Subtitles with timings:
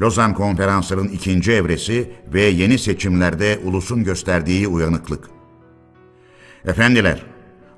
[0.00, 5.30] Lozan Konferansı'nın ikinci evresi ve yeni seçimlerde ulusun gösterdiği uyanıklık.
[6.66, 7.22] Efendiler,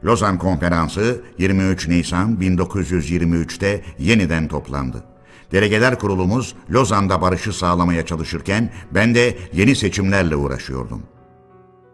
[0.04, 5.04] Lozan Konferansı 23 Nisan 1923'te yeniden toplandı.
[5.52, 11.02] Delegeler kurulumuz Lozan'da barışı sağlamaya çalışırken ben de yeni seçimlerle uğraşıyordum.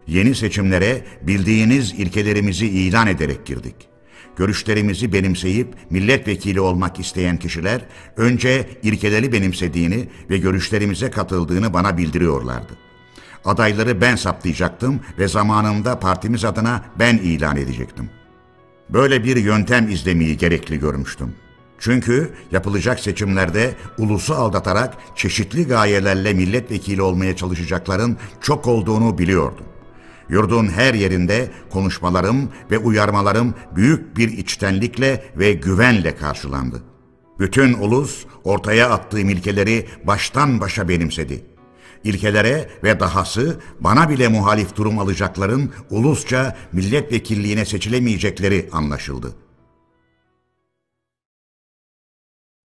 [0.07, 3.92] Yeni seçimlere bildiğiniz ilkelerimizi ilan ederek girdik.
[4.35, 7.81] Görüşlerimizi benimseyip milletvekili olmak isteyen kişiler
[8.17, 12.73] önce ilkeleri benimsediğini ve görüşlerimize katıldığını bana bildiriyorlardı.
[13.45, 18.09] Adayları ben saptayacaktım ve zamanında partimiz adına ben ilan edecektim.
[18.89, 21.35] Böyle bir yöntem izlemeyi gerekli görmüştüm.
[21.79, 29.65] Çünkü yapılacak seçimlerde ulusu aldatarak çeşitli gayelerle milletvekili olmaya çalışacakların çok olduğunu biliyordum.
[30.29, 36.83] Yurdun her yerinde konuşmalarım ve uyarmalarım büyük bir içtenlikle ve güvenle karşılandı.
[37.39, 41.45] Bütün ulus ortaya attığım ilkeleri baştan başa benimsedi.
[42.03, 49.35] İlkelere ve dahası bana bile muhalif durum alacakların ulusça milletvekilliğine seçilemeyecekleri anlaşıldı.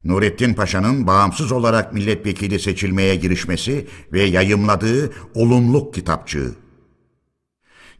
[0.04, 6.54] Nurettin Paşa'nın bağımsız olarak milletvekili seçilmeye girişmesi ve yayımladığı Olumluk kitapçığı.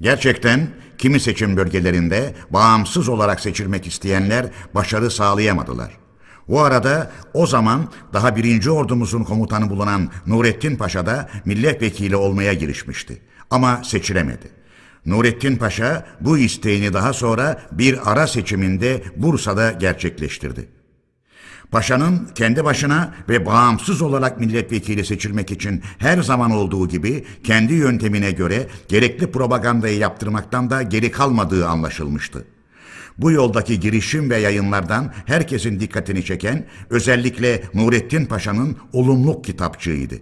[0.00, 0.68] Gerçekten
[0.98, 5.92] kimi seçim bölgelerinde bağımsız olarak seçilmek isteyenler başarı sağlayamadılar.
[6.48, 13.22] Bu arada o zaman daha birinci ordumuzun komutanı bulunan Nurettin Paşa da milletvekili olmaya girişmişti.
[13.50, 14.50] Ama seçilemedi.
[15.06, 20.78] Nurettin Paşa bu isteğini daha sonra bir ara seçiminde Bursa'da gerçekleştirdi.
[21.70, 28.30] Paşa'nın kendi başına ve bağımsız olarak milletvekili seçilmek için her zaman olduğu gibi kendi yöntemine
[28.33, 32.44] göre gerekli propagandayı yaptırmaktan da geri kalmadığı anlaşılmıştı.
[33.19, 40.14] Bu yoldaki girişim ve yayınlardan herkesin dikkatini çeken özellikle Nurettin Paşa'nın olumluk kitapçığıydı.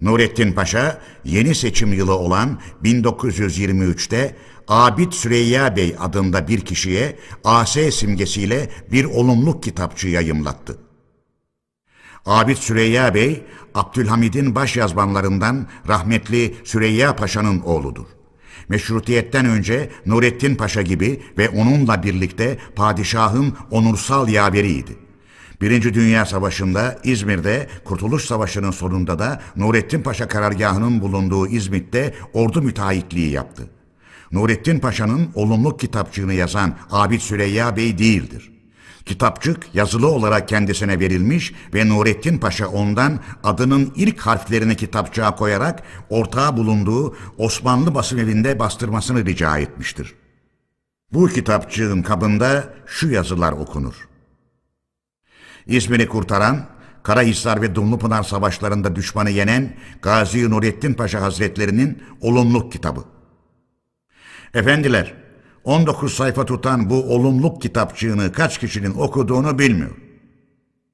[0.00, 4.36] Nurettin Paşa yeni seçim yılı olan 1923'te
[4.68, 10.78] Abid Süreyya Bey adında bir kişiye AS simgesiyle bir olumluk kitapçı yayımlattı.
[12.26, 13.42] Abid Süreyya Bey,
[13.74, 18.06] Abdülhamid'in başyazmanlarından rahmetli Süreyya Paşa'nın oğludur.
[18.68, 24.96] Meşrutiyetten önce Nurettin Paşa gibi ve onunla birlikte padişahın onursal yaveriydi.
[25.60, 33.30] Birinci Dünya Savaşı'nda İzmir'de, Kurtuluş Savaşı'nın sonunda da Nurettin Paşa karargahının bulunduğu İzmit'te ordu müteahhitliği
[33.30, 33.70] yaptı.
[34.32, 38.52] Nurettin Paşa'nın olumlu kitapçığını yazan Abid Süreyya Bey değildir.
[39.06, 46.56] Kitapçık yazılı olarak kendisine verilmiş ve Nurettin Paşa ondan adının ilk harflerini kitapçığa koyarak ortağı
[46.56, 50.14] bulunduğu Osmanlı basım evinde bastırmasını rica etmiştir.
[51.12, 54.08] Bu kitapçığın kabında şu yazılar okunur.
[55.66, 56.66] İzmir'i kurtaran,
[57.02, 63.11] Karahisar ve Dumlupınar savaşlarında düşmanı yenen Gazi Nurettin Paşa Hazretlerinin olumluk kitabı.
[64.54, 65.14] Efendiler,
[65.64, 69.96] 19 sayfa tutan bu olumluk kitapçığını kaç kişinin okuduğunu bilmiyor.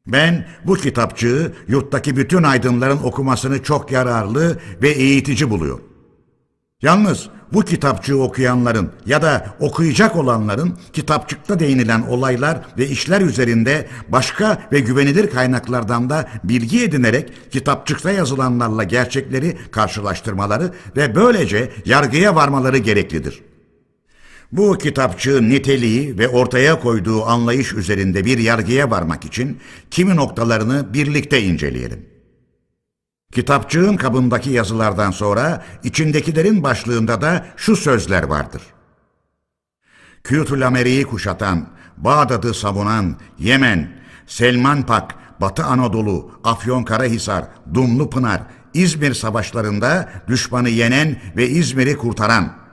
[0.07, 5.79] Ben bu kitapçığı yurttaki bütün aydınların okumasını çok yararlı ve eğitici buluyor.
[6.83, 14.63] Yalnız bu kitapçığı okuyanların ya da okuyacak olanların kitapçıkta değinilen olaylar ve işler üzerinde başka
[14.73, 23.48] ve güvenilir kaynaklardan da bilgi edinerek kitapçıkta yazılanlarla gerçekleri karşılaştırmaları ve böylece yargıya varmaları gereklidir.
[24.53, 29.61] Bu kitapçığın niteliği ve ortaya koyduğu anlayış üzerinde bir yargıya varmak için
[29.91, 32.07] kimi noktalarını birlikte inceleyelim.
[33.33, 38.63] Kitapçığın kabındaki yazılardan sonra içindekilerin başlığında da şu sözler vardır.
[40.25, 43.93] Kütül Ameri'yi kuşatan, Bağdat'ı savunan, Yemen,
[44.27, 47.45] Selmanpak, Batı Anadolu, Afyonkarahisar,
[47.75, 48.43] Dumlupınar,
[48.75, 52.68] İzmir savaşlarında düşmanı yenen ve İzmir'i kurtaran,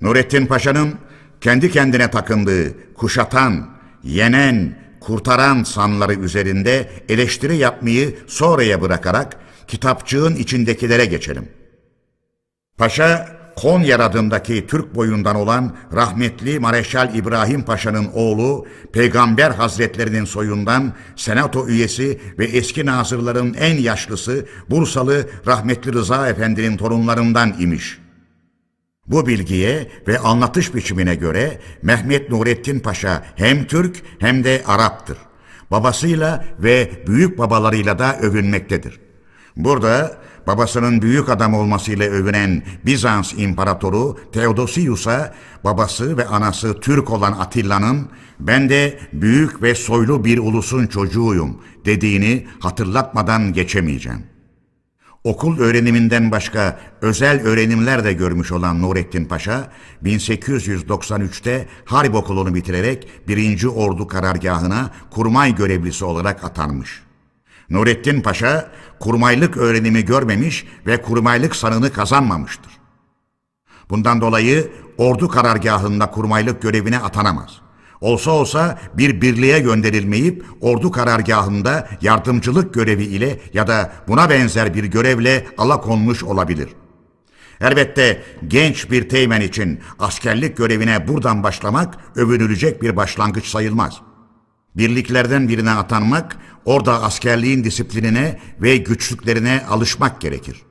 [0.00, 0.94] Nurettin Paşa'nın
[1.40, 3.70] kendi kendine takındığı, kuşatan,
[4.02, 9.36] yenen, kurtaran sanları üzerinde eleştiri yapmayı sonraya bırakarak
[9.68, 11.48] kitapçığın içindekilere geçelim.
[12.78, 21.68] Paşa, Konya adındaki Türk boyundan olan rahmetli Mareşal İbrahim Paşa'nın oğlu, Peygamber Hazretlerinin soyundan senato
[21.68, 28.09] üyesi ve eski nazırların en yaşlısı Bursalı rahmetli Rıza Efendi'nin torunlarından imiş.''
[29.10, 35.18] Bu bilgiye ve anlatış biçimine göre Mehmet Nurettin Paşa hem Türk hem de Arap'tır.
[35.70, 39.00] Babasıyla ve büyük babalarıyla da övünmektedir.
[39.56, 40.16] Burada
[40.46, 45.34] babasının büyük adam olmasıyla övünen Bizans İmparatoru Theodosius'a
[45.64, 48.08] babası ve anası Türk olan Atilla'nın
[48.40, 54.29] ben de büyük ve soylu bir ulusun çocuğuyum dediğini hatırlatmadan geçemeyeceğim.
[55.24, 59.70] Okul öğreniminden başka özel öğrenimler de görmüş olan Nurettin Paşa,
[60.04, 63.64] 1893'te Harp Okulu'nu bitirerek 1.
[63.64, 67.02] Ordu Karargahı'na kurmay görevlisi olarak atanmış.
[67.70, 68.70] Nurettin Paşa,
[69.00, 72.72] kurmaylık öğrenimi görmemiş ve kurmaylık sanını kazanmamıştır.
[73.90, 77.60] Bundan dolayı ordu karargahında kurmaylık görevine atanamaz.
[78.00, 84.84] Olsa olsa bir birliğe gönderilmeyip ordu karargahında yardımcılık görevi ile ya da buna benzer bir
[84.84, 86.68] görevle alakonmuş olabilir.
[87.60, 94.00] Elbette genç bir teğmen için askerlik görevine buradan başlamak övünülecek bir başlangıç sayılmaz.
[94.76, 100.62] Birliklerden birine atanmak, orada askerliğin disiplinine ve güçlüklerine alışmak gerekir.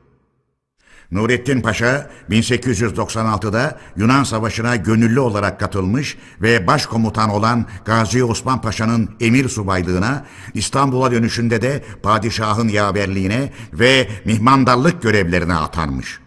[1.11, 9.49] Nurettin Paşa 1896'da Yunan Savaşı'na gönüllü olarak katılmış ve başkomutan olan Gazi Osman Paşa'nın emir
[9.49, 16.19] subaylığına, İstanbul'a dönüşünde de padişahın yaverliğine ve mihmandarlık görevlerine atanmış.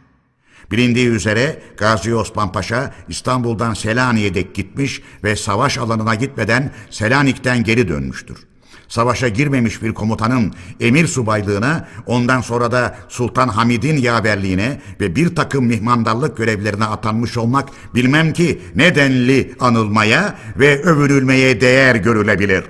[0.70, 7.88] Bilindiği üzere Gazi Osman Paşa İstanbul'dan Selanik'e dek gitmiş ve savaş alanına gitmeden Selanik'ten geri
[7.88, 8.52] dönmüştür
[8.93, 15.67] savaşa girmemiş bir komutanın emir subaylığına, ondan sonra da Sultan Hamid'in yaverliğine ve bir takım
[15.67, 22.65] mihmandarlık görevlerine atanmış olmak bilmem ki nedenli anılmaya ve övünülmeye değer görülebilir.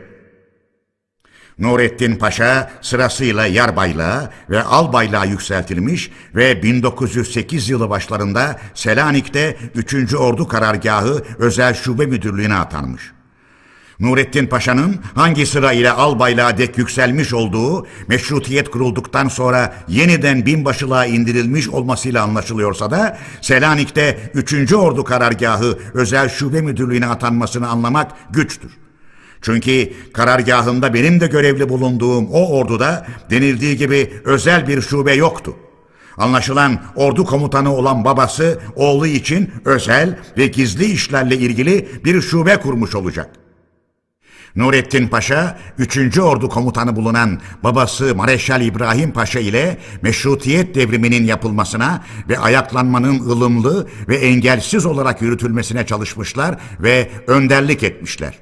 [1.59, 10.15] Nurettin Paşa sırasıyla yarbaylığa ve albaylığa yükseltilmiş ve 1908 yılı başlarında Selanik'te 3.
[10.15, 13.13] Ordu Karargahı Özel Şube Müdürlüğü'ne atanmış.
[14.03, 21.69] Nurettin Paşa'nın hangi sıra ile albaylığa dek yükselmiş olduğu meşrutiyet kurulduktan sonra yeniden binbaşılığa indirilmiş
[21.69, 24.73] olmasıyla anlaşılıyorsa da Selanik'te 3.
[24.73, 28.71] Ordu Karargahı Özel Şube Müdürlüğü'ne atanmasını anlamak güçtür.
[29.43, 35.57] Çünkü karargahında benim de görevli bulunduğum o orduda denildiği gibi özel bir şube yoktu.
[36.17, 42.95] Anlaşılan ordu komutanı olan babası oğlu için özel ve gizli işlerle ilgili bir şube kurmuş
[42.95, 43.43] olacak.
[44.57, 46.19] Nurettin Paşa, 3.
[46.19, 54.17] Ordu komutanı bulunan babası Mareşal İbrahim Paşa ile meşrutiyet devriminin yapılmasına ve ayaklanmanın ılımlı ve
[54.17, 58.35] engelsiz olarak yürütülmesine çalışmışlar ve önderlik etmişler.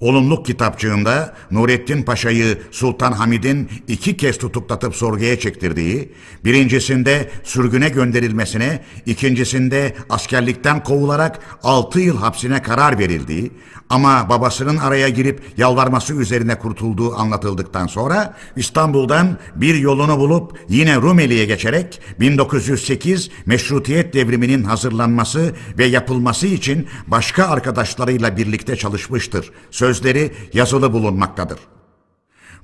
[0.00, 6.12] Olumluk kitapçığında Nurettin Paşa'yı Sultan Hamid'in iki kez tutuklatıp sorguya çektirdiği,
[6.44, 13.50] birincisinde sürgüne gönderilmesine, ikincisinde askerlikten kovularak altı yıl hapsine karar verildiği
[13.90, 21.44] ama babasının araya girip yalvarması üzerine kurtulduğu anlatıldıktan sonra İstanbul'dan bir yolunu bulup yine Rumeli'ye
[21.44, 29.50] geçerek 1908 meşrutiyet devriminin hazırlanması ve yapılması için başka arkadaşlarıyla birlikte çalışmıştır.
[29.70, 31.58] Söz sözleri yazılı bulunmaktadır.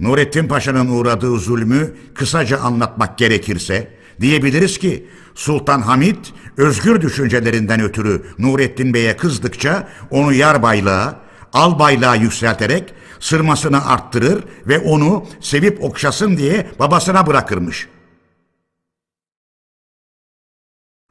[0.00, 6.16] Nurettin Paşa'nın uğradığı zulmü kısaca anlatmak gerekirse diyebiliriz ki Sultan Hamid
[6.56, 11.20] özgür düşüncelerinden ötürü Nurettin Bey'e kızdıkça onu yar baylığa,
[11.52, 17.88] al baylığa yükselterek sırmasını arttırır ve onu sevip okşasın diye babasına bırakırmış.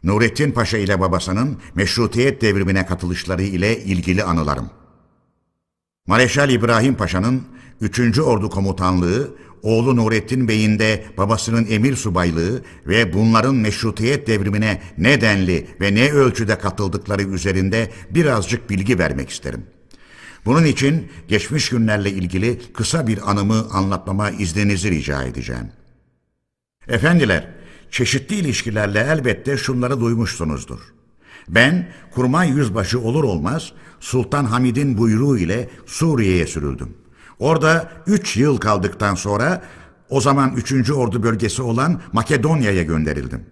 [0.04, 4.85] Nurettin Paşa ile babasının meşrutiyet devrimine katılışları ile ilgili anılarım.
[6.08, 7.44] Mareşal İbrahim Paşa'nın
[7.82, 8.20] 3.
[8.20, 15.68] Ordu Komutanlığı, oğlu Nurettin Bey'in de babasının emir subaylığı ve bunların meşrutiyet devrimine ne denli
[15.82, 19.66] ve ne ölçüde katıldıkları üzerinde birazcık bilgi vermek isterim.
[20.46, 25.72] Bunun için geçmiş günlerle ilgili kısa bir anımı anlatmama izninizi rica edeceğim.
[26.88, 27.48] Efendiler,
[27.92, 30.80] çeşitli ilişkilerle elbette şunları duymuşsunuzdur.
[31.48, 36.98] Ben kurmay yüzbaşı olur olmaz Sultan Hamid'in buyruğu ile Suriye'ye sürüldüm.
[37.40, 39.62] Orada üç yıl kaldıktan sonra
[40.10, 40.92] o zaman 3.
[40.92, 43.46] Ordu bölgesi olan Makedonya'ya gönderildim.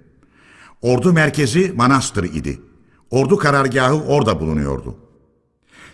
[0.82, 2.62] Ordu merkezi Manastır idi.
[3.12, 4.96] Ordu karargahı orada bulunuyordu.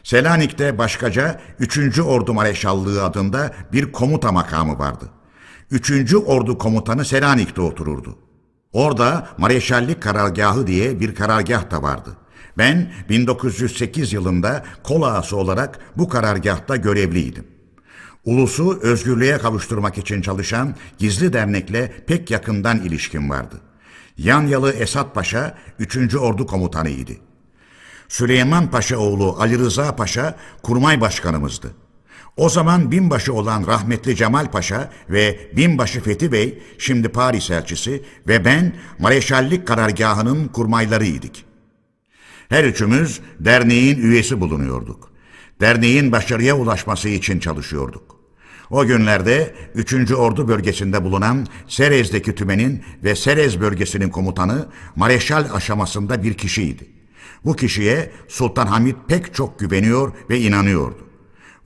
[0.03, 1.99] Selanik'te başkaca 3.
[1.99, 5.09] Ordu Mareşallığı adında bir komuta makamı vardı.
[5.71, 6.13] 3.
[6.13, 8.17] Ordu komutanı Selanik'te otururdu.
[8.73, 12.17] Orada Mareşallik Karargahı diye bir karargah da vardı.
[12.57, 17.47] Ben 1908 yılında kol ağası olarak bu karargahta görevliydim.
[18.25, 23.61] Ulusu özgürlüğe kavuşturmak için çalışan gizli dernekle pek yakından ilişkim vardı.
[24.17, 26.15] Yanyalı Esat Paşa 3.
[26.15, 27.11] Ordu komutanıydı.
[28.07, 31.71] Süleyman Paşa oğlu Ali Rıza Paşa kurmay başkanımızdı.
[32.37, 38.45] O zaman binbaşı olan rahmetli Cemal Paşa ve binbaşı Fethi Bey, şimdi Paris elçisi ve
[38.45, 41.48] ben Mareşallik karargahının kurmaylarıydık.
[42.49, 45.11] Her üçümüz derneğin üyesi bulunuyorduk.
[45.61, 48.15] Derneğin başarıya ulaşması için çalışıyorduk.
[48.69, 50.11] O günlerde 3.
[50.11, 56.87] Ordu bölgesinde bulunan Serez'deki tümenin ve Serez bölgesinin komutanı Mareşal aşamasında bir kişiydi.
[57.45, 61.08] Bu kişiye Sultan Hamid pek çok güveniyor ve inanıyordu.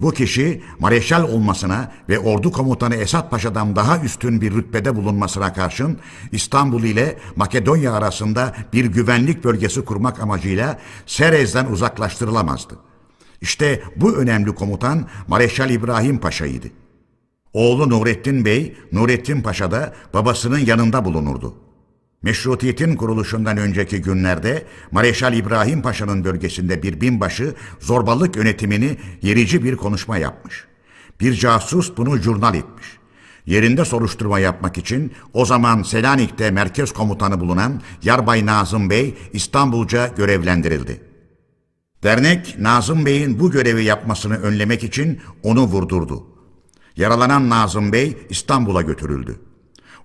[0.02, 5.98] Bu kişi Mareşal olmasına ve ordu komutanı Esat Paşa'dan daha üstün bir rütbede bulunmasına karşın
[6.32, 12.78] İstanbul ile Makedonya arasında bir güvenlik bölgesi kurmak amacıyla Serez'den uzaklaştırılamazdı.
[13.42, 16.68] İşte bu önemli komutan Mareşal İbrahim Paşa'ydı.
[17.54, 21.56] Oğlu Nurettin Bey, Nurettin Paşa da babasının yanında bulunurdu.
[22.24, 30.18] Meşrutiyetin kuruluşundan önceki günlerde Mareşal İbrahim Paşa'nın bölgesinde bir binbaşı zorbalık yönetimini yerici bir konuşma
[30.18, 30.66] yapmış.
[31.20, 32.88] Bir casus bunu jurnal etmiş.
[33.46, 41.02] Yerinde soruşturma yapmak için o zaman Selanik'te merkez komutanı bulunan Yarbay Nazım Bey İstanbulca görevlendirildi.
[42.04, 46.28] Dernek Nazım Bey'in bu görevi yapmasını önlemek için onu vurdurdu.
[46.98, 49.40] Yaralanan Nazım Bey İstanbul'a götürüldü.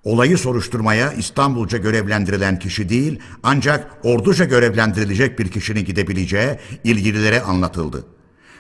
[0.09, 6.51] Olayı soruşturmaya İstanbulca görevlendirilen kişi değil ancak orduca görevlendirilecek bir kişinin gidebileceği
[6.85, 8.05] ilgililere anlatıldı.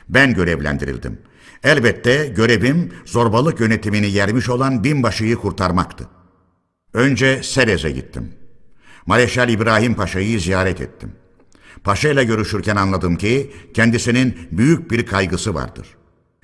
[0.08, 1.18] Ben görevlendirildim.
[1.64, 6.08] Elbette görevim zorbalık yönetimini yermiş olan binbaşıyı kurtarmaktı.
[6.92, 8.32] Önce Serez'e gittim.
[9.06, 11.12] Mareşal İbrahim Paşa'yı ziyaret ettim.
[11.84, 15.97] Paşa ile görüşürken anladım ki kendisinin büyük bir kaygısı vardır.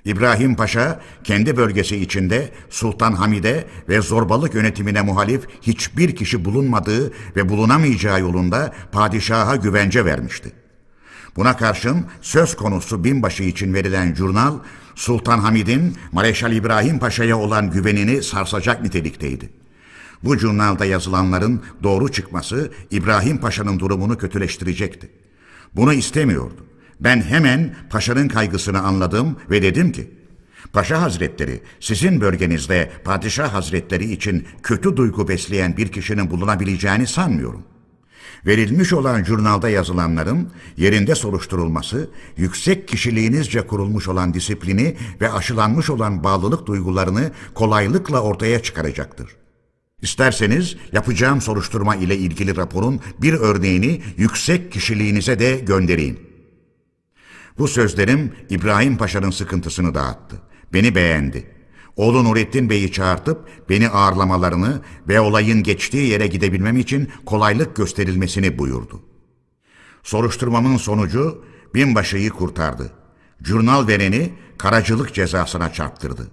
[0.05, 7.49] İbrahim Paşa kendi bölgesi içinde Sultan Hamid'e ve zorbalık yönetimine muhalif hiçbir kişi bulunmadığı ve
[7.49, 10.53] bulunamayacağı yolunda padişaha güvence vermişti.
[11.37, 14.59] Buna karşın söz konusu binbaşı için verilen jurnal
[14.95, 19.51] Sultan Hamid'in Mareşal İbrahim Paşa'ya olan güvenini sarsacak nitelikteydi.
[20.25, 25.11] Bu jurnalda yazılanların doğru çıkması İbrahim Paşa'nın durumunu kötüleştirecekti.
[25.77, 26.67] Bunu istemiyordu.
[27.05, 30.11] Ben hemen paşanın kaygısını anladım ve dedim ki,
[30.73, 37.63] Paşa Hazretleri, sizin bölgenizde Padişah Hazretleri için kötü duygu besleyen bir kişinin bulunabileceğini sanmıyorum.
[38.47, 46.67] Verilmiş olan jurnalda yazılanların yerinde soruşturulması, yüksek kişiliğinizce kurulmuş olan disiplini ve aşılanmış olan bağlılık
[46.67, 49.31] duygularını kolaylıkla ortaya çıkaracaktır.
[50.03, 56.34] İsterseniz yapacağım soruşturma ile ilgili raporun bir örneğini yüksek kişiliğinize de göndereyim.''
[57.59, 60.37] Bu sözlerim İbrahim Paşa'nın sıkıntısını dağıttı.
[60.73, 61.51] Beni beğendi.
[61.97, 69.03] Oğlu Nurettin Bey'i çağırtıp beni ağırlamalarını ve olayın geçtiği yere gidebilmem için kolaylık gösterilmesini buyurdu.
[70.03, 71.45] Soruşturmamın sonucu
[71.75, 72.93] binbaşıyı kurtardı.
[73.43, 76.31] Jurnal vereni karacılık cezasına çarptırdı.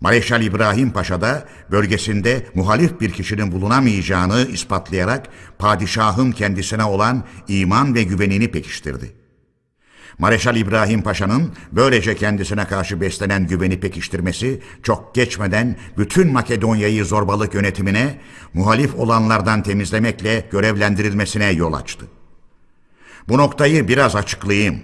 [0.00, 8.02] Mareşal İbrahim Paşa da bölgesinde muhalif bir kişinin bulunamayacağını ispatlayarak padişahın kendisine olan iman ve
[8.02, 9.25] güvenini pekiştirdi.''
[10.18, 18.20] Mareşal İbrahim Paşa'nın böylece kendisine karşı beslenen güveni pekiştirmesi çok geçmeden bütün Makedonya'yı zorbalık yönetimine,
[18.54, 22.06] muhalif olanlardan temizlemekle görevlendirilmesine yol açtı.
[23.28, 24.80] Bu noktayı biraz açıklayayım.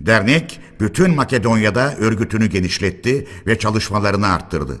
[0.00, 4.80] Dernek bütün Makedonya'da örgütünü genişletti ve çalışmalarını arttırdı.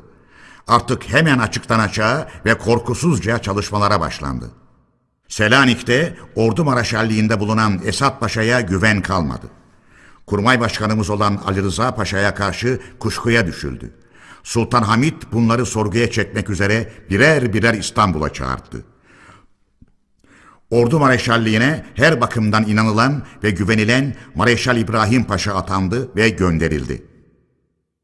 [0.66, 4.50] Artık hemen açıktan açığa ve korkusuzca çalışmalara başlandı.
[5.28, 9.50] Selanik'te ordu maraşalliğinde bulunan Esat Paşa'ya güven kalmadı.
[10.26, 13.90] Kurmay başkanımız olan Ali Rıza Paşa'ya karşı kuşkuya düşüldü.
[14.42, 18.84] Sultan Hamid bunları sorguya çekmek üzere birer birer İstanbul'a çağırdı.
[20.70, 27.07] Ordu Mareşalliğine her bakımdan inanılan ve güvenilen Mareşal İbrahim Paşa atandı ve gönderildi.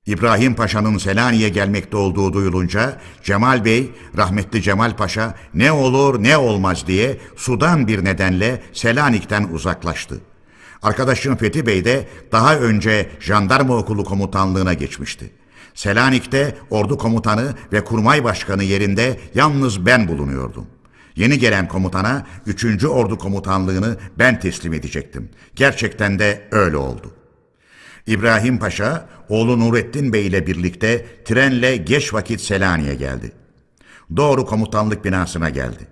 [0.07, 6.87] İbrahim Paşa'nın Selanik'e gelmekte olduğu duyulunca Cemal Bey, rahmetli Cemal Paşa ne olur ne olmaz
[6.87, 10.21] diye sudan bir nedenle Selanik'ten uzaklaştı.
[10.83, 15.31] Arkadaşım Fethi Bey de daha önce jandarma okulu komutanlığına geçmişti.
[15.75, 20.67] Selanik'te ordu komutanı ve kurmay başkanı yerinde yalnız ben bulunuyordum.
[21.17, 22.85] Yeni gelen komutana 3.
[22.85, 25.31] Ordu komutanlığını ben teslim edecektim.
[25.57, 27.15] Gerçekten de öyle oldu.
[28.07, 33.33] İbrahim Paşa, oğlu Nurettin Bey ile birlikte trenle geç vakit Selanik'e geldi.
[34.17, 35.87] Doğru komutanlık binasına geldi.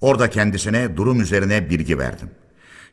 [0.00, 2.30] Orada kendisine durum üzerine bilgi verdim.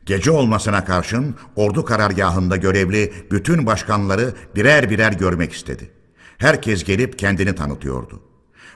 [0.06, 5.90] Gece olmasına karşın ordu karargahında görevli bütün başkanları birer birer görmek istedi.
[6.38, 8.31] Herkes gelip kendini tanıtıyordu.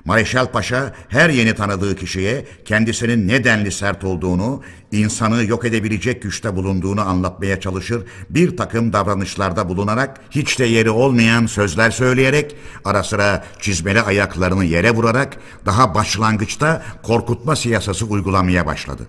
[0.07, 7.01] Mareşal Paşa her yeni tanıdığı kişiye kendisinin nedenli sert olduğunu, insanı yok edebilecek güçte bulunduğunu
[7.01, 14.01] anlatmaya çalışır, bir takım davranışlarda bulunarak, hiç de yeri olmayan sözler söyleyerek, ara sıra çizmeli
[14.01, 15.37] ayaklarını yere vurarak,
[15.67, 19.09] daha başlangıçta korkutma siyasası uygulamaya başladı.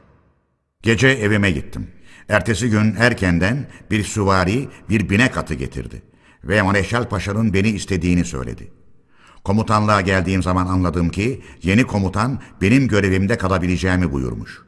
[0.82, 1.88] Gece evime gittim.
[2.30, 6.02] Ertesi gün erkenden bir süvari bir binek atı getirdi
[6.44, 8.72] ve Mareşal Paşa'nın beni istediğini söyledi.
[9.48, 14.62] Komutanlığa geldiğim zaman anladım ki yeni komutan benim görevimde kalabileceğimi buyurmuş.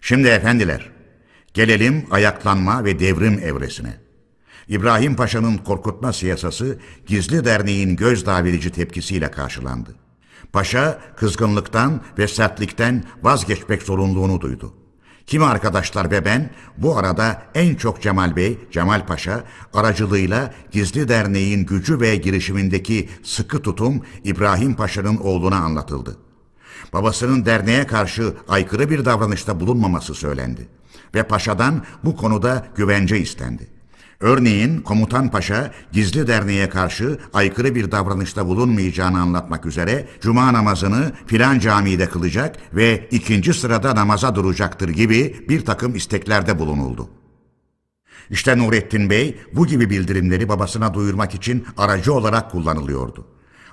[0.00, 0.90] Şimdi efendiler,
[1.54, 3.94] gelelim ayaklanma ve devrim evresine.
[4.68, 9.94] İbrahim Paşa'nın korkutma siyasası Gizli Derneği'nin gözdağı verici tepkisiyle karşılandı.
[10.52, 14.74] Paşa kızgınlıktan ve sertlikten vazgeçmek zorunluluğunu duydu.
[15.26, 21.66] Kimi arkadaşlar ve ben bu arada en çok Cemal Bey, Cemal Paşa aracılığıyla Gizli Derneğin
[21.66, 26.16] gücü ve girişimindeki sıkı tutum İbrahim Paşa'nın oğluna anlatıldı.
[26.92, 30.68] Babasının derneğe karşı aykırı bir davranışta bulunmaması söylendi
[31.14, 33.71] ve paşadan bu konuda güvence istendi.
[34.22, 41.58] Örneğin Komutan Paşa gizli derneğe karşı aykırı bir davranışta bulunmayacağını anlatmak üzere cuma namazını filan
[41.58, 47.08] camide kılacak ve ikinci sırada namaza duracaktır gibi bir takım isteklerde bulunuldu.
[48.30, 53.26] İşte Nurettin Bey bu gibi bildirimleri babasına duyurmak için aracı olarak kullanılıyordu.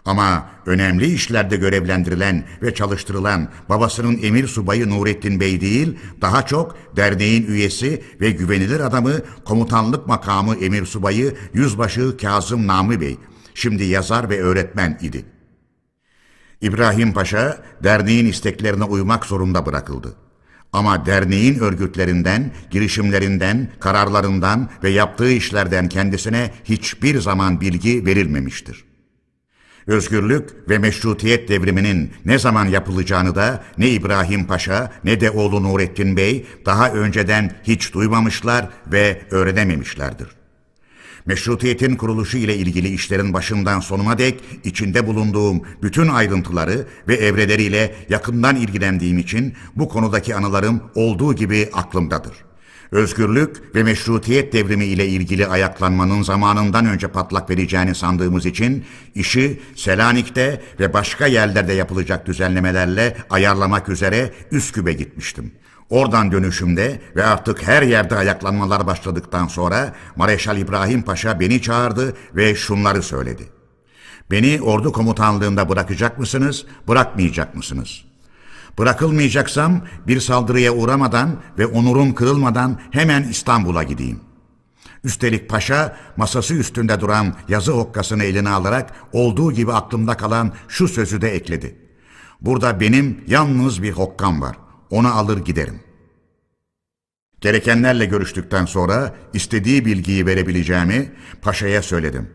[0.05, 7.47] Ama önemli işlerde görevlendirilen ve çalıştırılan babasının emir subayı Nurettin Bey değil, daha çok derneğin
[7.47, 9.13] üyesi ve güvenilir adamı
[9.45, 13.17] komutanlık makamı emir subayı Yüzbaşı Kazım Nami Bey,
[13.53, 15.25] şimdi yazar ve öğretmen idi.
[16.61, 20.15] İbrahim Paşa derneğin isteklerine uymak zorunda bırakıldı.
[20.73, 28.88] Ama derneğin örgütlerinden, girişimlerinden, kararlarından ve yaptığı işlerden kendisine hiçbir zaman bilgi verilmemiştir.
[29.89, 36.17] Özgürlük ve meşrutiyet devriminin ne zaman yapılacağını da ne İbrahim Paşa ne de oğlu Nurettin
[36.17, 40.27] Bey daha önceden hiç duymamışlar ve öğrenememişlerdir.
[41.25, 48.55] Meşrutiyetin kuruluşu ile ilgili işlerin başından sonuna dek içinde bulunduğum bütün ayrıntıları ve evreleriyle yakından
[48.55, 52.48] ilgilendiğim için bu konudaki anılarım olduğu gibi aklımdadır.''
[52.91, 60.61] Özgürlük ve meşrutiyet devrimi ile ilgili ayaklanmanın zamanından önce patlak vereceğini sandığımız için işi Selanik'te
[60.79, 65.51] ve başka yerlerde yapılacak düzenlemelerle ayarlamak üzere Üsküp'e gitmiştim.
[65.89, 72.55] Oradan dönüşümde ve artık her yerde ayaklanmalar başladıktan sonra Mareşal İbrahim Paşa beni çağırdı ve
[72.55, 73.43] şunları söyledi.
[74.31, 78.08] Beni ordu komutanlığında bırakacak mısınız, bırakmayacak mısınız?''
[78.79, 84.19] Bırakılmayacaksam bir saldırıya uğramadan ve onurum kırılmadan hemen İstanbul'a gideyim.
[85.03, 91.21] Üstelik paşa masası üstünde duran yazı hokkasını eline alarak olduğu gibi aklımda kalan şu sözü
[91.21, 91.75] de ekledi.
[92.41, 94.55] Burada benim yalnız bir hokkam var.
[94.89, 95.79] Onu alır giderim.
[97.41, 101.11] Gerekenlerle görüştükten sonra istediği bilgiyi verebileceğimi
[101.41, 102.29] paşaya söyledim.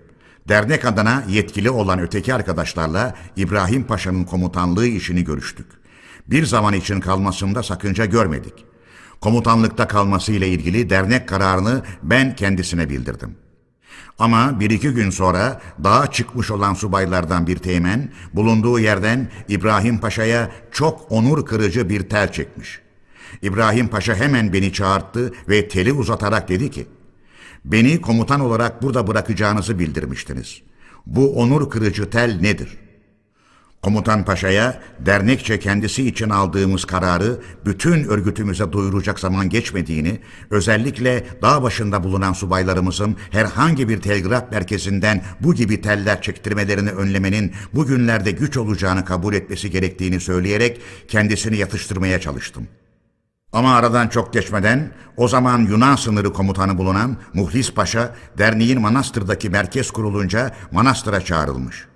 [0.48, 5.83] Dernek adına yetkili olan öteki arkadaşlarla İbrahim Paşa'nın komutanlığı işini görüştük
[6.26, 8.64] bir zaman için kalmasında sakınca görmedik.
[9.20, 13.36] Komutanlıkta kalması ile ilgili dernek kararını ben kendisine bildirdim.
[14.18, 20.50] Ama bir iki gün sonra dağa çıkmış olan subaylardan bir teğmen bulunduğu yerden İbrahim Paşa'ya
[20.72, 22.80] çok onur kırıcı bir tel çekmiş.
[23.42, 26.86] İbrahim Paşa hemen beni çağırttı ve teli uzatarak dedi ki,
[27.64, 30.62] Beni komutan olarak burada bırakacağınızı bildirmiştiniz.
[31.06, 32.76] Bu onur kırıcı tel nedir?
[33.84, 40.20] Komutan Paşa'ya dernekçe kendisi için aldığımız kararı bütün örgütümüze duyuracak zaman geçmediğini,
[40.50, 48.30] özellikle dağ başında bulunan subaylarımızın herhangi bir telgraf merkezinden bu gibi teller çektirmelerini önlemenin bugünlerde
[48.30, 52.68] güç olacağını kabul etmesi gerektiğini söyleyerek kendisini yatıştırmaya çalıştım.
[53.52, 59.90] Ama aradan çok geçmeden o zaman Yunan sınırı komutanı bulunan Muhlis Paşa derneğin Manastır'daki merkez
[59.90, 61.93] kurulunca Manastır'a çağrılmış.''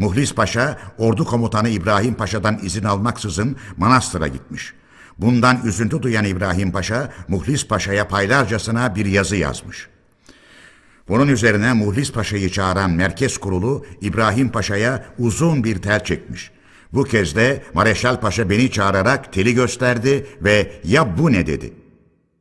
[0.00, 4.74] Muhlis Paşa ordu komutanı İbrahim Paşa'dan izin almaksızın Manastır'a gitmiş.
[5.18, 9.88] Bundan üzüntü duyan İbrahim Paşa Muhlis Paşa'ya paylarcasına bir yazı yazmış.
[11.08, 16.50] Bunun üzerine Muhlis Paşa'yı çağıran merkez kurulu İbrahim Paşa'ya uzun bir tel çekmiş.
[16.92, 21.72] Bu kez de Mareşal Paşa beni çağırarak teli gösterdi ve ya bu ne dedi.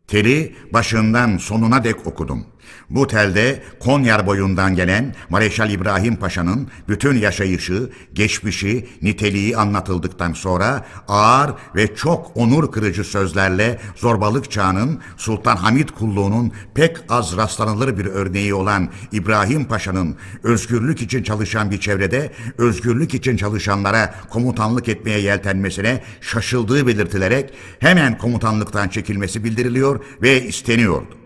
[0.07, 2.45] Teli başından sonuna dek okudum
[2.89, 11.51] Bu telde Konyar boyundan gelen Mareşal İbrahim Paşa'nın bütün yaşayışı, geçmişi, niteliği anlatıldıktan sonra ağır
[11.75, 18.53] ve çok onur kırıcı sözlerle zorbalık çağının Sultan Hamid kulluğunun pek az rastlanılır bir örneği
[18.53, 26.87] olan İbrahim Paşa'nın özgürlük için çalışan bir çevrede özgürlük için çalışanlara komutanlık etmeye yeltenmesine şaşıldığı
[26.87, 31.18] belirtilerek hemen komutanlıktan çekilmesi bildiriliyor ve isteniyordu.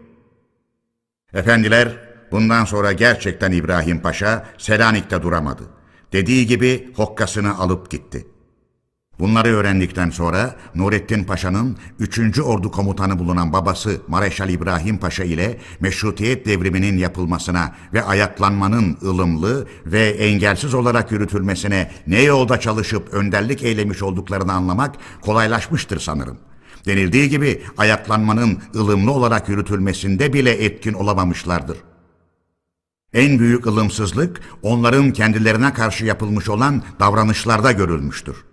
[1.34, 1.98] Efendiler,
[2.32, 5.64] bundan sonra gerçekten İbrahim Paşa Selanik'te duramadı.
[6.12, 8.28] Dediği gibi hokkasını alıp gitti.
[9.20, 12.40] Bunları öğrendikten sonra Nurettin Paşa'nın 3.
[12.40, 20.10] Ordu komutanı bulunan babası Mareşal İbrahim Paşa ile meşrutiyet devriminin yapılmasına ve ayaklanmanın ılımlı ve
[20.10, 26.38] engelsiz olarak yürütülmesine ne yolda çalışıp önderlik eylemiş olduklarını anlamak kolaylaşmıştır sanırım
[26.86, 31.78] denildiği gibi ayaklanmanın ılımlı olarak yürütülmesinde bile etkin olamamışlardır.
[33.14, 38.46] En büyük ılımsızlık onların kendilerine karşı yapılmış olan davranışlarda görülmüştür.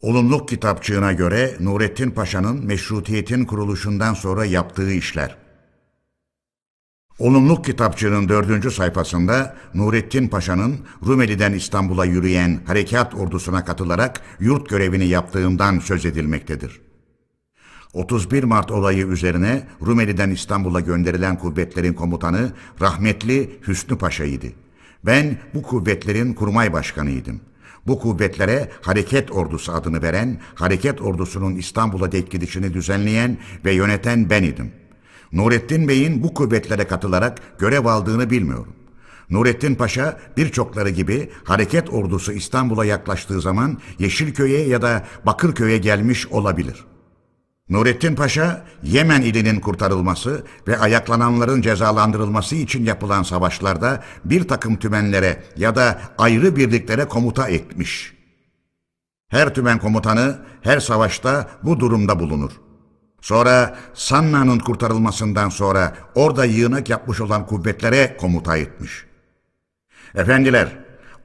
[0.00, 5.36] Olumluk kitapçığına göre Nurettin Paşa'nın meşrutiyetin kuruluşundan sonra yaptığı işler.
[7.20, 15.78] Olumluk kitapçığının dördüncü sayfasında Nurettin Paşa'nın Rumeli'den İstanbul'a yürüyen harekat ordusuna katılarak yurt görevini yaptığından
[15.78, 16.80] söz edilmektedir.
[17.92, 24.46] 31 Mart olayı üzerine Rumeli'den İstanbul'a gönderilen kuvvetlerin komutanı rahmetli Hüsnü Paşa'ydı.
[25.06, 27.40] Ben bu kuvvetlerin kurmay başkanıydım.
[27.86, 34.42] Bu kuvvetlere hareket ordusu adını veren, hareket ordusunun İstanbul'a dek gidişini düzenleyen ve yöneten ben
[34.42, 34.79] idim.
[35.32, 38.74] Nurettin Bey'in bu kuvvetlere katılarak görev aldığını bilmiyorum.
[39.30, 46.84] Nurettin Paşa birçokları gibi hareket ordusu İstanbul'a yaklaştığı zaman Yeşilköy'e ya da Bakırköy'e gelmiş olabilir.
[47.68, 55.76] Nurettin Paşa, Yemen ilinin kurtarılması ve ayaklananların cezalandırılması için yapılan savaşlarda bir takım tümenlere ya
[55.76, 58.12] da ayrı birliklere komuta etmiş.
[59.28, 62.50] Her tümen komutanı her savaşta bu durumda bulunur.
[63.20, 69.04] Sonra Sanna'nın kurtarılmasından sonra orada yığınak yapmış olan kuvvetlere komuta etmiş.
[70.14, 70.68] Efendiler,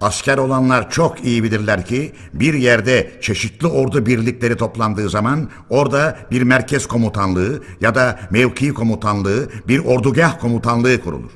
[0.02, 6.42] asker olanlar çok iyi bilirler ki bir yerde çeşitli ordu birlikleri toplandığı zaman orada bir
[6.42, 11.32] merkez komutanlığı ya da mevki komutanlığı, bir ordugah komutanlığı kurulur.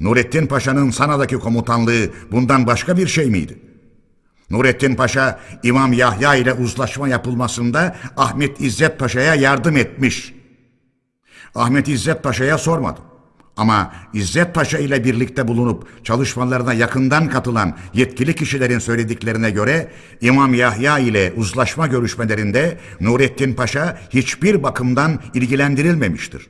[0.00, 3.58] Nurettin Paşa'nın Sana'daki komutanlığı bundan başka bir şey miydi?
[4.50, 10.34] Nurettin Paşa İmam Yahya ile uzlaşma yapılmasında Ahmet İzzet Paşa'ya yardım etmiş.
[11.54, 13.04] Ahmet İzzet Paşa'ya sormadım.
[13.56, 20.98] Ama İzzet Paşa ile birlikte bulunup çalışmalarına yakından katılan yetkili kişilerin söylediklerine göre İmam Yahya
[20.98, 26.46] ile uzlaşma görüşmelerinde Nurettin Paşa hiçbir bakımdan ilgilendirilmemiştir.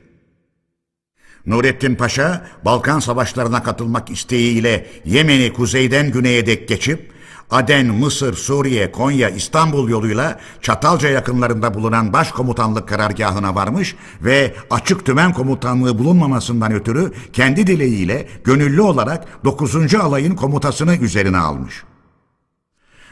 [1.45, 7.14] Nurettin Paşa Balkan savaşlarına katılmak isteğiyle Yemen'i kuzeyden güneye dek geçip
[7.51, 15.33] Aden, Mısır, Suriye, Konya, İstanbul yoluyla Çatalca yakınlarında bulunan başkomutanlık karargahına varmış ve açık tümen
[15.33, 19.95] komutanlığı bulunmamasından ötürü kendi dileğiyle gönüllü olarak 9.
[19.95, 21.83] alayın komutasını üzerine almış.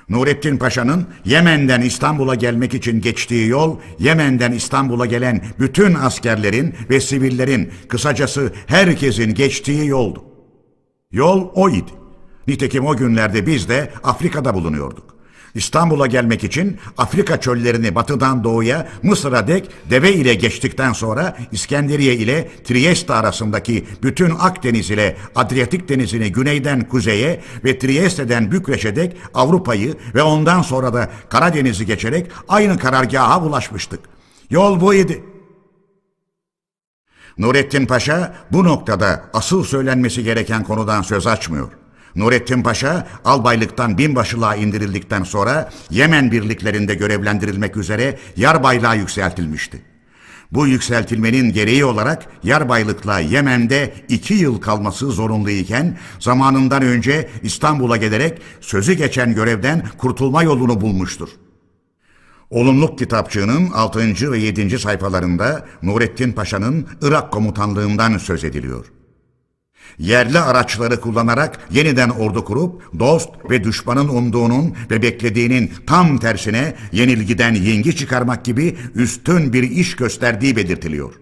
[0.10, 7.72] Nurettin Paşa'nın Yemen'den İstanbul'a gelmek için geçtiği yol, Yemen'den İstanbul'a gelen bütün askerlerin ve sivillerin,
[7.90, 10.24] kısacası herkesin geçtiği yoldu.
[11.12, 12.03] Yol o idi.
[12.48, 15.14] Nitekim o günlerde biz de Afrika'da bulunuyorduk.
[15.56, 22.50] İstanbul'a gelmek için Afrika çöllerini batıdan doğuya Mısır'a dek deve ile geçtikten sonra İskenderiye ile
[22.64, 30.24] Trieste arasındaki bütün Akdeniz ile Adriyatik denizini güneyden kuzeye ve Trieste'den Bükreş'e dek Avrupa'yı ve
[30.24, 34.00] ondan sonra da Karadeniz'i geçerek aynı karargaha ulaşmıştık.
[34.50, 35.24] Yol bu idi.
[37.38, 41.83] Nurettin Paşa bu noktada asıl söylenmesi gereken konudan söz açmıyor.
[42.16, 49.82] Nurettin Paşa albaylıktan binbaşılığa indirildikten sonra Yemen birliklerinde görevlendirilmek üzere yarbaylığa yükseltilmişti.
[50.52, 58.94] Bu yükseltilmenin gereği olarak yarbaylıkla Yemen'de iki yıl kalması zorunluyken zamanından önce İstanbul'a gelerek sözü
[58.94, 61.30] geçen görevden kurtulma yolunu bulmuştur.
[62.50, 64.32] Olumluk kitapçığının 6.
[64.32, 64.80] ve 7.
[64.80, 68.86] sayfalarında Nurettin Paşa'nın Irak komutanlığından söz ediliyor
[69.98, 77.54] yerli araçları kullanarak yeniden ordu kurup dost ve düşmanın umduğunun ve beklediğinin tam tersine yenilgiden
[77.54, 81.14] yengi çıkarmak gibi üstün bir iş gösterdiği belirtiliyor.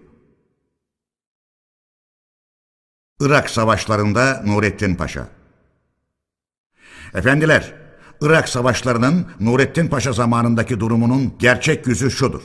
[3.20, 5.28] Irak savaşlarında Nurettin Paşa
[7.14, 7.72] Efendiler,
[8.20, 12.42] Irak savaşlarının Nurettin Paşa zamanındaki durumunun gerçek yüzü şudur.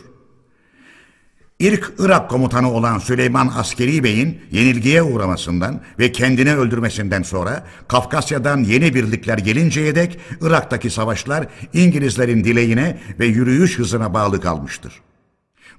[1.60, 8.96] İlk Irak komutanı olan Süleyman Askeri Bey'in yenilgiye uğramasından ve kendini öldürmesinden sonra Kafkasya'dan yeni
[8.96, 14.94] birlikler gelinceye dek Irak'taki savaşlar İngilizlerin dileğine ve yürüyüş hızına bağlı kalmıştır.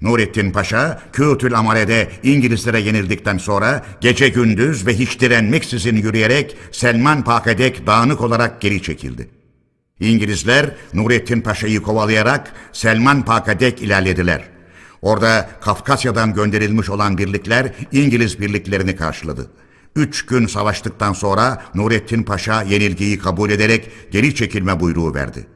[0.01, 7.87] Nurettin Paşa, Kütül Amare'de İngilizlere yenildikten sonra gece gündüz ve hiç direnmeksizin yürüyerek Selman Pakedek
[7.87, 9.29] dağınık olarak geri çekildi.
[9.99, 14.58] İngilizler Nurettin Paşa'yı kovalayarak Selman Pakedek ilerlediler.
[15.01, 19.51] Orada Kafkasya'dan gönderilmiş olan birlikler İngiliz birliklerini karşıladı.
[19.95, 25.47] Üç gün savaştıktan sonra Nurettin Paşa yenilgiyi kabul ederek geri çekilme buyruğu verdi.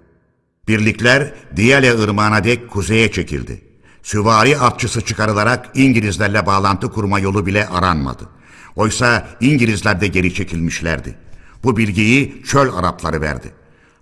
[0.67, 3.61] Birlikler Diyale Irmağı'na dek kuzeye çekildi.
[4.03, 8.29] Süvari atçısı çıkarılarak İngilizlerle bağlantı kurma yolu bile aranmadı.
[8.75, 11.15] Oysa İngilizler de geri çekilmişlerdi.
[11.63, 13.51] Bu bilgiyi çöl Arapları verdi.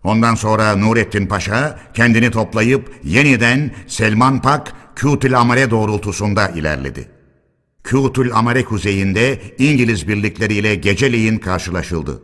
[0.04, 7.08] Ondan sonra Nurettin Paşa kendini toplayıp yeniden Selman Pak, Kütül Amare doğrultusunda ilerledi.
[7.84, 12.24] Kütül Amare kuzeyinde İngiliz birlikleriyle geceleyin karşılaşıldı.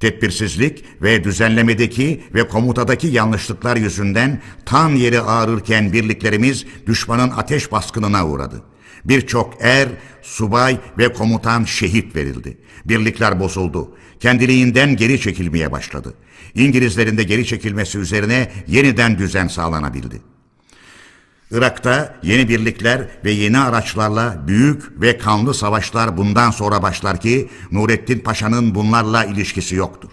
[0.00, 8.62] Tedbirsizlik ve düzenlemedeki ve komutadaki yanlışlıklar yüzünden tan yeri ağrırken birliklerimiz düşmanın ateş baskınına uğradı.
[9.04, 9.88] Birçok er,
[10.22, 12.58] subay ve komutan şehit verildi.
[12.84, 13.96] Birlikler bozuldu.
[14.20, 16.14] Kendiliğinden geri çekilmeye başladı.
[16.54, 20.31] İngilizlerin de geri çekilmesi üzerine yeniden düzen sağlanabildi.
[21.52, 28.18] Irak'ta yeni birlikler ve yeni araçlarla büyük ve kanlı savaşlar bundan sonra başlar ki Nurettin
[28.18, 30.10] Paşa'nın bunlarla ilişkisi yoktur.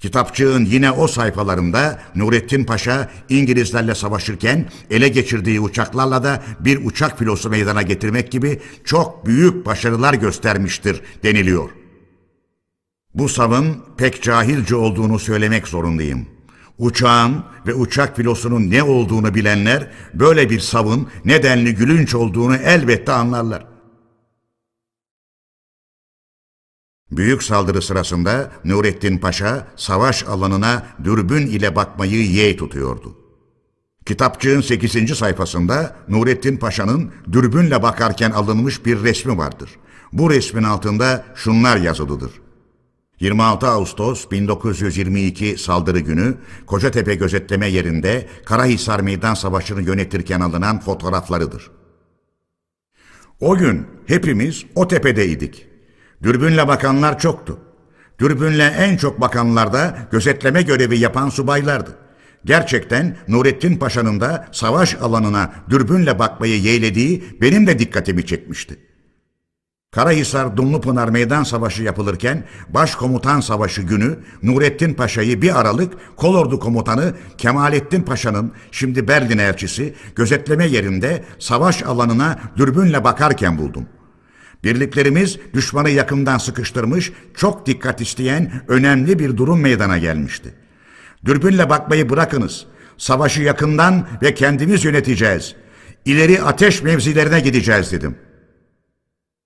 [0.00, 7.50] Kitapçığın yine o sayfalarında Nurettin Paşa İngilizlerle savaşırken ele geçirdiği uçaklarla da bir uçak filosu
[7.50, 11.70] meydana getirmek gibi çok büyük başarılar göstermiştir deniliyor.
[13.14, 16.35] Bu savın pek cahilce olduğunu söylemek zorundayım.
[16.78, 23.66] Uçağın ve uçak filosunun ne olduğunu bilenler böyle bir savın nedenli gülünç olduğunu elbette anlarlar.
[27.10, 33.16] Büyük saldırı sırasında Nurettin Paşa savaş alanına dürbün ile bakmayı yeğ tutuyordu.
[34.06, 35.18] Kitapçığın 8.
[35.18, 39.70] sayfasında Nurettin Paşa'nın dürbünle bakarken alınmış bir resmi vardır.
[40.12, 42.30] Bu resmin altında şunlar yazılıdır.
[43.20, 46.34] 26 Ağustos 1922 saldırı günü
[46.66, 51.70] Kocatepe gözetleme yerinde Karahisar Meydan Savaşı'nı yönetirken alınan fotoğraflarıdır.
[53.40, 55.66] O gün hepimiz o tepedeydik.
[56.22, 57.58] Dürbünle bakanlar çoktu.
[58.18, 61.98] Dürbünle en çok bakanlar da gözetleme görevi yapan subaylardı.
[62.44, 68.85] Gerçekten Nurettin Paşa'nın da savaş alanına dürbünle bakmayı yeğlediği benim de dikkatimi çekmişti.
[69.96, 78.02] Karahisar Dumlupınar Meydan Savaşı yapılırken Başkomutan Savaşı günü Nurettin Paşa'yı bir Aralık Kolordu Komutanı Kemalettin
[78.02, 83.86] Paşa'nın şimdi Berlin elçisi gözetleme yerinde savaş alanına dürbünle bakarken buldum.
[84.64, 90.54] Birliklerimiz düşmanı yakından sıkıştırmış, çok dikkat isteyen önemli bir durum meydana gelmişti.
[91.24, 92.66] Dürbünle bakmayı bırakınız.
[92.98, 95.54] Savaşı yakından ve kendimiz yöneteceğiz.
[96.04, 98.25] İleri ateş mevzilerine gideceğiz dedim.''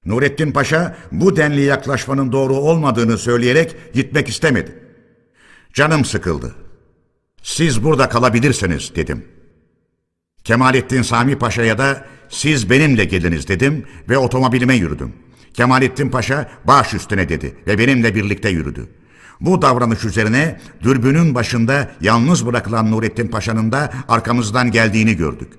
[0.06, 4.78] Nurettin Paşa bu denli yaklaşmanın doğru olmadığını söyleyerek gitmek istemedi.
[5.72, 6.54] Canım sıkıldı.
[7.42, 9.24] Siz burada kalabilirsiniz dedim.
[10.44, 15.12] Kemalettin Sami Paşa'ya da siz benimle geliniz dedim ve otomobilime yürüdüm.
[15.54, 18.88] Kemalettin Paşa baş üstüne dedi ve benimle birlikte yürüdü.
[19.40, 25.52] Bu davranış üzerine dürbünün başında yalnız bırakılan Nurettin Paşa'nın da arkamızdan geldiğini gördük.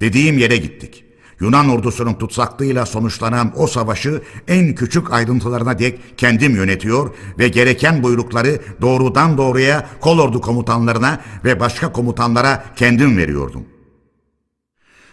[0.00, 1.03] Dediğim yere gittik.
[1.40, 8.60] Yunan ordusunun tutsaklığıyla sonuçlanan o savaşı en küçük ayrıntılarına dek kendim yönetiyor ve gereken buyrukları
[8.80, 13.64] doğrudan doğruya kolordu komutanlarına ve başka komutanlara kendim veriyordum.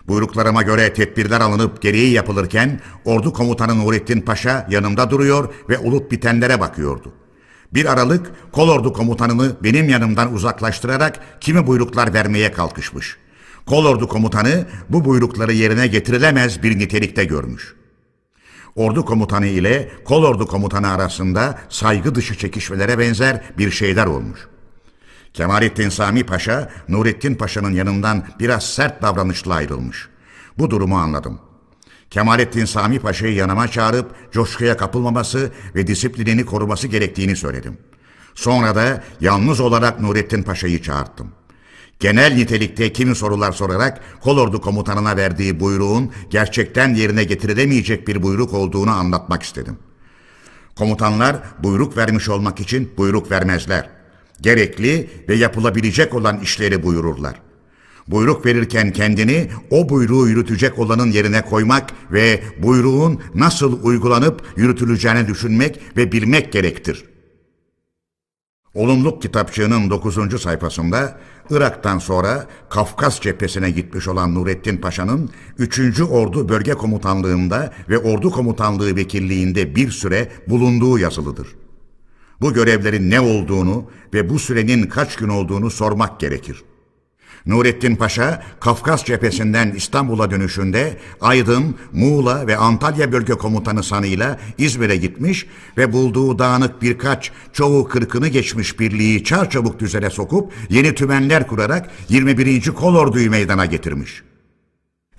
[0.07, 6.59] Buyruklarıma göre tedbirler alınıp gereği yapılırken ordu komutanı Nurettin Paşa yanımda duruyor ve olup bitenlere
[6.59, 7.13] bakıyordu.
[7.73, 13.20] Bir aralık kolordu komutanını benim yanımdan uzaklaştırarak kimi buyruklar vermeye kalkışmış.''
[13.71, 17.75] Kolordu komutanı bu buyrukları yerine getirilemez bir nitelikte görmüş.
[18.75, 24.47] Ordu komutanı ile kolordu komutanı arasında saygı dışı çekişmelere benzer bir şeyler olmuş.
[25.33, 30.09] Kemalettin Sami Paşa, Nurettin Paşa'nın yanından biraz sert davranışla ayrılmış.
[30.57, 31.39] Bu durumu anladım.
[32.09, 37.77] Kemalettin Sami Paşa'yı yanıma çağırıp coşkuya kapılmaması ve disiplinini koruması gerektiğini söyledim.
[38.35, 41.31] Sonra da yalnız olarak Nurettin Paşa'yı çağırttım
[42.01, 48.91] genel nitelikte kimi sorular sorarak kolordu komutanına verdiği buyruğun gerçekten yerine getirilemeyecek bir buyruk olduğunu
[48.91, 49.77] anlatmak istedim.
[50.75, 53.89] Komutanlar buyruk vermiş olmak için buyruk vermezler.
[54.41, 57.35] Gerekli ve yapılabilecek olan işleri buyururlar.
[58.07, 65.79] Buyruk verirken kendini o buyruğu yürütecek olanın yerine koymak ve buyruğun nasıl uygulanıp yürütüleceğini düşünmek
[65.97, 67.10] ve bilmek gerektir.
[68.73, 70.41] Olumluk kitapçığının 9.
[70.41, 71.17] sayfasında
[71.49, 76.01] Irak'tan sonra Kafkas cephesine gitmiş olan Nurettin Paşa'nın 3.
[76.01, 81.47] Ordu Bölge Komutanlığında ve Ordu Komutanlığı Vekilliğinde bir süre bulunduğu yazılıdır.
[82.41, 86.63] Bu görevlerin ne olduğunu ve bu sürenin kaç gün olduğunu sormak gerekir.
[87.45, 95.45] Nurettin Paşa, Kafkas cephesinden İstanbul'a dönüşünde Aydın, Muğla ve Antalya bölge komutanı sanıyla İzmir'e gitmiş
[95.77, 102.65] ve bulduğu dağınık birkaç, çoğu kırkını geçmiş birliği çarçabuk düzene sokup yeni tümenler kurarak 21.
[102.65, 104.23] Kolordu'yu meydana getirmiş.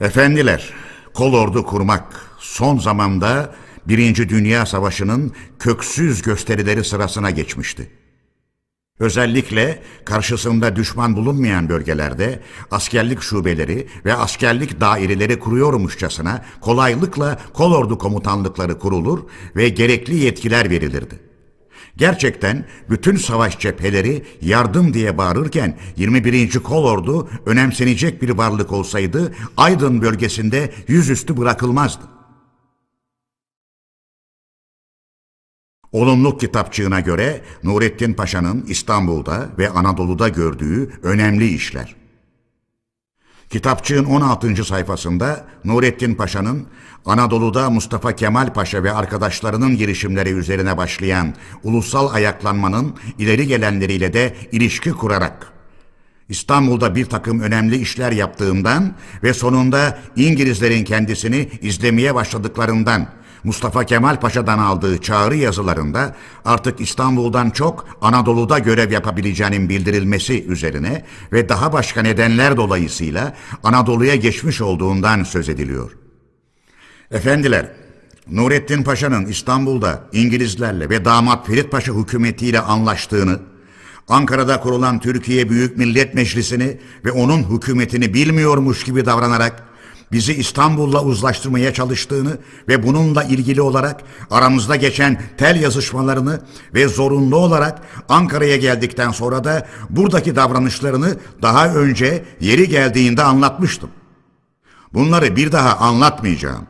[0.00, 0.72] Efendiler,
[1.14, 2.04] kolordu kurmak
[2.38, 3.54] son zamanda
[3.88, 8.01] Birinci Dünya Savaşı'nın köksüz gösterileri sırasına geçmişti.
[9.02, 19.20] Özellikle karşısında düşman bulunmayan bölgelerde askerlik şubeleri ve askerlik daireleri kuruyormuşçasına kolaylıkla kolordu komutanlıkları kurulur
[19.56, 21.20] ve gerekli yetkiler verilirdi.
[21.96, 26.58] Gerçekten bütün savaş cepheleri yardım diye bağırırken 21.
[26.58, 32.11] Kolordu önemsenecek bir varlık olsaydı Aydın bölgesinde yüzüstü bırakılmazdı.
[35.92, 41.94] Olumluk kitapçığına göre Nurettin Paşa'nın İstanbul'da ve Anadolu'da gördüğü önemli işler.
[43.50, 44.64] Kitapçığın 16.
[44.64, 46.66] sayfasında Nurettin Paşa'nın
[47.06, 54.90] Anadolu'da Mustafa Kemal Paşa ve arkadaşlarının girişimleri üzerine başlayan ulusal ayaklanmanın ileri gelenleriyle de ilişki
[54.90, 55.52] kurarak
[56.28, 63.08] İstanbul'da bir takım önemli işler yaptığından ve sonunda İngilizlerin kendisini izlemeye başladıklarından
[63.44, 71.48] Mustafa Kemal Paşa'dan aldığı çağrı yazılarında artık İstanbul'dan çok Anadolu'da görev yapabileceğinin bildirilmesi üzerine ve
[71.48, 75.92] daha başka nedenler dolayısıyla Anadolu'ya geçmiş olduğundan söz ediliyor.
[77.10, 77.68] Efendiler,
[78.30, 83.40] Nurettin Paşa'nın İstanbul'da İngilizlerle ve damat Ferit Paşa hükümetiyle anlaştığını,
[84.08, 89.71] Ankara'da kurulan Türkiye Büyük Millet Meclisi'ni ve onun hükümetini bilmiyormuş gibi davranarak
[90.12, 96.40] bizi İstanbul'la uzlaştırmaya çalıştığını ve bununla ilgili olarak aramızda geçen tel yazışmalarını
[96.74, 103.90] ve zorunlu olarak Ankara'ya geldikten sonra da buradaki davranışlarını daha önce yeri geldiğinde anlatmıştım.
[104.94, 106.66] Bunları bir daha anlatmayacağım.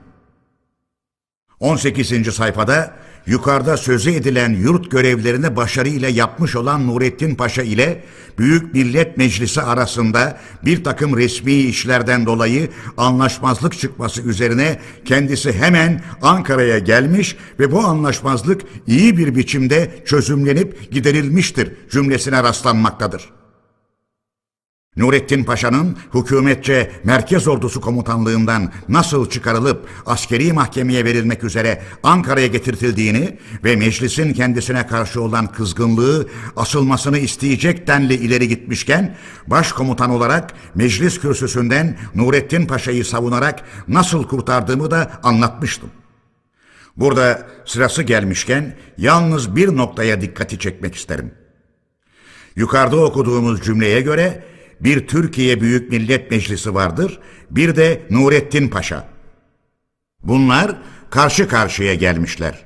[1.60, 2.34] 18.
[2.34, 2.94] sayfada
[3.26, 8.04] yukarıda sözü edilen yurt görevlerini başarıyla yapmış olan Nurettin Paşa ile
[8.38, 16.78] Büyük Millet Meclisi arasında bir takım resmi işlerden dolayı anlaşmazlık çıkması üzerine kendisi hemen Ankara'ya
[16.78, 23.41] gelmiş ve bu anlaşmazlık iyi bir biçimde çözümlenip giderilmiştir cümlesine rastlanmaktadır.
[24.96, 33.76] Nurettin Paşa'nın hükümetçe Merkez Ordusu Komutanlığından nasıl çıkarılıp askeri mahkemeye verilmek üzere Ankara'ya getirtildiğini ve
[33.76, 42.66] meclisin kendisine karşı olan kızgınlığı asılmasını isteyecek denli ileri gitmişken başkomutan olarak meclis kürsüsünden Nurettin
[42.66, 45.90] Paşa'yı savunarak nasıl kurtardığımı da anlatmıştım.
[46.96, 51.34] Burada sırası gelmişken yalnız bir noktaya dikkati çekmek isterim.
[52.56, 54.51] Yukarıda okuduğumuz cümleye göre
[54.84, 57.18] bir Türkiye Büyük Millet Meclisi vardır,
[57.50, 59.08] bir de Nurettin Paşa.
[60.22, 60.76] Bunlar
[61.10, 62.64] karşı karşıya gelmişler.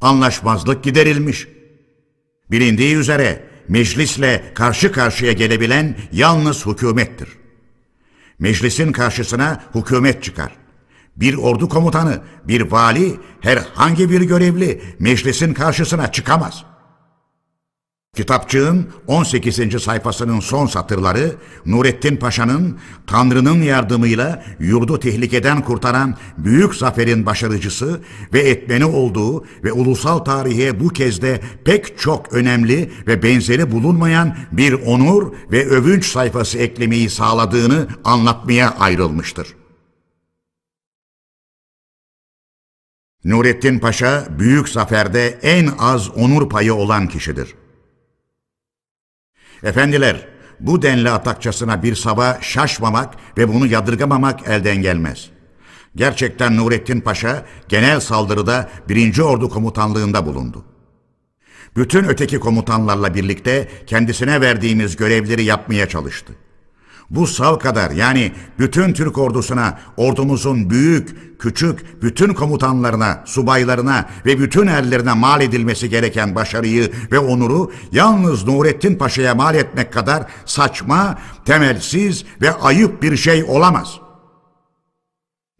[0.00, 1.48] Anlaşmazlık giderilmiş.
[2.50, 7.28] Bilindiği üzere meclisle karşı karşıya gelebilen yalnız hükümettir.
[8.38, 10.52] Meclisin karşısına hükümet çıkar.
[11.16, 16.73] Bir ordu komutanı, bir vali, herhangi bir görevli meclisin karşısına çıkamaz.''
[18.14, 19.82] Kitapçığın 18.
[19.82, 21.32] sayfasının son satırları
[21.66, 28.00] Nurettin Paşa'nın Tanrı'nın yardımıyla yurdu tehlikeden kurtaran büyük zaferin başarıcısı
[28.32, 34.36] ve etmeni olduğu ve ulusal tarihe bu kez de pek çok önemli ve benzeri bulunmayan
[34.52, 39.48] bir onur ve övünç sayfası eklemeyi sağladığını anlatmaya ayrılmıştır.
[43.24, 47.54] Nurettin Paşa büyük zaferde en az onur payı olan kişidir.
[49.64, 50.26] Efendiler,
[50.60, 55.30] bu denli atakçasına bir sabah şaşmamak ve bunu yadırgamamak elden gelmez.
[55.96, 59.18] Gerçekten Nurettin Paşa genel saldırıda 1.
[59.18, 60.64] Ordu komutanlığında bulundu.
[61.76, 66.32] Bütün öteki komutanlarla birlikte kendisine verdiğimiz görevleri yapmaya çalıştı.
[67.10, 74.66] Bu sav kadar yani bütün Türk ordusuna, ordumuzun büyük, küçük, bütün komutanlarına, subaylarına ve bütün
[74.66, 82.24] erlerine mal edilmesi gereken başarıyı ve onuru yalnız Nurettin Paşa'ya mal etmek kadar saçma, temelsiz
[82.40, 84.00] ve ayıp bir şey olamaz.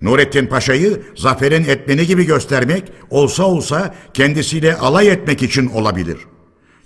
[0.02, 6.33] Nurettin Paşa'yı zaferin etmeni gibi göstermek olsa olsa kendisiyle alay etmek için olabilir.''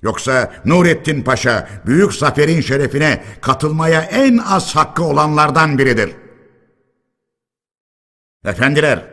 [0.03, 6.11] Yoksa Nurettin Paşa büyük zaferin şerefine katılmaya en az hakkı olanlardan biridir.
[8.45, 9.05] Efendiler,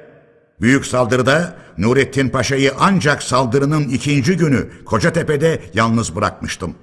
[0.62, 6.76] büyük saldırıda Nurettin Paşa'yı ancak saldırının ikinci günü Kocatepe'de yalnız bırakmıştım.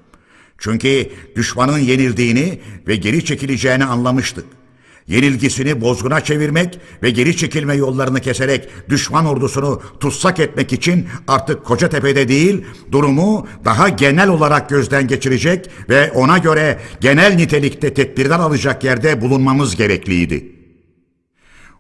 [0.59, 4.45] Çünkü düşmanın yenildiğini ve geri çekileceğini anlamıştık
[5.07, 12.29] yenilgisini bozguna çevirmek ve geri çekilme yollarını keserek düşman ordusunu tutsak etmek için artık Kocatepe'de
[12.29, 19.21] değil, durumu daha genel olarak gözden geçirecek ve ona göre genel nitelikte tedbirler alacak yerde
[19.21, 20.62] bulunmamız gerekliydi.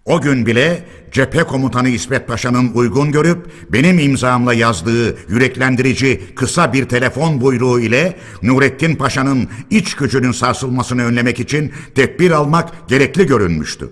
[0.05, 6.89] O gün bile cephe komutanı İsmet Paşa'nın uygun görüp benim imzamla yazdığı yüreklendirici kısa bir
[6.89, 13.91] telefon buyruğu ile Nurettin Paşa'nın iç gücünün sarsılmasını önlemek için tedbir almak gerekli görünmüştü.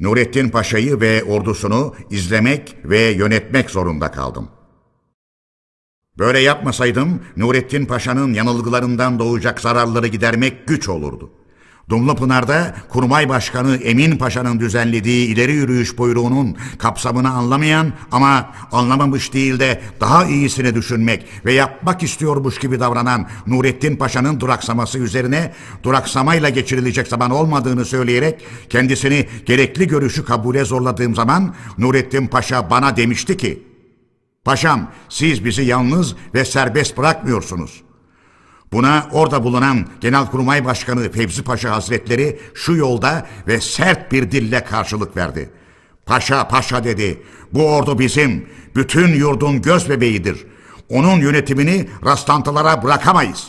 [0.00, 4.48] Nurettin Paşa'yı ve ordusunu izlemek ve yönetmek zorunda kaldım.
[6.18, 11.43] Böyle yapmasaydım Nurettin Paşa'nın yanılgılarından doğacak zararları gidermek güç olurdu.
[11.88, 19.80] Dumlupınar'da Kurmay Başkanı Emin Paşa'nın düzenlediği ileri yürüyüş buyruğunun kapsamını anlamayan ama anlamamış değil de
[20.00, 27.30] daha iyisini düşünmek ve yapmak istiyormuş gibi davranan Nurettin Paşa'nın duraksaması üzerine duraksamayla geçirilecek zaman
[27.30, 33.62] olmadığını söyleyerek kendisini gerekli görüşü kabule zorladığım zaman Nurettin Paşa bana demişti ki
[34.44, 37.82] Paşam siz bizi yalnız ve serbest bırakmıyorsunuz.
[38.74, 45.16] Buna orada bulunan Genelkurmay Başkanı Fevzi Paşa Hazretleri şu yolda ve sert bir dille karşılık
[45.16, 45.50] verdi.
[46.06, 47.22] Paşa paşa dedi,
[47.52, 50.46] bu ordu bizim, bütün yurdun göz bebeğidir.
[50.88, 53.46] Onun yönetimini rastlantılara bırakamayız.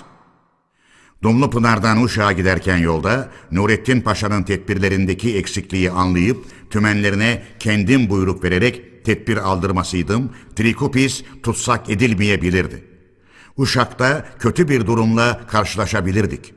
[1.24, 9.38] Dumlu Pınar'dan Uşak'a giderken yolda Nurettin Paşa'nın tedbirlerindeki eksikliği anlayıp tümenlerine kendim buyruk vererek tedbir
[9.38, 12.95] aldırmasıydım, Trikupis tutsak edilmeyebilirdi.''
[13.58, 16.54] Uşak'ta kötü bir durumla karşılaşabilirdik.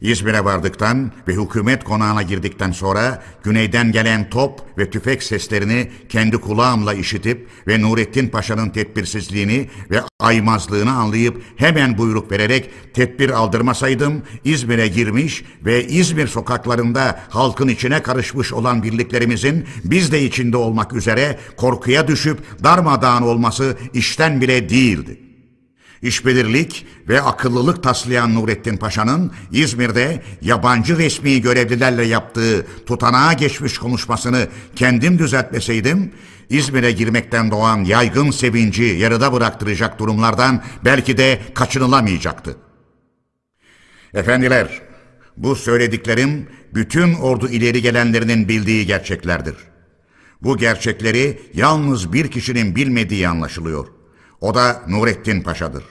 [0.00, 6.94] İzmir'e vardıktan ve hükümet konağına girdikten sonra güneyden gelen top ve tüfek seslerini kendi kulağımla
[6.94, 15.44] işitip ve Nurettin Paşa'nın tedbirsizliğini ve aymazlığını anlayıp hemen buyruk vererek tedbir aldırmasaydım İzmir'e girmiş
[15.64, 22.64] ve İzmir sokaklarında halkın içine karışmış olan birliklerimizin biz de içinde olmak üzere korkuya düşüp
[22.64, 25.25] darmadağın olması işten bile değildi.
[26.02, 35.18] İşbirlik ve akıllılık taslayan Nurettin Paşa'nın İzmir'de yabancı resmi görevlilerle yaptığı tutanağa geçmiş konuşmasını kendim
[35.18, 36.12] düzeltmeseydim,
[36.50, 42.56] İzmir'e girmekten doğan yaygın sevinci yarıda bıraktıracak durumlardan belki de kaçınılamayacaktı.
[44.14, 44.82] Efendiler,
[45.36, 49.54] bu söylediklerim bütün ordu ileri gelenlerinin bildiği gerçeklerdir.
[50.42, 53.95] Bu gerçekleri yalnız bir kişinin bilmediği anlaşılıyor.
[54.40, 55.84] O da Nurettin Paşa'dır.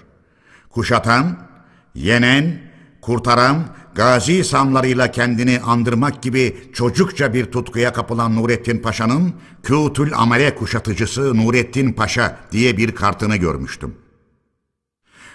[0.70, 1.38] Kuşatan,
[1.96, 2.62] yenen,
[3.02, 3.64] kurtaran,
[3.96, 9.34] gazi samlarıyla kendini andırmak gibi çocukça bir tutkuya kapılan Nurettin Paşa'nın
[9.64, 13.96] Kütül Amele kuşatıcısı Nurettin Paşa diye bir kartını görmüştüm.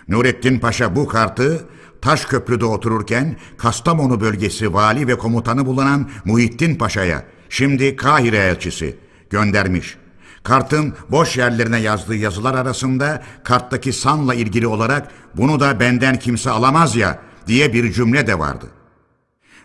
[0.08, 1.68] Nurettin Paşa bu kartı
[2.02, 8.96] Taşköprü'de otururken Kastamonu bölgesi vali ve komutanı bulunan Muhittin Paşa'ya, şimdi Kahire elçisi,
[9.30, 9.96] göndermiş.
[10.42, 16.96] Kartın boş yerlerine yazdığı yazılar arasında karttaki sanla ilgili olarak bunu da benden kimse alamaz
[16.96, 18.66] ya diye bir cümle de vardı.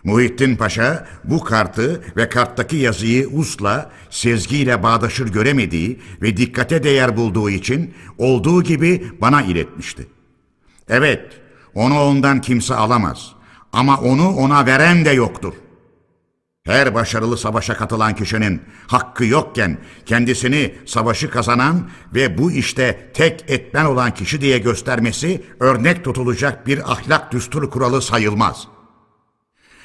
[0.04, 7.50] Muhittin Paşa bu kartı ve karttaki yazıyı usla, sezgiyle bağdaşır göremediği ve dikkate değer bulduğu
[7.50, 10.06] için olduğu gibi bana iletmişti.
[10.88, 11.40] Evet,
[11.74, 13.32] onu ondan kimse alamaz
[13.72, 15.52] ama onu ona veren de yoktur.
[16.66, 23.84] Her başarılı savaşa katılan kişinin hakkı yokken kendisini savaşı kazanan ve bu işte tek etmen
[23.84, 28.68] olan kişi diye göstermesi örnek tutulacak bir ahlak düstur kuralı sayılmaz.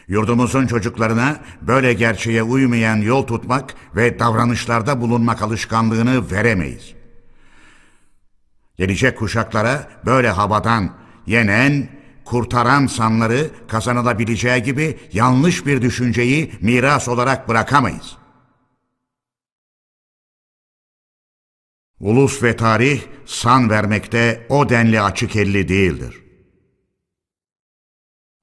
[0.07, 6.93] Yurdumuzun çocuklarına böyle gerçeğe uymayan yol tutmak ve davranışlarda bulunmak alışkanlığını veremeyiz.
[8.77, 10.93] Gelecek kuşaklara böyle havadan
[11.25, 18.17] yenen kurtaran sanları kazanılabileceği gibi yanlış bir düşünceyi miras olarak bırakamayız.
[21.99, 26.21] Ulus ve tarih san vermekte o denli açık elli değildir.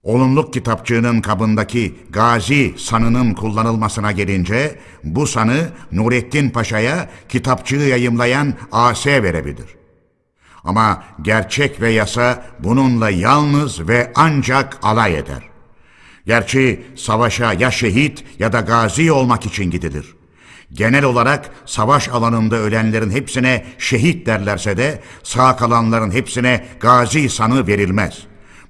[0.03, 9.78] Olumluk kitapçığının kabındaki gazi sanının kullanılmasına gelince bu sanı Nurettin Paşa'ya kitapçığı yayımlayan AS verebilir.
[10.69, 15.43] Ama gerçek ve yasa bununla yalnız ve ancak alay eder.
[16.27, 20.15] Gerçi savaşa ya şehit ya da gazi olmak için gidilir.
[20.73, 28.19] Genel olarak savaş alanında ölenlerin hepsine şehit derlerse de sağ kalanların hepsine gazi sanı verilmez.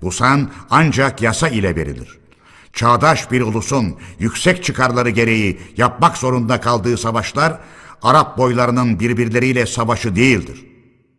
[0.02, 2.18] Bu san ancak yasa ile verilir.
[2.72, 7.58] Çağdaş bir ulusun yüksek çıkarları gereği yapmak zorunda kaldığı savaşlar
[8.02, 10.67] Arap boylarının birbirleriyle savaşı değildir.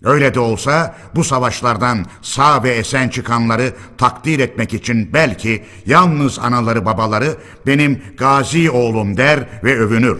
[0.04, 6.86] Öyle de olsa bu savaşlardan sağ ve esen çıkanları takdir etmek için belki yalnız anaları
[6.86, 7.38] babaları
[7.68, 10.20] benim gazi oğlum der ve övünür.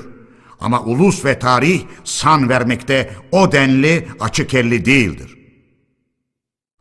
[0.60, 5.36] Ama ulus ve tarih san vermekte o denli açık elli değildir.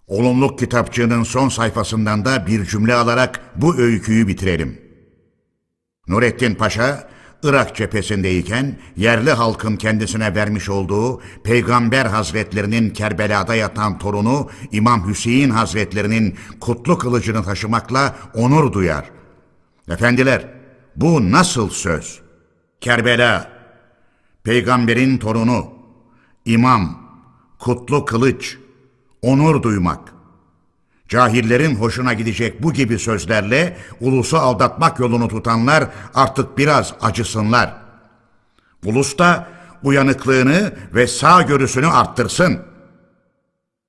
[0.06, 4.80] Olumluk kitapçığının son sayfasından da bir cümle alarak bu öyküyü bitirelim.
[6.08, 7.08] Nurettin Paşa,
[7.42, 16.36] Irak cephesindeyken yerli halkın kendisine vermiş olduğu Peygamber Hazretlerinin Kerbela'da yatan torunu İmam Hüseyin Hazretlerinin
[16.60, 19.10] kutlu kılıcını taşımakla onur duyar.
[19.88, 20.48] Efendiler,
[20.96, 22.20] bu nasıl söz?
[22.80, 23.50] Kerbela,
[24.44, 25.72] Peygamberin torunu,
[26.44, 27.08] İmam,
[27.58, 28.58] kutlu kılıç,
[29.22, 30.17] onur duymak.
[31.08, 35.84] Cahillerin hoşuna gidecek bu gibi sözlerle ulusu aldatmak yolunu tutanlar
[36.14, 37.74] artık biraz acısınlar.
[38.84, 39.48] Ulus da
[39.82, 42.60] uyanıklığını ve sağ görüsünü arttırsın.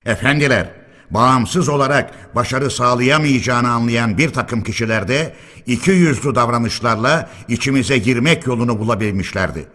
[0.06, 0.72] Efendiler,
[1.12, 9.68] bağımsız olarak başarı sağlayamayacağını anlayan bir takım kişilerde iki yüzlü davranışlarla içimize girmek yolunu bulabilmişlerdi.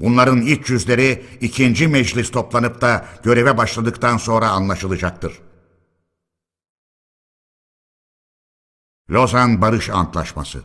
[0.00, 5.32] Bunların iç yüzleri ikinci meclis toplanıp da göreve başladıktan sonra anlaşılacaktır.
[9.10, 10.62] Lozan Barış Antlaşması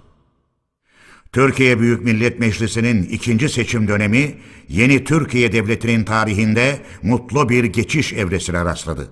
[1.31, 4.35] Türkiye Büyük Millet Meclisi'nin ikinci seçim dönemi
[4.69, 9.11] yeni Türkiye Devleti'nin tarihinde mutlu bir geçiş evresine rastladı.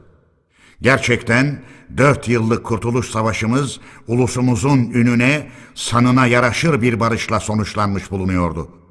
[0.81, 1.63] Gerçekten
[1.97, 8.82] dört yıllık Kurtuluş Savaşımız ulusumuzun ününe, sanına yaraşır bir barışla sonuçlanmış bulunuyordu.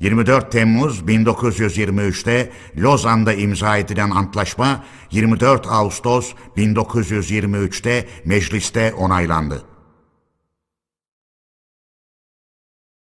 [0.00, 9.62] 24 Temmuz 1923'te Lozan'da imza edilen antlaşma 24 Ağustos 1923'te mecliste onaylandı.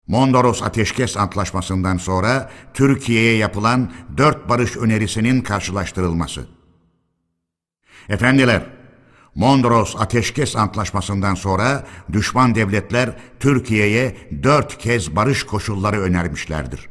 [0.07, 6.47] Mondros Ateşkes Antlaşması'ndan sonra Türkiye'ye yapılan dört barış önerisinin karşılaştırılması.
[8.09, 8.74] Efendiler,
[9.35, 16.89] Mondros Ateşkes Antlaşması'ndan sonra düşman devletler Türkiye'ye dört kez barış koşulları önermişlerdir.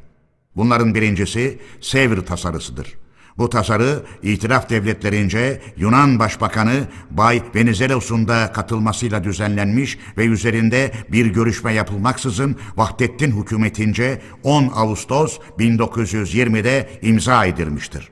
[0.56, 2.94] Bunların birincisi Sevr tasarısıdır.
[3.38, 11.72] Bu tasarı itiraf devletlerince Yunan Başbakanı Bay Venizelos'un da katılmasıyla düzenlenmiş ve üzerinde bir görüşme
[11.72, 18.10] yapılmaksızın Vahdettin hükümetince 10 Ağustos 1920'de imza edilmiştir.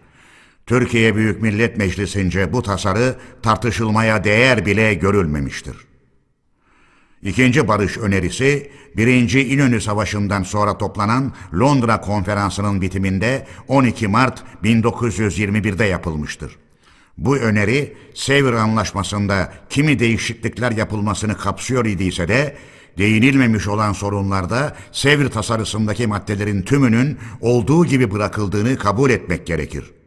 [0.66, 5.76] Türkiye Büyük Millet Meclisi'nce bu tasarı tartışılmaya değer bile görülmemiştir.
[7.22, 16.56] İkinci barış önerisi, birinci İnönü Savaşı'ndan sonra toplanan Londra Konferansı'nın bitiminde 12 Mart 1921'de yapılmıştır.
[17.18, 22.56] Bu öneri, Sevr Anlaşması'nda kimi değişiklikler yapılmasını kapsıyor idiyse de,
[22.98, 30.01] değinilmemiş olan sorunlarda Sevr tasarısındaki maddelerin tümünün olduğu gibi bırakıldığını kabul etmek gerekir.''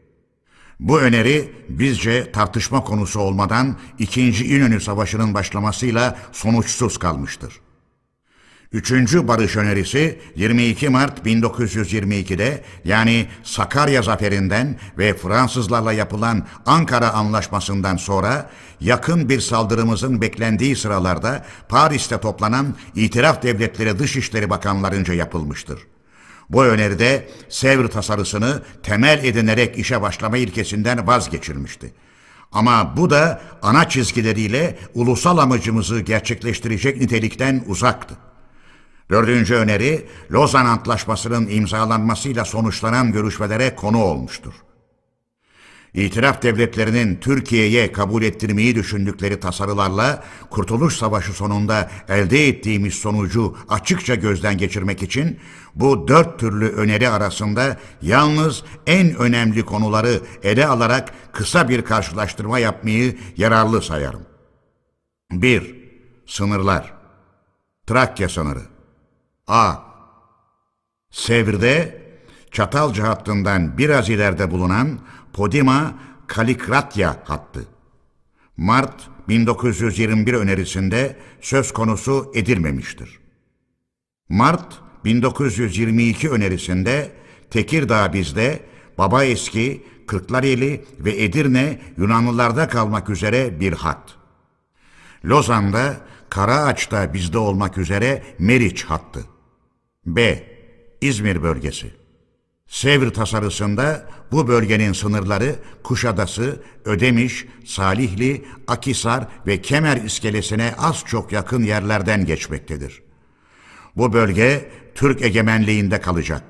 [0.80, 4.56] Bu öneri bizce tartışma konusu olmadan 2.
[4.56, 7.62] İnönü Savaşı'nın başlamasıyla sonuçsuz kalmıştır.
[8.72, 18.50] Üçüncü barış önerisi 22 Mart 1922'de yani Sakarya zaferinden ve Fransızlarla yapılan Ankara Anlaşması'ndan sonra
[18.82, 25.80] yakın bir saldırımızın beklendiği sıralarda Paris'te toplanan İtiraf Devletleri Dışişleri Bakanlarınca yapılmıştır.
[26.50, 31.94] Bu öneride Sevr tasarısını temel edinerek işe başlama ilkesinden vazgeçilmişti.
[32.52, 38.16] Ama bu da ana çizgileriyle ulusal amacımızı gerçekleştirecek nitelikten uzaktı.
[39.10, 44.54] Dördüncü öneri, Lozan Antlaşması'nın imzalanmasıyla sonuçlanan görüşmelere konu olmuştur.
[45.96, 54.58] İtiraf devletlerinin Türkiye'ye kabul ettirmeyi düşündükleri tasarılarla Kurtuluş Savaşı sonunda elde ettiğimiz sonucu açıkça gözden
[54.58, 55.40] geçirmek için
[55.76, 63.18] bu dört türlü öneri arasında yalnız en önemli konuları ele alarak kısa bir karşılaştırma yapmayı
[63.38, 64.26] yararlı sayarım.
[65.32, 65.76] 1.
[66.28, 66.94] Sınırlar
[67.88, 68.62] Trakya sınırı
[69.48, 69.76] A.
[71.12, 72.06] Sevr'de
[72.52, 75.00] Çatalca hattından biraz ileride bulunan
[75.36, 77.66] Podima Kalikratya hattı.
[78.58, 83.20] Mart 1921 önerisinde söz konusu edilmemiştir.
[84.30, 87.12] Mart 1922 önerisinde
[87.50, 88.60] Tekirdağ bizde,
[88.98, 94.16] Baba Eski, Kırklareli ve Edirne Yunanlılarda kalmak üzere bir hat.
[95.26, 95.98] Lozan'da,
[96.30, 99.26] Karaağaç'ta bizde olmak üzere Meriç hattı.
[100.06, 100.44] B.
[101.02, 102.05] İzmir bölgesi.
[102.76, 111.64] Sevr tasarısında bu bölgenin sınırları Kuşadası, Ödemiş, Salihli, Akisar ve Kemer iskelesine az çok yakın
[111.64, 113.04] yerlerden geçmektedir.
[113.96, 116.44] Bu bölge Türk egemenliğinde kalacak.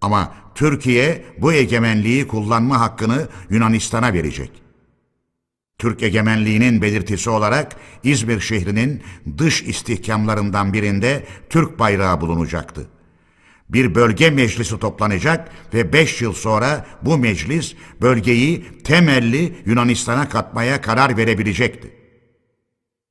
[0.00, 4.50] Ama Türkiye bu egemenliği kullanma hakkını Yunanistan'a verecek.
[5.78, 9.02] Türk egemenliğinin belirtisi olarak İzmir şehrinin
[9.38, 12.88] dış istihkamlarından birinde Türk bayrağı bulunacaktı.
[13.68, 21.16] Bir bölge meclisi toplanacak ve beş yıl sonra bu meclis bölgeyi temelli Yunanistan'a katmaya karar
[21.16, 21.90] verebilecekti.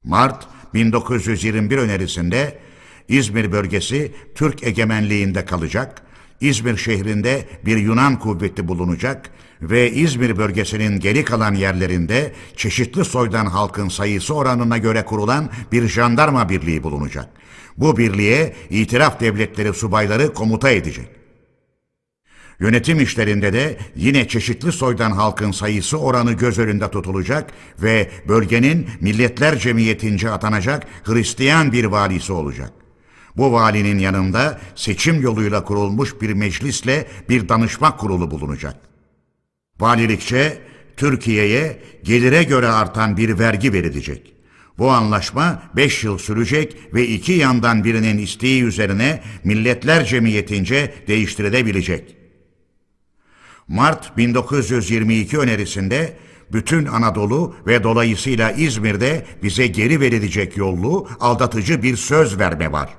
[0.03, 2.59] Mart 1921 önerisinde
[3.07, 6.01] İzmir bölgesi Türk egemenliğinde kalacak,
[6.41, 9.29] İzmir şehrinde bir Yunan kuvveti bulunacak
[9.61, 16.49] ve İzmir bölgesinin geri kalan yerlerinde çeşitli soydan halkın sayısı oranına göre kurulan bir jandarma
[16.49, 17.29] birliği bulunacak.
[17.77, 21.07] Bu birliğe itiraf devletleri subayları komuta edecek.
[22.59, 27.51] Yönetim işlerinde de yine çeşitli soydan halkın sayısı oranı göz önünde tutulacak
[27.81, 32.71] ve bölgenin Milletler Cemiyetince atanacak Hristiyan bir valisi olacak.
[33.37, 38.75] Bu valinin yanında seçim yoluyla kurulmuş bir meclisle bir danışma kurulu bulunacak.
[39.79, 40.57] Valilikçe
[40.97, 44.34] Türkiye'ye gelire göre artan bir vergi verilecek.
[44.77, 52.15] Bu anlaşma 5 yıl sürecek ve iki yandan birinin isteği üzerine Milletler Cemiyetince değiştirilebilecek.
[53.67, 56.17] Mart 1922 önerisinde
[56.53, 62.89] bütün Anadolu ve dolayısıyla İzmir'de bize geri verilecek yollu aldatıcı bir söz verme var.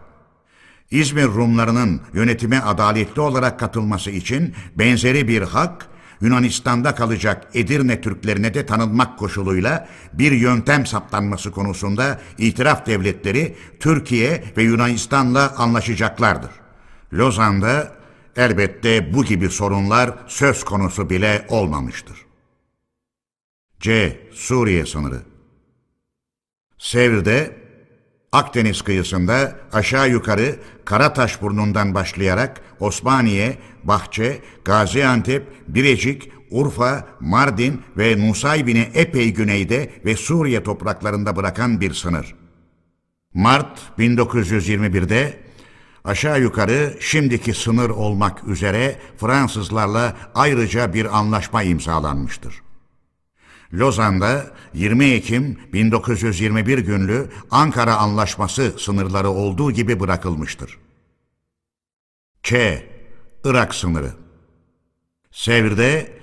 [0.91, 5.89] İzmir Rumlarının yönetime adaletli olarak katılması için benzeri bir hak
[6.21, 14.63] Yunanistan'da kalacak Edirne Türklerine de tanınmak koşuluyla bir yöntem saptanması konusunda itiraf devletleri Türkiye ve
[14.63, 16.51] Yunanistan'la anlaşacaklardır.
[17.13, 17.97] Lozan'da
[18.37, 22.17] elbette bu gibi sorunlar söz konusu bile olmamıştır.
[23.81, 24.21] C.
[24.33, 25.23] Suriye sınırı
[26.79, 27.66] Sevr'de
[28.37, 38.89] Akdeniz kıyısında aşağı yukarı Karataş burnundan başlayarak Osmaniye, Bahçe, Gaziantep, Birecik, Urfa, Mardin ve Nusaybin'i
[38.95, 42.35] epey güneyde ve Suriye topraklarında bırakan bir sınır.
[43.35, 45.39] Mart 1921'de
[46.05, 52.66] aşağı yukarı şimdiki sınır olmak üzere Fransızlarla ayrıca bir anlaşma imzalanmıştır.
[53.75, 60.79] Lozan'da 20 Ekim 1921 günlü Ankara Anlaşması sınırları olduğu gibi bırakılmıştır.
[62.43, 62.55] Ç.
[63.45, 64.13] Irak sınırı
[65.31, 66.17] Sevr'de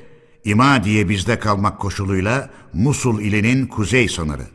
[0.45, 4.47] İma diye bizde kalmak koşuluyla Musul ilinin kuzey sınırı.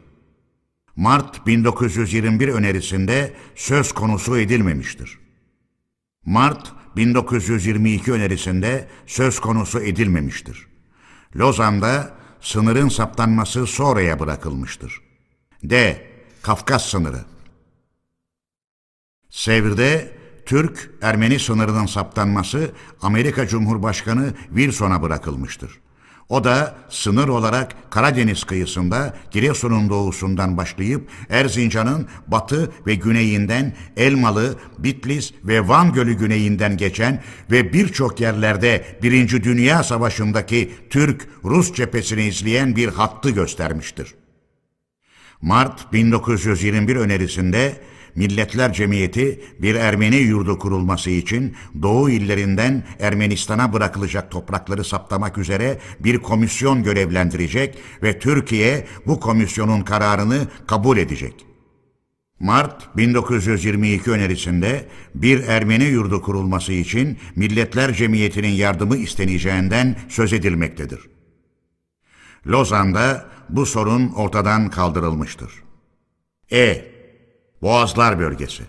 [0.96, 5.18] Mart 1921 önerisinde söz konusu edilmemiştir.
[6.24, 10.66] Mart 1922 önerisinde söz konusu edilmemiştir.
[11.36, 15.00] Lozan'da sınırın saptanması sonraya bırakılmıştır.
[15.62, 16.06] D.
[16.42, 17.24] Kafkas sınırı
[19.30, 22.70] Sevr'de Türk-Ermeni sınırının saptanması
[23.02, 25.80] Amerika Cumhurbaşkanı Wilson'a bırakılmıştır.
[26.28, 35.32] O da sınır olarak Karadeniz kıyısında Giresun'un doğusundan başlayıp Erzincan'ın batı ve güneyinden Elmalı, Bitlis
[35.44, 42.88] ve Van Gölü güneyinden geçen ve birçok yerlerde Birinci Dünya Savaşı'ndaki Türk-Rus cephesini izleyen bir
[42.88, 44.14] hattı göstermiştir.
[45.42, 47.80] Mart 1921 önerisinde
[48.18, 56.18] Milletler Cemiyeti bir Ermeni yurdu kurulması için Doğu illerinden Ermenistan'a bırakılacak toprakları saptamak üzere bir
[56.18, 61.34] komisyon görevlendirecek ve Türkiye bu komisyonun kararını kabul edecek.
[62.40, 71.00] Mart 1922 önerisinde bir Ermeni yurdu kurulması için Milletler Cemiyeti'nin yardımı isteneceğinden söz edilmektedir.
[72.46, 75.50] Lozan'da bu sorun ortadan kaldırılmıştır.
[76.52, 76.87] E.
[77.62, 78.62] Boğazlar Bölgesi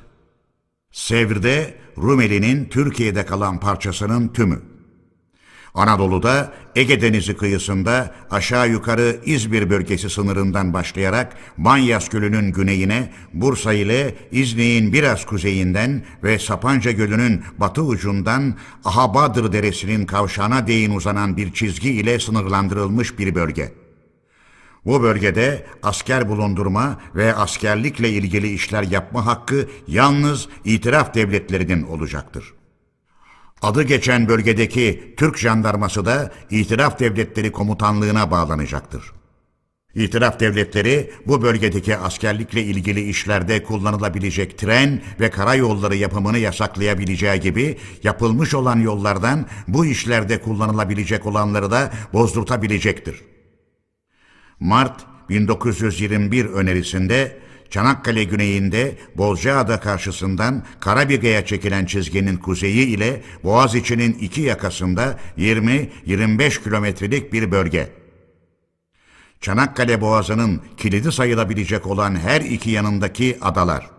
[0.92, 4.62] Sevr'de Rumeli'nin Türkiye'de kalan parçasının tümü.
[5.74, 14.16] Anadolu'da Ege Denizi kıyısında aşağı yukarı İzmir bölgesi sınırından başlayarak Banyas Gölü'nün güneyine, Bursa ile
[14.32, 21.92] İznik'in biraz kuzeyinden ve Sapanca Gölü'nün batı ucundan Ahabadır Deresi'nin kavşağına değin uzanan bir çizgi
[21.92, 23.79] ile sınırlandırılmış bir bölge.
[24.86, 32.54] Bu bölgede asker bulundurma ve askerlikle ilgili işler yapma hakkı yalnız itiraf devletlerinin olacaktır.
[33.62, 39.14] Adı geçen bölgedeki Türk jandarması da itiraf devletleri komutanlığına bağlanacaktır.
[39.96, 48.54] İtiraf devletleri bu bölgedeki askerlikle ilgili işlerde kullanılabilecek tren ve karayolları yapımını yasaklayabileceği gibi yapılmış
[48.54, 53.22] olan yollardan bu işlerde kullanılabilecek olanları da bozdurtabilecektir.
[54.60, 57.40] Mart 1921 önerisinde
[57.70, 67.52] Çanakkale güneyinde Bozcaada karşısından Karabiga'ya çekilen çizginin kuzeyi ile Boğaziçi'nin iki yakasında 20-25 kilometrelik bir
[67.52, 67.90] bölge.
[69.42, 73.90] Çanakkale Boğazı'nın kilidi sayılabilecek olan her iki yanındaki adalar.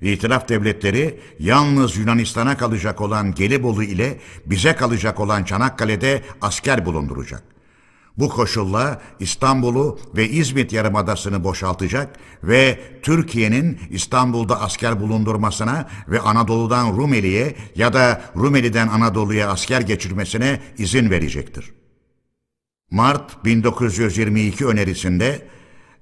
[0.00, 7.57] İtilaf devletleri yalnız Yunanistan'a kalacak olan Gelibolu ile bize kalacak olan Çanakkale'de asker bulunduracak.
[8.18, 17.56] Bu koşulla İstanbul'u ve İzmit Yarımadası'nı boşaltacak ve Türkiye'nin İstanbul'da asker bulundurmasına ve Anadolu'dan Rumeli'ye
[17.76, 21.72] ya da Rumeli'den Anadolu'ya asker geçirmesine izin verecektir.
[22.90, 25.48] Mart 1922 önerisinde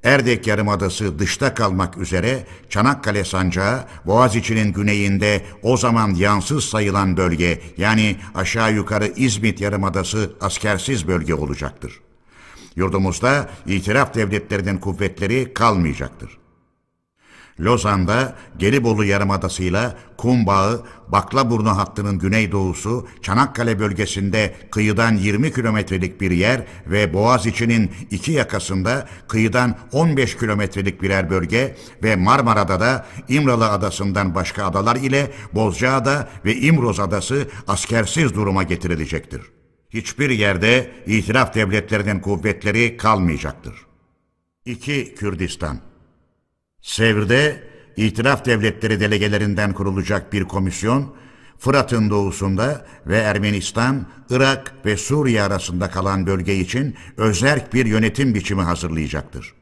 [0.04, 8.16] Erdek Yarımadası dışta kalmak üzere Çanakkale Sancağı, Boğaziçi'nin güneyinde o zaman yansız sayılan bölge yani
[8.34, 12.05] aşağı yukarı İzmit Yarımadası askersiz bölge olacaktır.
[12.76, 16.38] Yurdumuzda itiraf devletlerinin kuvvetleri kalmayacaktır.
[17.60, 27.14] Lozan'da Gelibolu Yarımadası'yla Kumbağı, Baklaburnu hattının güneydoğusu, Çanakkale bölgesinde kıyıdan 20 kilometrelik bir yer ve
[27.14, 34.96] Boğaziçi'nin iki yakasında kıyıdan 15 kilometrelik birer bölge ve Marmara'da da İmralı Adası'ndan başka adalar
[34.96, 39.55] ile Bozcaada ve İmroz Adası askersiz duruma getirilecektir.
[39.96, 43.74] Hiçbir yerde itiraf devletlerinin kuvvetleri kalmayacaktır.
[44.64, 45.14] 2.
[45.14, 45.80] Kürdistan
[46.82, 47.62] Sevr'de
[47.96, 51.14] itiraf devletleri delegelerinden kurulacak bir komisyon,
[51.58, 58.62] Fırat'ın doğusunda ve Ermenistan, Irak ve Suriye arasında kalan bölge için özerk bir yönetim biçimi
[58.62, 59.54] hazırlayacaktır.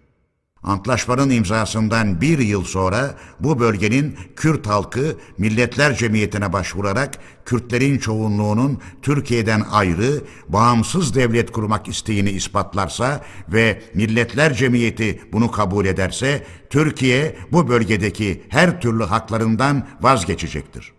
[0.65, 9.63] Antlaşmanın imzasından bir yıl sonra bu bölgenin Kürt halkı Milletler Cemiyeti'ne başvurarak Kürtlerin çoğunluğunun Türkiye'den
[9.71, 18.43] ayrı, bağımsız devlet kurmak isteğini ispatlarsa ve Milletler Cemiyeti bunu kabul ederse Türkiye bu bölgedeki
[18.49, 20.93] her türlü haklarından vazgeçecektir.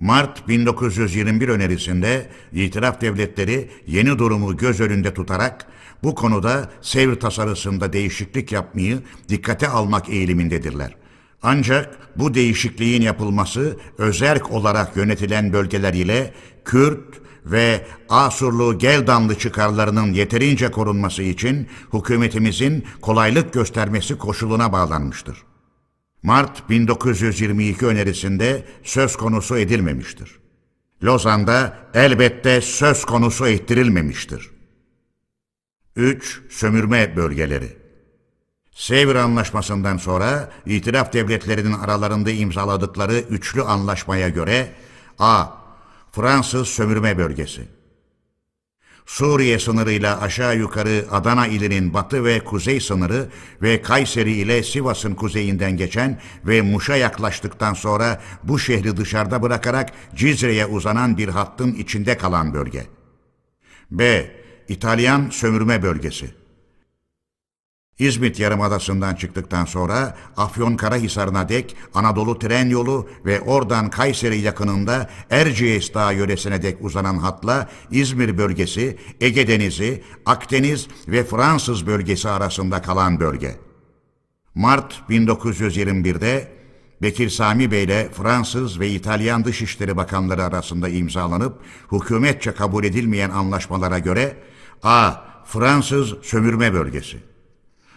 [0.00, 5.66] Mart 1921 önerisinde itiraf devletleri yeni durumu göz önünde tutarak
[6.02, 10.96] bu konuda Sevr tasarısında değişiklik yapmayı dikkate almak eğilimindedirler.
[11.42, 16.34] Ancak bu değişikliğin yapılması özerk olarak yönetilen bölgeler ile
[16.64, 25.42] Kürt ve Asurlu Geldanlı çıkarlarının yeterince korunması için hükümetimizin kolaylık göstermesi koşuluna bağlanmıştır.
[26.22, 30.38] Mart 1922 önerisinde söz konusu edilmemiştir.
[31.04, 34.50] Lozan'da elbette söz konusu ettirilmemiştir.
[35.96, 36.40] 3.
[36.50, 37.76] Sömürme bölgeleri
[38.74, 44.72] Sevr Anlaşması'ndan sonra itiraf devletlerinin aralarında imzaladıkları üçlü anlaşmaya göre
[45.18, 45.46] A.
[46.12, 47.68] Fransız sömürme bölgesi
[49.06, 53.28] Suriye sınırıyla aşağı yukarı Adana ilinin batı ve kuzey sınırı
[53.62, 60.66] ve Kayseri ile Sivas'ın kuzeyinden geçen ve Muş'a yaklaştıktan sonra bu şehri dışarıda bırakarak Cizre'ye
[60.66, 62.86] uzanan bir hattın içinde kalan bölge.
[63.90, 64.30] B.
[64.70, 66.34] İtalyan sömürme bölgesi.
[67.98, 76.14] İzmit Yarımadası'ndan çıktıktan sonra Afyonkarahisar'ına dek Anadolu tren yolu ve oradan Kayseri yakınında Erciyes Dağı
[76.14, 83.56] yöresine dek uzanan hatla İzmir bölgesi, Ege Denizi, Akdeniz ve Fransız bölgesi arasında kalan bölge.
[84.54, 86.52] Mart 1921'de
[87.02, 91.60] Bekir Sami Bey ile Fransız ve İtalyan Dışişleri Bakanları arasında imzalanıp
[91.92, 94.36] hükümetçe kabul edilmeyen anlaşmalara göre
[94.82, 95.12] A.
[95.44, 97.18] Fransız sömürme bölgesi.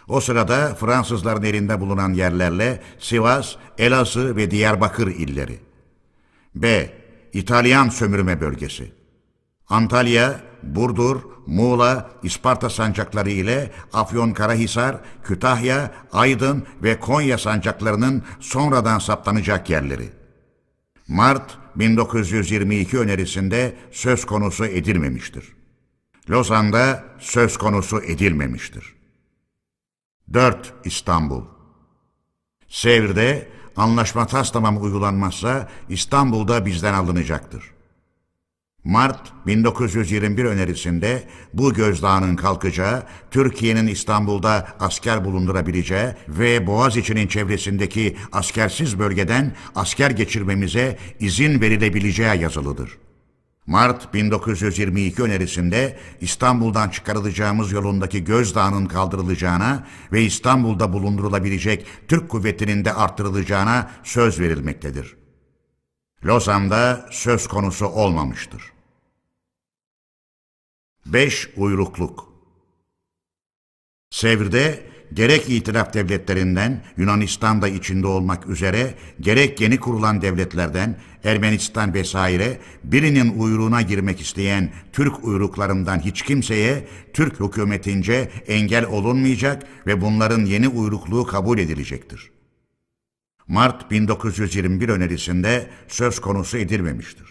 [0.08, 5.60] O sırada Fransızların elinde bulunan yerlerle Sivas, Elazığ ve Diyarbakır illeri.
[6.54, 6.92] B.
[7.32, 8.92] İtalyan sömürme bölgesi.
[9.68, 20.08] Antalya, Burdur, Muğla, İsparta sancakları ile Afyonkarahisar, Kütahya, Aydın ve Konya sancaklarının sonradan saptanacak yerleri.
[21.08, 25.63] Mart 1922 önerisinde söz konusu edilmemiştir.
[26.30, 28.94] Lozan'da söz konusu edilmemiştir.
[30.32, 30.74] 4.
[30.84, 31.42] İstanbul
[32.68, 37.74] Sevr'de anlaşma tas tamam uygulanmazsa İstanbul'da bizden alınacaktır.
[38.84, 49.56] Mart 1921 önerisinde bu gözdağının kalkacağı, Türkiye'nin İstanbul'da asker bulundurabileceği ve Boğaziçi'nin çevresindeki askersiz bölgeden
[49.74, 52.98] asker geçirmemize izin verilebileceği yazılıdır.
[53.66, 63.90] Mart 1922 önerisinde İstanbul'dan çıkarılacağımız yolundaki gözdağının kaldırılacağına ve İstanbul'da bulundurulabilecek Türk kuvvetinin de arttırılacağına
[64.02, 65.16] söz verilmektedir.
[66.24, 68.72] Lozan'da söz konusu olmamıştır.
[71.06, 71.50] 5.
[71.56, 72.28] Uyrukluk
[74.10, 83.38] Sevr'de gerek itilaf devletlerinden Yunanistan'da içinde olmak üzere gerek yeni kurulan devletlerden Ermenistan vesaire birinin
[83.38, 91.26] uyruğuna girmek isteyen Türk uyruklarından hiç kimseye Türk hükümetince engel olunmayacak ve bunların yeni uyrukluğu
[91.26, 92.30] kabul edilecektir.
[93.48, 97.26] Mart 1921 önerisinde söz konusu edilmemiştir.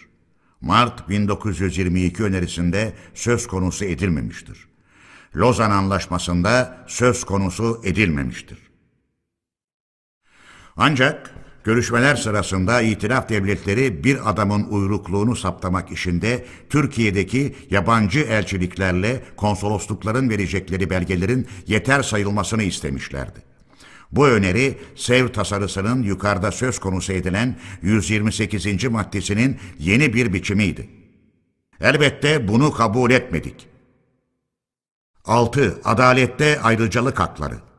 [0.60, 4.68] Mart 1922 önerisinde söz konusu edilmemiştir.
[5.36, 8.58] Lozan Anlaşması'nda söz konusu edilmemiştir.
[10.76, 11.33] Ancak
[11.64, 21.46] görüşmeler sırasında itilaf devletleri bir adamın uyrukluğunu saptamak işinde Türkiye'deki yabancı elçiliklerle konsoloslukların verecekleri belgelerin
[21.66, 23.42] yeter sayılmasını istemişlerdi.
[24.12, 28.84] Bu öneri Sev tasarısının yukarıda söz konusu edilen 128.
[28.84, 30.88] maddesinin yeni bir biçimiydi.
[31.80, 33.66] Elbette bunu kabul etmedik.
[35.24, 35.80] 6.
[35.84, 37.73] Adalette ayrıcalık hakları.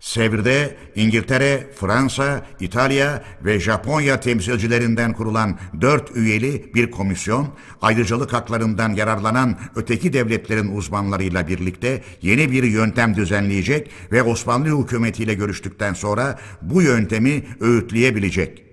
[0.00, 7.48] Sevr'de İngiltere, Fransa, İtalya ve Japonya temsilcilerinden kurulan dört üyeli bir komisyon,
[7.82, 15.94] ayrıcalık haklarından yararlanan öteki devletlerin uzmanlarıyla birlikte yeni bir yöntem düzenleyecek ve Osmanlı hükümetiyle görüştükten
[15.94, 18.64] sonra bu yöntemi öğütleyebilecek.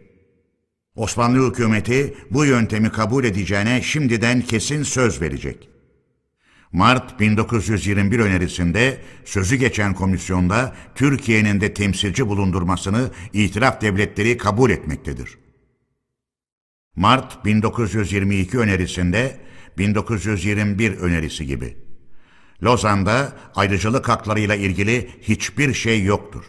[0.95, 5.76] Osmanlı hükümeti bu yöntemi kabul edeceğine şimdiden kesin söz verecek.''
[6.71, 15.37] Mart 1921 önerisinde sözü geçen komisyonda Türkiye'nin de temsilci bulundurmasını itiraf devletleri kabul etmektedir.
[16.95, 19.39] Mart 1922 önerisinde
[19.77, 21.77] 1921 önerisi gibi.
[22.63, 26.43] Lozan'da ayrıcalık haklarıyla ilgili hiçbir şey yoktur.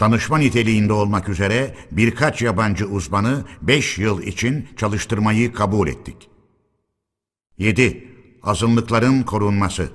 [0.00, 6.30] Danışma niteliğinde olmak üzere birkaç yabancı uzmanı 5 yıl için çalıştırmayı kabul ettik.
[7.58, 8.15] 7
[8.46, 9.88] azınlıkların korunması.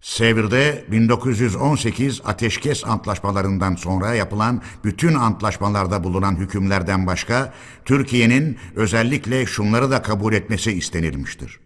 [0.00, 7.54] Sevr'de 1918 ateşkes antlaşmalarından sonra yapılan bütün antlaşmalarda bulunan hükümlerden başka
[7.84, 11.60] Türkiye'nin özellikle şunları da kabul etmesi istenilmiştir.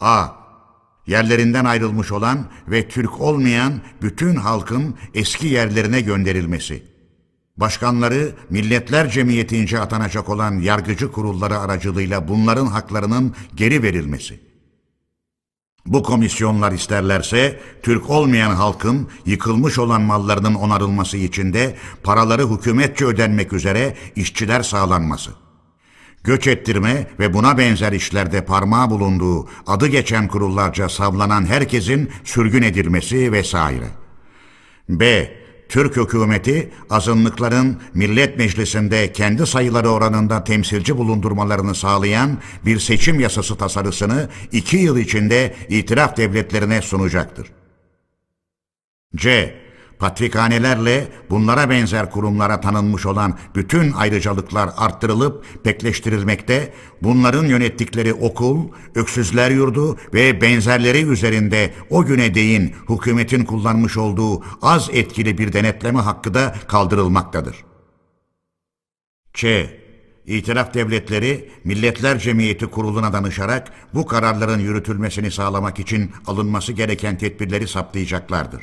[0.00, 0.26] A.
[1.06, 6.91] Yerlerinden ayrılmış olan ve Türk olmayan bütün halkın eski yerlerine gönderilmesi
[7.56, 14.40] başkanları Milletler Cemiyetince atanacak olan yargıcı kurulları aracılığıyla bunların haklarının geri verilmesi.
[15.86, 23.52] Bu komisyonlar isterlerse Türk olmayan halkın yıkılmış olan mallarının onarılması için de paraları hükümetçe ödenmek
[23.52, 25.30] üzere işçiler sağlanması.
[26.24, 33.32] Göç ettirme ve buna benzer işlerde parmağı bulunduğu adı geçen kurullarca savlanan herkesin sürgün edilmesi
[33.32, 33.88] vesaire.
[34.88, 35.30] B.
[35.72, 44.28] Türk hükümeti azınlıkların Millet Meclisi'nde kendi sayıları oranında temsilci bulundurmalarını sağlayan bir seçim yasası tasarısını
[44.52, 47.46] iki yıl içinde itiraf devletlerine sunacaktır.
[49.16, 49.54] C.
[50.02, 59.96] Patrikhanelerle bunlara benzer kurumlara tanınmış olan bütün ayrıcalıklar arttırılıp pekleştirilmekte, bunların yönettikleri okul, öksüzler yurdu
[60.14, 66.54] ve benzerleri üzerinde o güne değin hükümetin kullanmış olduğu az etkili bir denetleme hakkı da
[66.68, 67.64] kaldırılmaktadır.
[69.34, 69.44] Ç.
[70.26, 78.62] İtiraf devletleri Milletler Cemiyeti Kurulu'na danışarak bu kararların yürütülmesini sağlamak için alınması gereken tedbirleri saptayacaklardır.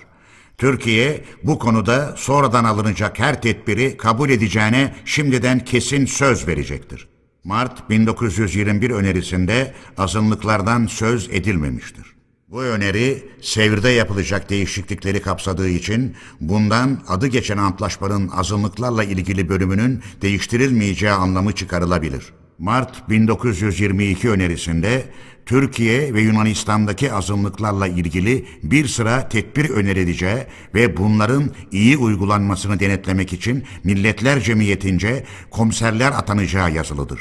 [0.59, 7.07] Türkiye bu konuda sonradan alınacak her tedbiri kabul edeceğine şimdiden kesin söz verecektir.
[7.43, 12.05] Mart 1921 önerisinde azınlıklardan söz edilmemiştir.
[12.47, 21.11] Bu öneri Sevr'de yapılacak değişiklikleri kapsadığı için bundan adı geçen antlaşmanın azınlıklarla ilgili bölümünün değiştirilmeyeceği
[21.11, 22.33] anlamı çıkarılabilir.
[22.59, 25.05] Mart 1922 önerisinde
[25.49, 33.63] Türkiye ve Yunanistan'daki azınlıklarla ilgili bir sıra tedbir önerileceği ve bunların iyi uygulanmasını denetlemek için
[33.83, 37.19] Milletler Cemiyetince komiserler atanacağı yazılıdır.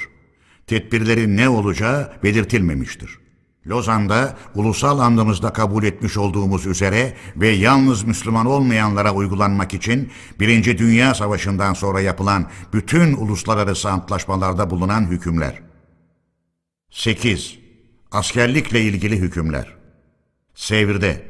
[0.67, 3.19] Tedbirlerin ne olacağı belirtilmemiştir.
[3.67, 10.11] Lozan'da ulusal andımızda kabul etmiş olduğumuz üzere ve yalnız Müslüman olmayanlara uygulanmak için
[10.41, 15.63] Birinci Dünya Savaşı'ndan sonra yapılan bütün uluslararası antlaşmalarda bulunan hükümler.
[16.91, 17.68] 8.
[18.13, 19.75] Askerlikle ilgili hükümler.
[20.55, 21.27] Sevirde.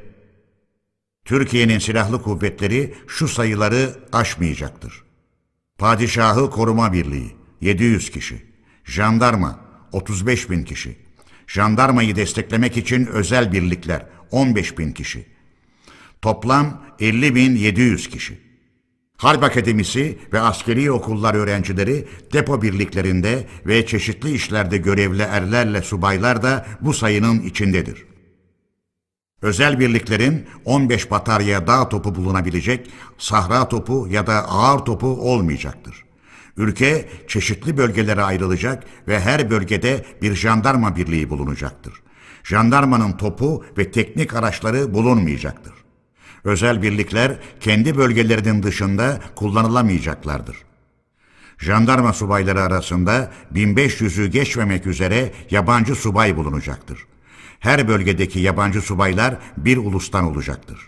[1.25, 5.03] Türkiye'nin silahlı kuvvetleri şu sayıları aşmayacaktır.
[5.79, 8.47] Padişahı Koruma Birliği 700 kişi.
[8.85, 9.61] Jandarma
[9.93, 10.99] 35 bin kişi.
[11.47, 15.27] Jandarmayı desteklemek için özel birlikler 15 bin kişi.
[16.23, 18.48] Toplam 50 bin 700 kişi.
[19.19, 26.67] Harp Akademisi ve askeri okullar öğrencileri depo birliklerinde ve çeşitli işlerde görevli erlerle subaylar da
[26.81, 28.07] bu sayının içindedir.
[29.43, 36.05] Özel birliklerin 15 batarya dağ topu bulunabilecek, sahra topu ya da ağır topu olmayacaktır.
[36.57, 42.03] Ülke çeşitli bölgelere ayrılacak ve her bölgede bir jandarma birliği bulunacaktır.
[42.45, 45.78] Jandarmanın topu ve teknik araçları bulunmayacaktır.
[46.45, 50.57] Özel birlikler kendi bölgelerinin dışında kullanılamayacaklardır.
[51.59, 57.07] Jandarma subayları arasında 1500'ü geçmemek üzere yabancı subay bulunacaktır.
[57.59, 60.79] Her bölgedeki yabancı subaylar bir ulustan olacaktır.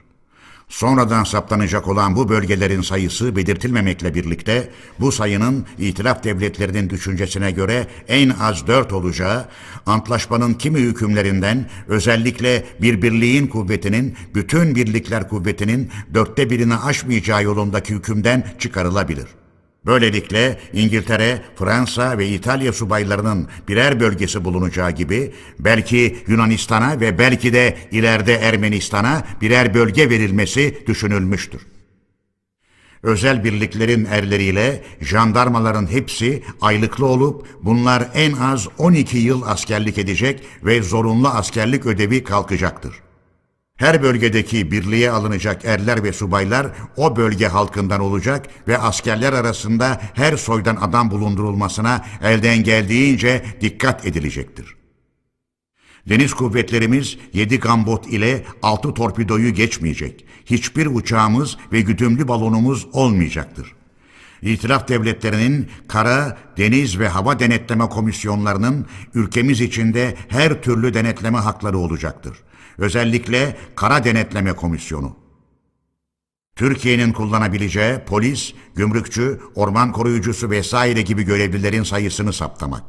[0.71, 8.31] Sonradan saptanacak olan bu bölgelerin sayısı belirtilmemekle birlikte bu sayının itilaf devletlerinin düşüncesine göre en
[8.31, 9.49] az dört olacağı,
[9.87, 18.45] antlaşmanın kimi hükümlerinden özellikle bir birliğin kuvvetinin bütün birlikler kuvvetinin dörtte birini aşmayacağı yolundaki hükümden
[18.59, 19.40] çıkarılabilir.
[19.87, 27.77] Böylelikle İngiltere, Fransa ve İtalya subaylarının birer bölgesi bulunacağı gibi belki Yunanistan'a ve belki de
[27.91, 31.61] ileride Ermenistan'a birer bölge verilmesi düşünülmüştür.
[33.03, 40.83] Özel birliklerin erleriyle jandarmaların hepsi aylıklı olup bunlar en az 12 yıl askerlik edecek ve
[40.83, 42.95] zorunlu askerlik ödevi kalkacaktır.
[43.81, 46.67] Her bölgedeki birliğe alınacak erler ve subaylar
[46.97, 54.77] o bölge halkından olacak ve askerler arasında her soydan adam bulundurulmasına elden geldiğince dikkat edilecektir.
[56.09, 60.25] Deniz kuvvetlerimiz 7 gambot ile 6 torpidoyu geçmeyecek.
[60.47, 63.73] Hiçbir uçağımız ve güdümlü balonumuz olmayacaktır.
[64.43, 72.37] İtilaf devletlerinin kara, deniz ve hava denetleme komisyonlarının ülkemiz içinde her türlü denetleme hakları olacaktır.
[72.79, 75.17] Özellikle Kara Denetleme Komisyonu.
[76.57, 82.83] Türkiye'nin kullanabileceği polis, gümrükçü, orman koruyucusu vesaire gibi görevlilerin sayısını saptamak.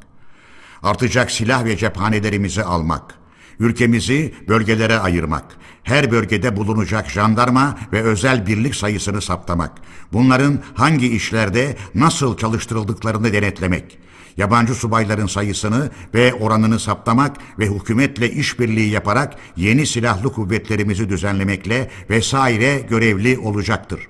[0.83, 3.15] Artacak silah ve cephanelerimizi almak.
[3.59, 5.45] Ülkemizi bölgelere ayırmak.
[5.83, 9.71] Her bölgede bulunacak jandarma ve özel birlik sayısını saptamak.
[10.13, 13.99] Bunların hangi işlerde nasıl çalıştırıldıklarını denetlemek
[14.37, 22.79] yabancı subayların sayısını ve oranını saptamak ve hükümetle işbirliği yaparak yeni silahlı kuvvetlerimizi düzenlemekle vesaire
[22.79, 24.07] görevli olacaktır.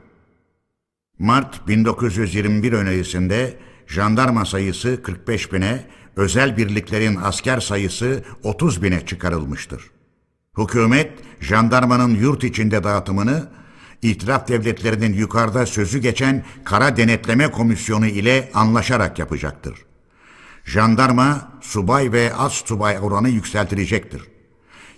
[1.20, 3.58] Mart 1921 önerisinde
[3.88, 9.92] jandarma sayısı 45 bine, özel birliklerin asker sayısı 30 bine çıkarılmıştır.
[10.58, 13.50] Hükümet, jandarmanın yurt içinde dağıtımını,
[14.02, 19.76] itiraf devletlerinin yukarıda sözü geçen Kara Denetleme Komisyonu ile anlaşarak yapacaktır
[20.66, 24.22] jandarma, subay ve az subay oranı yükseltilecektir.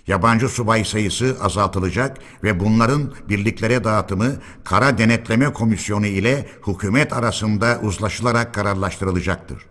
[0.06, 4.32] Yabancı subay sayısı azaltılacak ve bunların birliklere dağıtımı
[4.64, 9.66] Kara Denetleme Komisyonu ile hükümet arasında uzlaşılarak kararlaştırılacaktır.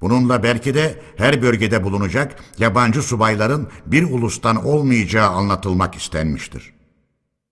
[0.00, 6.77] Bununla belki de her bölgede bulunacak yabancı subayların bir ulustan olmayacağı anlatılmak istenmiştir.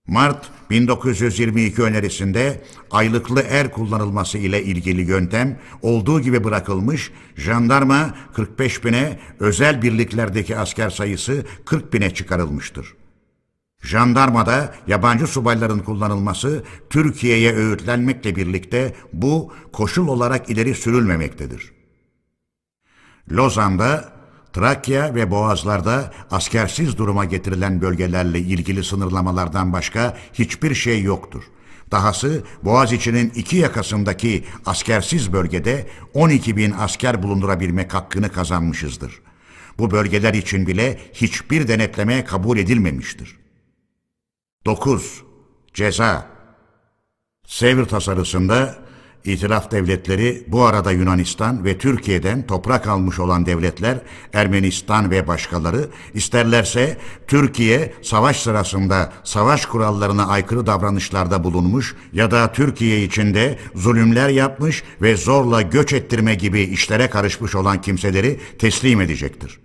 [0.07, 9.19] Mart 1922 önerisinde aylıklı er kullanılması ile ilgili yöntem olduğu gibi bırakılmış, jandarma 45 bine,
[9.39, 12.93] özel birliklerdeki asker sayısı 40 bine çıkarılmıştır.
[13.81, 21.71] Jandarmada yabancı subayların kullanılması Türkiye'ye öğütlenmekle birlikte bu koşul olarak ileri sürülmemektedir.
[23.31, 24.16] Lozan'da
[24.57, 31.43] Trakya ve Boğazlar'da askersiz duruma getirilen bölgelerle ilgili sınırlamalardan başka hiçbir şey yoktur.
[31.91, 39.21] Dahası Boğaz içinin iki yakasındaki askersiz bölgede 12 bin asker bulundurabilmek hakkını kazanmışızdır.
[39.77, 43.37] Bu bölgeler için bile hiçbir denetleme kabul edilmemiştir.
[44.65, 45.23] 9.
[45.73, 46.27] Ceza
[47.47, 48.86] Sevr tasarısında
[49.27, 53.97] İtilaf devletleri bu arada Yunanistan ve Türkiye'den toprak almış olan devletler
[54.33, 56.97] Ermenistan ve başkaları isterlerse
[57.27, 65.17] Türkiye savaş sırasında savaş kurallarına aykırı davranışlarda bulunmuş ya da Türkiye içinde zulümler yapmış ve
[65.17, 69.59] zorla göç ettirme gibi işlere karışmış olan kimseleri teslim edecektir.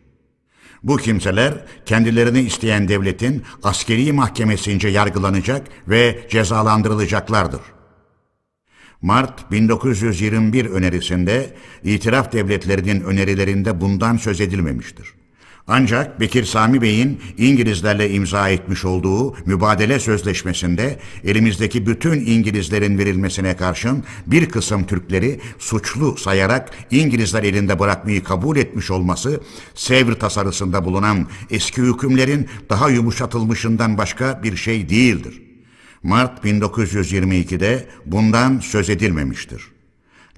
[0.83, 7.61] Bu kimseler kendilerini isteyen devletin askeri mahkemesince yargılanacak ve cezalandırılacaklardır.
[9.03, 15.15] Mart 1921 önerisinde itiraf devletlerinin önerilerinde bundan söz edilmemiştir.
[15.69, 24.05] Ancak Bekir Sami Bey'in İngilizlerle imza etmiş olduğu mübadele sözleşmesinde elimizdeki bütün İngilizlerin verilmesine karşın
[24.27, 29.41] bir kısım Türkleri suçlu sayarak İngilizler elinde bırakmayı kabul etmiş olması
[29.75, 35.52] Sevr tasarısında bulunan eski hükümlerin daha yumuşatılmışından başka bir şey değildir.
[36.03, 39.63] Mart 1922'de bundan söz edilmemiştir.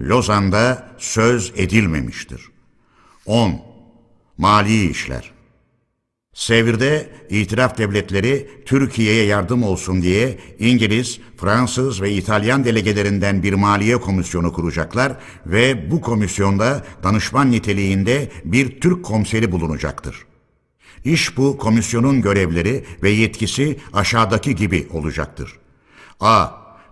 [0.01, 2.41] Lozan'da söz edilmemiştir.
[3.25, 3.61] 10.
[4.37, 5.31] Mali işler.
[6.33, 14.53] Sevir'de itiraf devletleri Türkiye'ye yardım olsun diye İngiliz, Fransız ve İtalyan delegelerinden bir maliye komisyonu
[14.53, 15.13] kuracaklar
[15.45, 20.25] ve bu komisyonda danışman niteliğinde bir Türk komiseri bulunacaktır.
[21.05, 25.59] İş bu komisyonun görevleri ve yetkisi aşağıdaki gibi olacaktır.
[26.19, 26.47] A.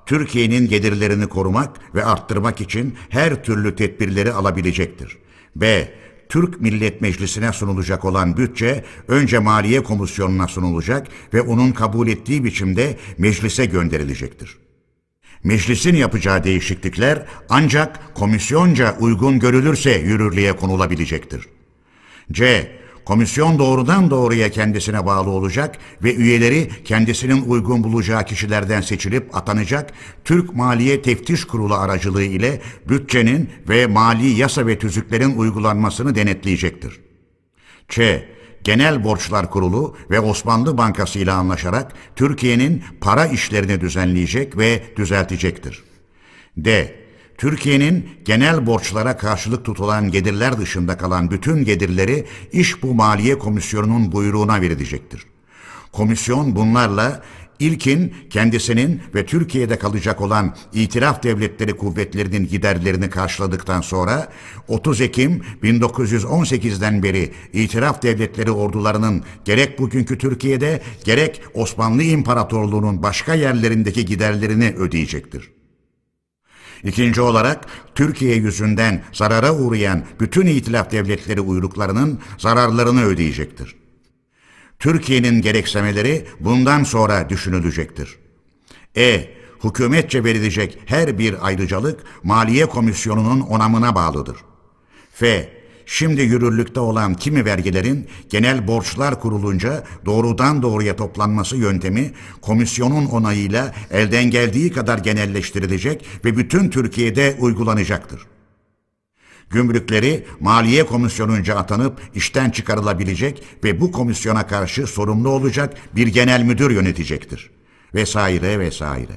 [0.05, 5.18] Türkiye'nin gelirlerini korumak ve arttırmak için her türlü tedbirleri alabilecektir.
[5.55, 5.93] B.
[6.30, 12.97] Türk Millet Meclisi'ne sunulacak olan bütçe önce Maliye Komisyonu'na sunulacak ve onun kabul ettiği biçimde
[13.18, 14.57] meclise gönderilecektir.
[15.43, 21.47] Meclisin yapacağı değişiklikler ancak komisyonca uygun görülürse yürürlüğe konulabilecektir.
[22.32, 22.72] C.
[23.06, 29.93] Komisyon doğrudan doğruya kendisine bağlı olacak ve üyeleri kendisinin uygun bulacağı kişilerden seçilip atanacak
[30.24, 36.99] Türk Maliye Teftiş Kurulu aracılığı ile bütçenin ve mali yasa ve tüzüklerin uygulanmasını denetleyecektir.
[37.89, 37.99] Ç.
[38.64, 45.84] Genel Borçlar Kurulu ve Osmanlı Bankası ile anlaşarak Türkiye'nin para işlerini düzenleyecek ve düzeltecektir.
[46.58, 46.95] D.
[47.38, 54.62] Türkiye'nin genel borçlara karşılık tutulan gelirler dışında kalan bütün gelirleri İş bu Maliye Komisyonu'nun buyruğuna
[54.62, 55.26] verilecektir.
[55.92, 57.22] Komisyon bunlarla
[57.60, 64.28] ilkin kendisinin ve Türkiye'de kalacak olan itiraf devletleri kuvvetlerinin giderlerini karşıladıktan sonra
[64.68, 74.06] 30 Ekim 1918'den beri itiraf devletleri ordularının gerek bugünkü Türkiye'de gerek Osmanlı İmparatorluğu'nun başka yerlerindeki
[74.06, 75.62] giderlerini ödeyecektir.
[76.84, 77.66] İkinci olarak
[77.96, 83.76] Türkiye yüzünden zarara uğrayan bütün itilaf devletleri uyruklarının zararlarını ödeyecektir.
[84.80, 88.18] Türkiye'nin gereksemeleri bundan sonra düşünülecektir.
[88.98, 89.30] E.
[89.64, 94.38] Hükümetçe verilecek her bir ayrıcalık Maliye Komisyonu'nun onamına bağlıdır.
[95.14, 95.50] F
[95.86, 102.12] şimdi yürürlükte olan kimi vergilerin genel borçlar kurulunca doğrudan doğruya toplanması yöntemi
[102.42, 108.28] komisyonun onayıyla elden geldiği kadar genelleştirilecek ve bütün Türkiye'de uygulanacaktır.
[109.50, 116.72] Gümrükleri Maliye Komisyonunca atanıp işten çıkarılabilecek ve bu komisyona karşı sorumlu olacak bir genel müdür
[116.72, 117.52] yönetecektir.
[117.94, 119.14] Vesaire vesaire.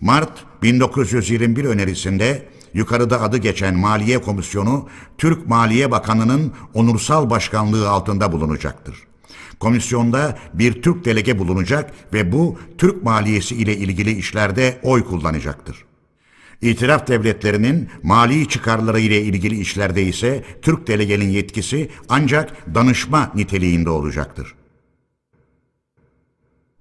[0.00, 8.96] Mart 1921 önerisinde yukarıda adı geçen Maliye Komisyonu Türk Maliye Bakanı'nın onursal başkanlığı altında bulunacaktır.
[9.60, 15.84] Komisyonda bir Türk delege bulunacak ve bu Türk maliyesi ile ilgili işlerde oy kullanacaktır.
[16.62, 24.54] İtiraf devletlerinin mali çıkarları ile ilgili işlerde ise Türk delegenin yetkisi ancak danışma niteliğinde olacaktır.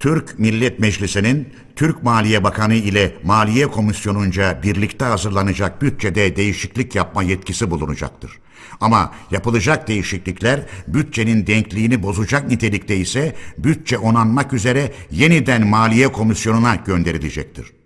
[0.02, 7.72] Türk Millet Meclisi'nin Türk Maliye Bakanı ile Maliye Komisyonunca birlikte hazırlanacak bütçede değişiklik yapma yetkisi
[7.72, 8.32] bulunacaktır.
[8.80, 17.81] Ama yapılacak değişiklikler bütçenin denkliğini bozacak nitelikte ise bütçe onanmak üzere yeniden Maliye Komisyonu'na gönderilecektir.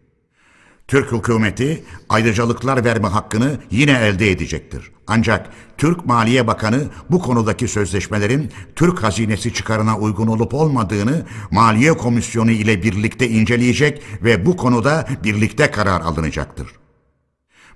[0.88, 4.92] Türk hükümeti ayrıcalıklar verme hakkını yine elde edecektir.
[5.08, 12.52] Ancak Türk Maliye Bakanı bu konudaki sözleşmelerin Türk hazinesi çıkarına uygun olup olmadığını Maliye Komisyonu
[12.52, 16.68] ile birlikte inceleyecek ve bu konuda birlikte karar alınacaktır.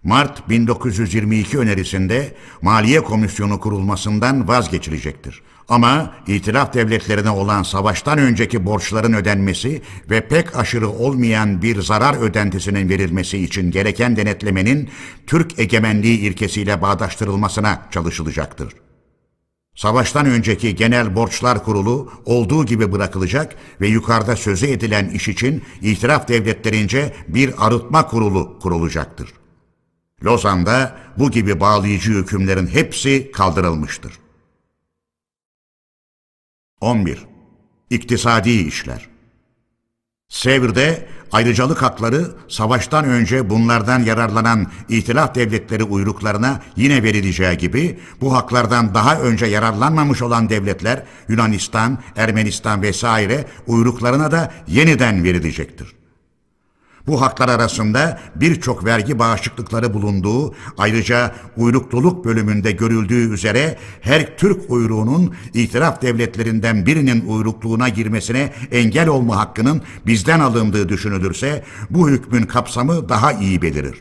[0.04, 5.42] Mart 1922 önerisinde Maliye Komisyonu kurulmasından vazgeçilecektir.
[5.70, 12.90] Ama itilaf devletlerine olan savaştan önceki borçların ödenmesi ve pek aşırı olmayan bir zarar ödentisinin
[12.90, 14.90] verilmesi için gereken denetlemenin
[15.28, 18.74] Türk egemenliği ilkesiyle bağdaştırılmasına çalışılacaktır.
[19.76, 26.28] Savaştan önceki genel borçlar kurulu olduğu gibi bırakılacak ve yukarıda sözü edilen iş için itiraf
[26.28, 29.34] devletlerince bir arıtma kurulu kurulacaktır.
[30.24, 34.14] Lozan'da bu gibi bağlayıcı hükümlerin hepsi kaldırılmıştır.
[36.82, 37.26] 11.
[37.90, 39.10] İktisadi işler
[40.30, 48.94] Sevr'de ayrıcalık hakları savaştan önce bunlardan yararlanan itilaf devletleri uyruklarına yine verileceği gibi bu haklardan
[48.94, 55.99] daha önce yararlanmamış olan devletler Yunanistan, Ermenistan vesaire uyruklarına da yeniden verilecektir.
[57.08, 65.36] Bu haklar arasında birçok vergi bağışıklıkları bulunduğu, ayrıca uyrukluluk bölümünde görüldüğü üzere her Türk uyruğunun
[65.54, 73.34] itiraf devletlerinden birinin uyrukluğuna girmesine engel olma hakkının bizden alındığı düşünülürse bu hükmün kapsamı daha
[73.34, 73.96] iyi belirir.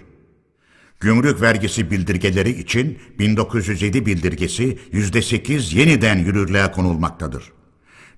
[1.01, 7.58] Gümrük vergisi bildirgeleri için 1907 bildirgesi %8 yeniden yürürlüğe konulmaktadır.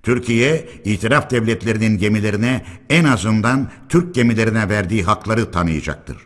[0.03, 6.17] Türkiye, itiraf devletlerinin gemilerine en azından Türk gemilerine verdiği hakları tanıyacaktır.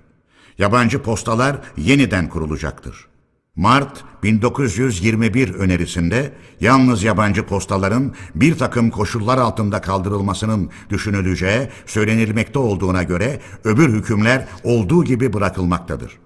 [0.57, 3.07] Yabancı postalar yeniden kurulacaktır.
[3.55, 13.39] Mart 1921 önerisinde yalnız yabancı postaların bir takım koşullar altında kaldırılmasının düşünüleceği söylenilmekte olduğuna göre
[13.63, 16.24] öbür hükümler olduğu gibi bırakılmaktadır.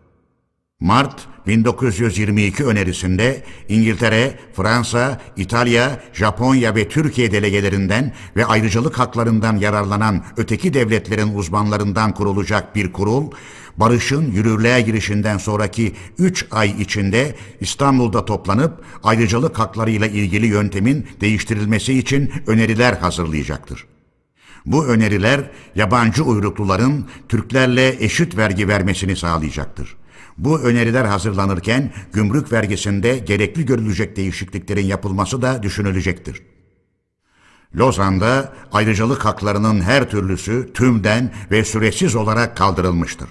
[0.80, 10.74] Mart 1922 önerisinde İngiltere, Fransa, İtalya, Japonya ve Türkiye delegelerinden ve ayrıcalık haklarından yararlanan öteki
[10.74, 13.32] devletlerin uzmanlarından kurulacak bir kurul,
[13.78, 22.32] barışın yürürlüğe girişinden sonraki 3 ay içinde İstanbul'da toplanıp ayrıcalık haklarıyla ilgili yöntemin değiştirilmesi için
[22.48, 23.86] öneriler hazırlayacaktır.
[24.66, 29.99] Bu öneriler yabancı uyrukluların Türklerle eşit vergi vermesini sağlayacaktır.
[30.40, 36.42] Bu öneriler hazırlanırken gümrük vergisinde gerekli görülecek değişikliklerin yapılması da düşünülecektir.
[37.76, 43.30] Lozan'da ayrıcalık haklarının her türlüsü tümden ve süresiz olarak kaldırılmıştır.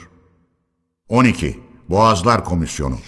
[1.08, 1.58] 12.
[1.88, 2.98] Boğazlar Komisyonu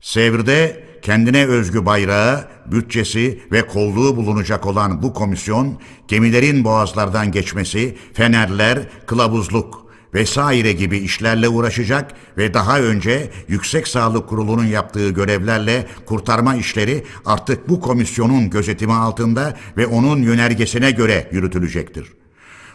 [0.00, 8.88] Sevr'de kendine özgü bayrağı, bütçesi ve kolluğu bulunacak olan bu komisyon, gemilerin boğazlardan geçmesi, fenerler,
[9.06, 9.83] kılavuzluk,
[10.14, 17.68] vesaire gibi işlerle uğraşacak ve daha önce Yüksek Sağlık Kurulu'nun yaptığı görevlerle kurtarma işleri artık
[17.68, 22.12] bu komisyonun gözetimi altında ve onun yönergesine göre yürütülecektir.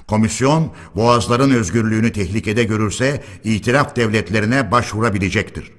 [0.08, 5.72] Komisyon, boğazların özgürlüğünü tehlikede görürse itiraf devletlerine başvurabilecektir.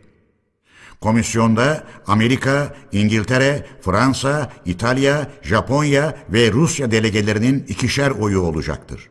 [1.00, 9.10] Komisyonda Amerika, İngiltere, Fransa, İtalya, Japonya ve Rusya delegelerinin ikişer oyu olacaktır.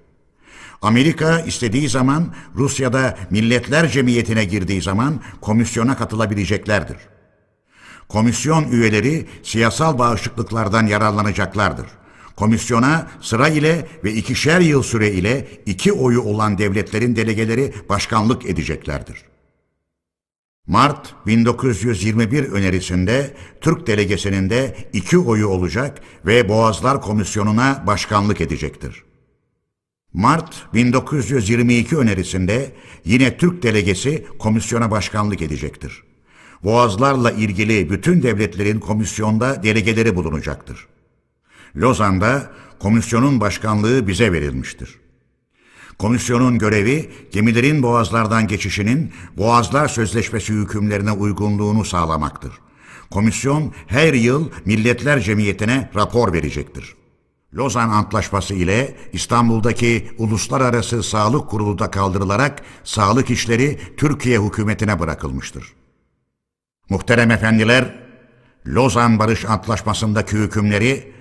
[0.81, 6.97] Amerika istediği zaman Rusya'da Milletler Cemiyeti'ne girdiği zaman komisyona katılabileceklerdir.
[8.09, 11.85] Komisyon üyeleri siyasal bağışıklıklardan yararlanacaklardır.
[12.35, 19.23] Komisyona sıra ile ve ikişer yıl süre ile iki oyu olan devletlerin delegeleri başkanlık edeceklerdir.
[20.67, 29.08] Mart 1921 önerisinde Türk delegesinin de iki oyu olacak ve Boğazlar Komisyonu'na başkanlık edecektir.
[30.13, 32.71] Mart 1922 önerisinde
[33.05, 36.03] yine Türk delegesi komisyona başkanlık edecektir.
[36.63, 40.87] Boğazlarla ilgili bütün devletlerin komisyonda delegeleri bulunacaktır.
[41.75, 44.99] Lozan'da komisyonun başkanlığı bize verilmiştir.
[45.99, 52.51] Komisyonun görevi gemilerin boğazlardan geçişinin Boğazlar Sözleşmesi hükümlerine uygunluğunu sağlamaktır.
[53.11, 56.98] Komisyon her yıl Milletler Cemiyeti'ne rapor verecektir.
[57.53, 65.73] Lozan Antlaşması ile İstanbul'daki Uluslararası Sağlık Kurulu da kaldırılarak sağlık işleri Türkiye hükümetine bırakılmıştır.
[66.89, 67.99] Muhterem efendiler,
[68.67, 71.13] Lozan Barış Antlaşması'ndaki hükümleri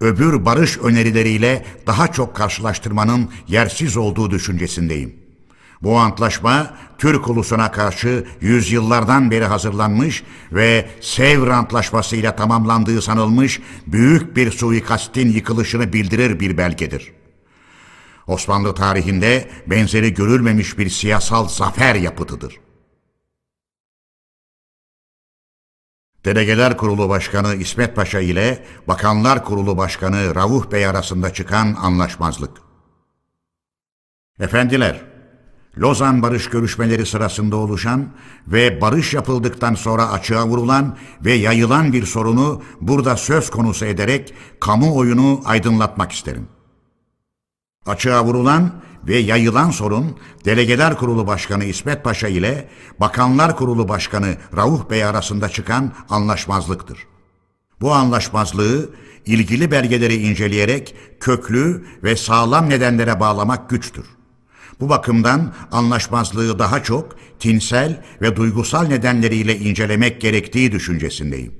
[0.00, 5.23] öbür barış önerileriyle daha çok karşılaştırmanın yersiz olduğu düşüncesindeyim.
[5.84, 14.36] Bu antlaşma Türk ulusuna karşı yüzyıllardan beri hazırlanmış ve Sevr Antlaşması ile tamamlandığı sanılmış büyük
[14.36, 17.12] bir suikastin yıkılışını bildirir bir belgedir.
[18.26, 22.60] Osmanlı tarihinde benzeri görülmemiş bir siyasal zafer yapıtıdır.
[26.24, 32.50] Delegeler Kurulu Başkanı İsmet Paşa ile Bakanlar Kurulu Başkanı Ravuh Bey arasında çıkan anlaşmazlık.
[34.40, 35.13] Efendiler,
[35.78, 38.06] Lozan barış görüşmeleri sırasında oluşan
[38.48, 45.40] ve barış yapıldıktan sonra açığa vurulan ve yayılan bir sorunu burada söz konusu ederek kamuoyunu
[45.44, 46.48] aydınlatmak isterim.
[47.86, 48.70] Açığa vurulan
[49.08, 52.68] ve yayılan sorun Delegeler Kurulu Başkanı İsmet Paşa ile
[53.00, 56.98] Bakanlar Kurulu Başkanı Rauf Bey arasında çıkan anlaşmazlıktır.
[57.80, 58.90] Bu anlaşmazlığı
[59.26, 64.06] ilgili belgeleri inceleyerek köklü ve sağlam nedenlere bağlamak güçtür.
[64.84, 71.54] Bu bakımdan anlaşmazlığı daha çok tinsel ve duygusal nedenleriyle incelemek gerektiği düşüncesindeyim.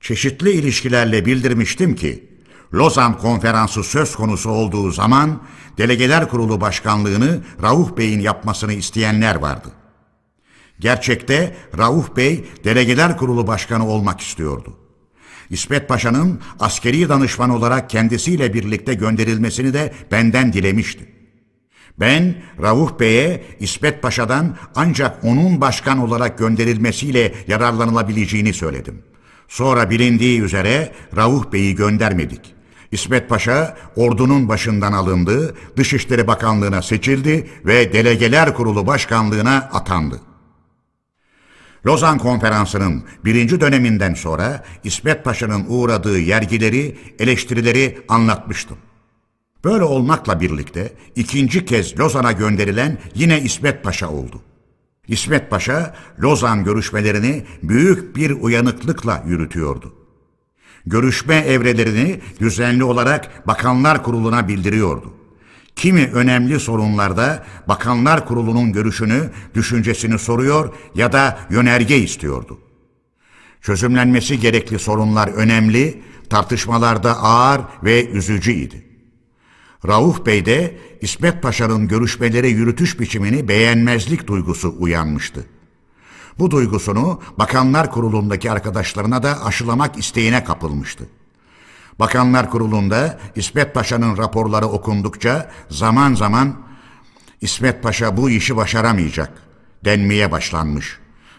[0.00, 2.28] Çeşitli ilişkilerle bildirmiştim ki,
[2.74, 5.42] Lozan Konferansı söz konusu olduğu zaman
[5.78, 9.68] Delegeler Kurulu Başkanlığını Rauf Bey'in yapmasını isteyenler vardı.
[10.80, 14.85] Gerçekte Rauf Bey Delegeler Kurulu Başkanı olmak istiyordu.
[15.50, 21.08] İsmet Paşa'nın askeri danışman olarak kendisiyle birlikte gönderilmesini de benden dilemişti.
[22.00, 29.02] Ben Rauf Bey'e İsmet Paşa'dan ancak onun başkan olarak gönderilmesiyle yararlanılabileceğini söyledim.
[29.48, 32.54] Sonra bilindiği üzere Rauf Bey'i göndermedik.
[32.92, 40.20] İsmet Paşa ordunun başından alındı, Dışişleri Bakanlığı'na seçildi ve Delegeler Kurulu Başkanlığı'na atandı.
[41.86, 48.76] Lozan Konferansı'nın birinci döneminden sonra İsmet Paşa'nın uğradığı yergileri, eleştirileri anlatmıştım.
[49.64, 54.42] Böyle olmakla birlikte ikinci kez Lozan'a gönderilen yine İsmet Paşa oldu.
[55.08, 59.94] İsmet Paşa Lozan görüşmelerini büyük bir uyanıklıkla yürütüyordu.
[60.86, 65.15] Görüşme evrelerini düzenli olarak Bakanlar Kurulu'na bildiriyordu.
[65.76, 72.58] Kimi önemli sorunlarda Bakanlar Kurulu'nun görüşünü, düşüncesini soruyor ya da yönerge istiyordu.
[73.60, 78.86] Çözümlenmesi gerekli sorunlar önemli, tartışmalarda ağır ve üzücüydi.
[79.86, 85.46] Rauf Bey de İsmet Paşa'nın görüşmeleri yürütüş biçimini beğenmezlik duygusu uyanmıştı.
[86.38, 91.08] Bu duygusunu Bakanlar Kurulu'ndaki arkadaşlarına da aşılamak isteğine kapılmıştı.
[91.98, 96.56] Bakanlar Kurulu'nda İsmet Paşa'nın raporları okundukça zaman zaman
[97.40, 99.32] İsmet Paşa bu işi başaramayacak
[99.84, 100.98] denmeye başlanmış.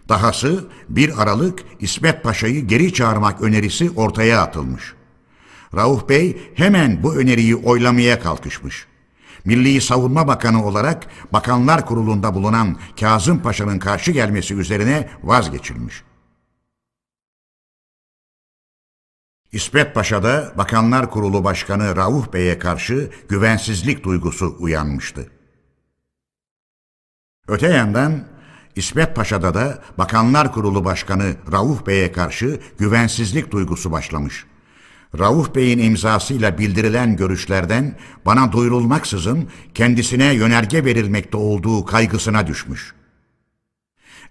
[0.10, 4.94] Dahası bir Aralık İsmet Paşa'yı geri çağırmak önerisi ortaya atılmış.
[5.76, 8.86] Rauf Bey hemen bu öneriyi oylamaya kalkışmış.
[9.46, 16.04] Milli Savunma Bakanı olarak Bakanlar Kurulu'nda bulunan Kazım Paşa'nın karşı gelmesi üzerine vazgeçilmiş.
[19.52, 25.32] İsmet Paşa'da Bakanlar Kurulu Başkanı Rauf Bey'e karşı güvensizlik duygusu uyanmıştı.
[27.48, 28.24] Öte yandan
[28.76, 34.46] İsmet Paşa'da da Bakanlar Kurulu Başkanı Rauf Bey'e karşı güvensizlik duygusu başlamış.
[35.20, 42.94] Rauf Bey'in imzasıyla bildirilen görüşlerden bana duyurulmaksızın kendisine yönerge verilmekte olduğu kaygısına düşmüş.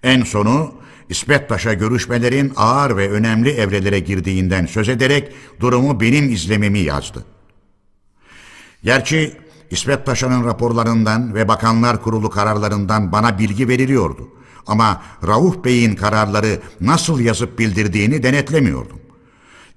[0.03, 0.75] En sonu
[1.09, 7.24] İsmet Paşa görüşmelerin ağır ve önemli evrelere girdiğinden söz ederek durumu benim izlememi yazdı.
[8.85, 9.37] Gerçi
[9.70, 14.28] İsmet Paşa'nın raporlarından ve Bakanlar Kurulu kararlarından bana bilgi veriliyordu.
[14.66, 19.01] Ama Rauf Bey'in kararları nasıl yazıp bildirdiğini denetlemiyordum.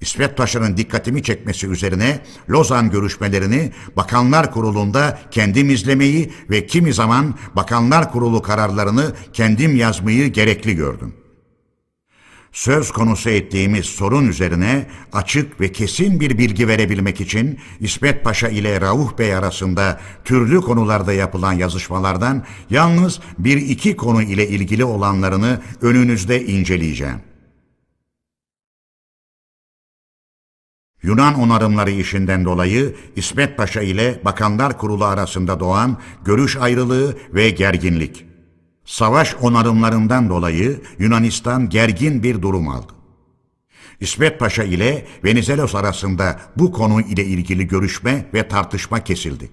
[0.02, 2.20] İsmet Paşa'nın dikkatimi çekmesi üzerine
[2.50, 10.76] Lozan görüşmelerini Bakanlar Kurulu'nda kendim izlemeyi ve kimi zaman Bakanlar Kurulu kararlarını kendim yazmayı gerekli
[10.76, 11.14] gördüm.
[12.52, 18.82] Söz konusu ettiğimiz sorun üzerine açık ve kesin bir bilgi verebilmek için İsmet Paşa ile
[18.82, 26.46] Rauf Bey arasında türlü konularda yapılan yazışmalardan yalnız bir iki konu ile ilgili olanlarını önünüzde
[26.46, 27.22] inceleyeceğim.
[31.04, 38.29] Yunan onarımları işinden dolayı İsmet Paşa ile Bakanlar Kurulu arasında doğan görüş ayrılığı ve gerginlik.
[38.90, 42.94] Savaş onarımlarından dolayı Yunanistan gergin bir durum aldı.
[44.00, 49.50] İsmet Paşa ile Venizelos arasında bu konu ile ilgili görüşme ve tartışma kesildi.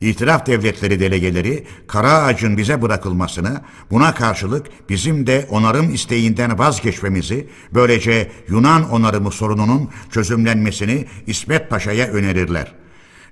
[0.00, 3.60] İtiraf devletleri delegeleri kara ağacın bize bırakılmasını,
[3.90, 12.74] buna karşılık bizim de onarım isteğinden vazgeçmemizi, böylece Yunan onarımı sorununun çözümlenmesini İsmet Paşa'ya önerirler.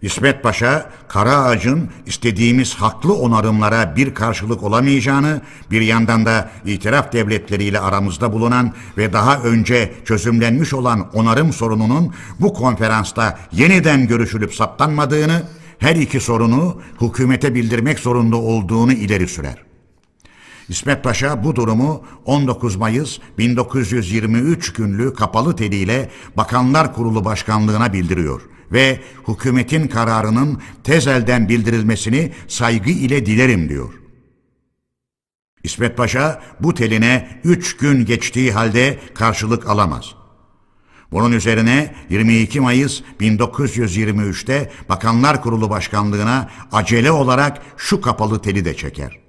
[0.02, 5.40] İsmet Paşa, kara ağacın istediğimiz haklı onarımlara bir karşılık olamayacağını,
[5.70, 12.54] bir yandan da itiraf devletleriyle aramızda bulunan ve daha önce çözümlenmiş olan onarım sorununun bu
[12.54, 15.42] konferansta yeniden görüşülüp saptanmadığını,
[15.78, 19.56] her iki sorunu hükümete bildirmek zorunda olduğunu ileri sürer.
[20.68, 28.42] İsmet Paşa bu durumu 19 Mayıs 1923 günlü kapalı teliyle Bakanlar Kurulu Başkanlığına bildiriyor
[28.72, 33.92] ve hükümetin kararının tez elden bildirilmesini saygı ile dilerim diyor.
[35.62, 40.14] İsmet Paşa bu teline üç gün geçtiği halde karşılık alamaz.
[41.12, 49.25] Bunun üzerine 22 Mayıs 1923'te Bakanlar Kurulu Başkanlığına acele olarak şu kapalı teli de çeker.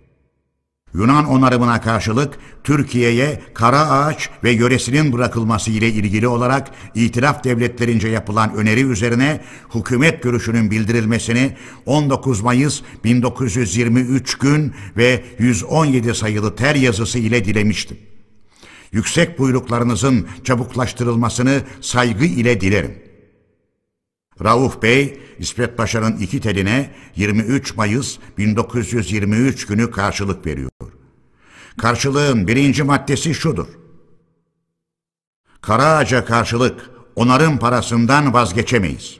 [0.94, 8.54] Yunan onarımına karşılık Türkiye'ye kara ağaç ve yöresinin bırakılması ile ilgili olarak itiraf devletlerince yapılan
[8.56, 9.42] öneri üzerine
[9.76, 17.98] hükümet görüşünün bildirilmesini 19 Mayıs 1923 gün ve 117 sayılı ter yazısı ile dilemiştim
[18.92, 23.07] yüksek buyruklarınızın çabuklaştırılmasını saygı ile dilerim.
[24.44, 30.70] Rauf Bey, İsmet Paşa'nın iki teline 23 Mayıs 1923 günü karşılık veriyor.
[31.78, 33.68] Karşılığın birinci maddesi şudur.
[35.62, 39.18] Karaağaç'a karşılık onarım parasından vazgeçemeyiz.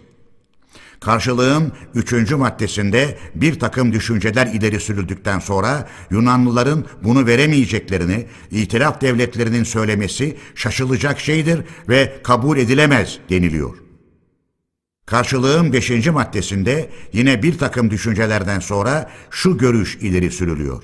[1.00, 10.38] Karşılığın üçüncü maddesinde bir takım düşünceler ileri sürüldükten sonra Yunanlıların bunu veremeyeceklerini itilaf devletlerinin söylemesi
[10.56, 13.87] şaşılacak şeydir ve kabul edilemez deniliyor.
[15.08, 20.84] Karşılığın beşinci maddesinde yine bir takım düşüncelerden sonra şu görüş ileri sürülüyor.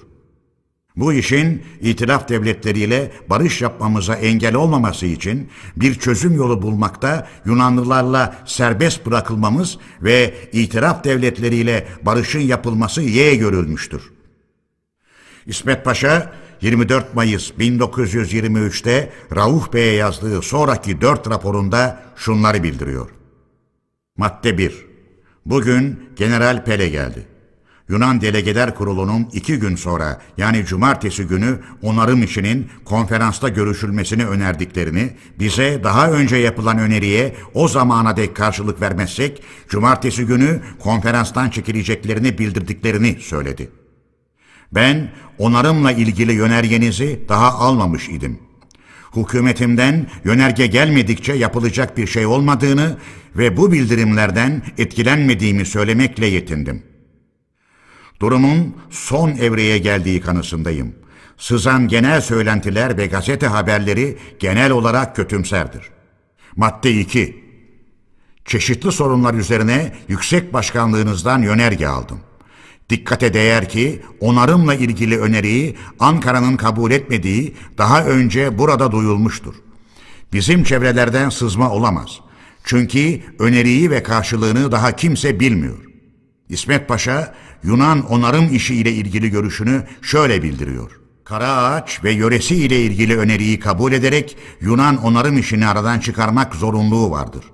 [0.96, 9.06] Bu işin itilaf devletleriyle barış yapmamıza engel olmaması için bir çözüm yolu bulmakta Yunanlılarla serbest
[9.06, 14.02] bırakılmamız ve itiraf devletleriyle barışın yapılması yeğe görülmüştür.
[15.46, 23.23] İsmet Paşa 24 Mayıs 1923'te Rauf Bey'e yazdığı sonraki dört raporunda şunları bildiriyor.
[24.18, 24.86] Madde 1.
[25.46, 27.28] Bugün General Pele geldi.
[27.90, 35.84] Yunan Delegeler Kurulu'nun iki gün sonra yani cumartesi günü onarım işinin konferansta görüşülmesini önerdiklerini, bize
[35.84, 43.72] daha önce yapılan öneriye o zamana dek karşılık vermezsek, cumartesi günü konferanstan çekileceklerini bildirdiklerini söyledi.
[44.72, 48.40] Ben onarımla ilgili yönergenizi daha almamış idim.
[49.16, 52.98] Hükümetimden yönerge gelmedikçe yapılacak bir şey olmadığını
[53.36, 56.94] ve bu bildirimlerden etkilenmediğimi söylemekle yetindim.''
[58.24, 60.96] Durumun son evreye geldiği kanısındayım.
[61.38, 65.90] Sızan genel söylentiler ve gazete haberleri genel olarak kötümserdir.
[66.56, 67.44] Madde 2.
[68.46, 72.20] Çeşitli sorunlar üzerine yüksek başkanlığınızdan yönerge aldım.
[72.90, 79.56] Dikkate değer ki onarımla ilgili öneriyi Ankara'nın kabul etmediği daha önce burada duyulmuştur.
[80.34, 82.20] Bizim çevrelerden sızma olamaz.
[82.64, 85.78] Çünkü öneriyi ve karşılığını daha kimse bilmiyor.
[86.50, 87.34] İsmet Paşa
[87.64, 90.92] Yunan onarım işi ile ilgili görüşünü şöyle bildiriyor.
[91.24, 97.46] Karaağaç ve yöresi ile ilgili öneriyi kabul ederek Yunan onarım işini aradan çıkarmak zorunluluğu vardır.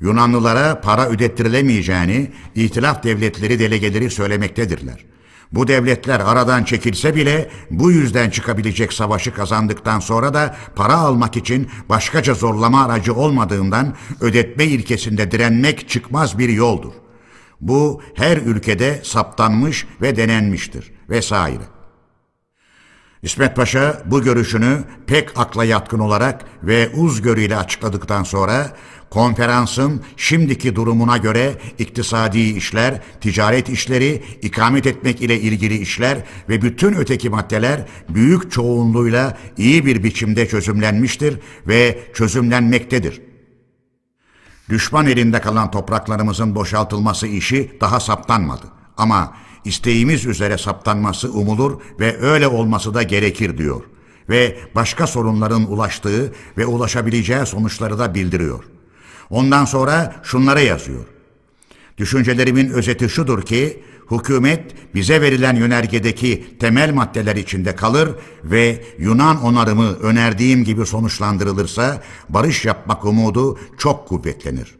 [0.00, 5.04] Yunanlılara para ödettirilemeyeceğini itilaf devletleri delegeleri söylemektedirler.
[5.52, 11.68] Bu devletler aradan çekilse bile bu yüzden çıkabilecek savaşı kazandıktan sonra da para almak için
[11.88, 16.92] başkaca zorlama aracı olmadığından ödetme ilkesinde direnmek çıkmaz bir yoldur.
[17.60, 21.62] Bu her ülkede saptanmış ve denenmiştir vesaire.
[23.22, 28.76] İsmet Paşa bu görüşünü pek akla yatkın olarak ve uzgörüyle açıkladıktan sonra
[29.10, 36.18] konferansın şimdiki durumuna göre iktisadi işler, ticaret işleri, ikamet etmek ile ilgili işler
[36.48, 43.20] ve bütün öteki maddeler büyük çoğunluğuyla iyi bir biçimde çözümlenmiştir ve çözümlenmektedir.
[44.68, 48.66] Düşman elinde kalan topraklarımızın boşaltılması işi daha saptanmadı.
[48.96, 53.82] Ama isteğimiz üzere saptanması umulur ve öyle olması da gerekir diyor.
[54.28, 58.64] Ve başka sorunların ulaştığı ve ulaşabileceği sonuçları da bildiriyor.
[59.30, 61.04] Ondan sonra şunlara yazıyor.
[61.98, 68.10] Düşüncelerimin özeti şudur ki hükümet bize verilen yönergedeki temel maddeler içinde kalır
[68.44, 74.77] ve Yunan onarımı önerdiğim gibi sonuçlandırılırsa barış yapmak umudu çok kuvvetlenir.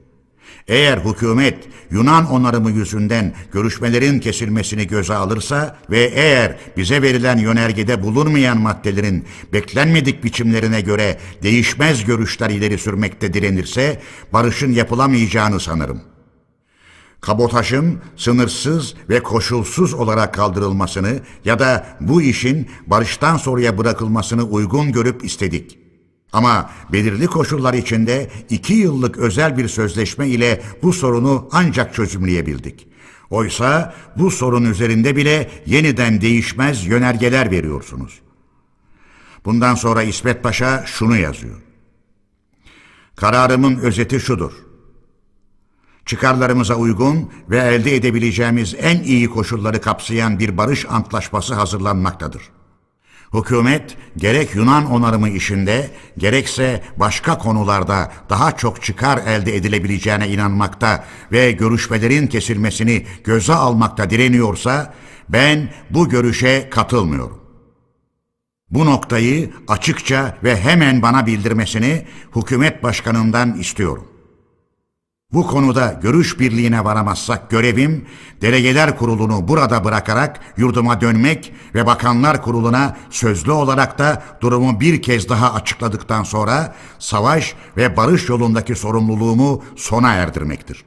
[0.69, 8.59] Eğer hükümet Yunan onarımı yüzünden görüşmelerin kesilmesini göze alırsa ve eğer bize verilen yönergede bulunmayan
[8.59, 14.01] maddelerin beklenmedik biçimlerine göre değişmez görüşler ileri sürmekte direnirse
[14.33, 16.19] barışın yapılamayacağını sanırım.''
[17.21, 25.25] kabotajın sınırsız ve koşulsuz olarak kaldırılmasını ya da bu işin barıştan sonraya bırakılmasını uygun görüp
[25.25, 25.78] istedik.
[26.33, 32.89] Ama belirli koşullar içinde iki yıllık özel bir sözleşme ile bu sorunu ancak çözümleyebildik.
[33.31, 38.21] Oysa bu sorun üzerinde bile yeniden değişmez yönergeler veriyorsunuz.
[39.45, 41.57] Bundan sonra İsmet Paşa şunu yazıyor.
[43.17, 44.53] Kararımın özeti şudur
[46.09, 52.43] çıkarlarımıza uygun ve elde edebileceğimiz en iyi koşulları kapsayan bir barış antlaşması hazırlanmaktadır.
[53.35, 61.53] Hükümet gerek Yunan onarımı işinde gerekse başka konularda daha çok çıkar elde edilebileceğine inanmakta ve
[61.53, 64.95] görüşmelerin kesilmesini göze almakta direniyorsa
[65.29, 67.41] ben bu görüşe katılmıyorum.
[68.71, 72.07] Bu noktayı açıkça ve hemen bana bildirmesini
[72.37, 74.18] hükümet başkanından istiyorum.
[75.33, 78.07] Bu konuda görüş birliğine varamazsak görevim,
[78.41, 85.29] delegeler kurulunu burada bırakarak yurduma dönmek ve bakanlar kuruluna sözlü olarak da durumu bir kez
[85.29, 90.85] daha açıkladıktan sonra savaş ve barış yolundaki sorumluluğumu sona erdirmektir.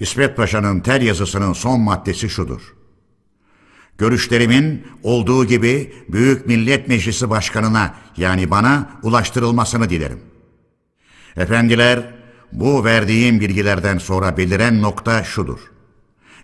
[0.00, 2.74] İsmet Paşa'nın tel yazısının son maddesi şudur.
[3.98, 10.20] Görüşlerimin olduğu gibi Büyük Millet Meclisi Başkanı'na yani bana ulaştırılmasını dilerim.
[11.36, 12.23] Efendiler,
[12.54, 15.60] bu verdiğim bilgilerden sonra beliren nokta şudur.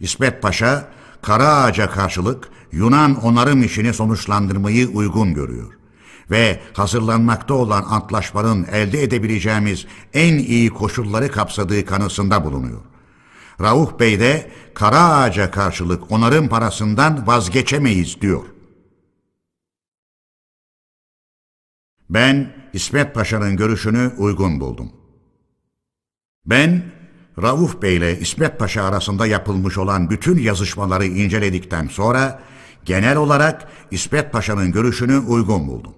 [0.00, 0.88] İsmet Paşa,
[1.22, 5.72] Karaağaç'a karşılık Yunan onarım işini sonuçlandırmayı uygun görüyor
[6.30, 12.80] ve hazırlanmakta olan antlaşmanın elde edebileceğimiz en iyi koşulları kapsadığı kanısında bulunuyor.
[13.60, 18.42] Rauf Bey de Karaağaç'a karşılık onarım parasından vazgeçemeyiz diyor.
[22.10, 24.99] Ben İsmet Paşa'nın görüşünü uygun buldum.
[26.46, 26.82] Ben
[27.42, 32.42] Rauf Bey ile İsmet Paşa arasında yapılmış olan bütün yazışmaları inceledikten sonra
[32.84, 35.94] genel olarak İsmet Paşa'nın görüşünü uygun buldum.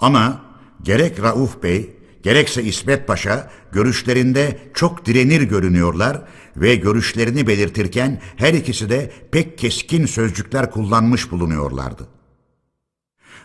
[0.00, 0.44] Ama
[0.82, 6.22] gerek Rauf Bey gerekse İsmet Paşa görüşlerinde çok direnir görünüyorlar
[6.56, 12.08] ve görüşlerini belirtirken her ikisi de pek keskin sözcükler kullanmış bulunuyorlardı.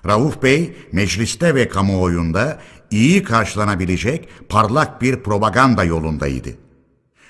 [0.06, 2.60] Rauf Bey mecliste ve kamuoyunda
[2.94, 6.50] iyi karşılanabilecek parlak bir propaganda yolundaydı.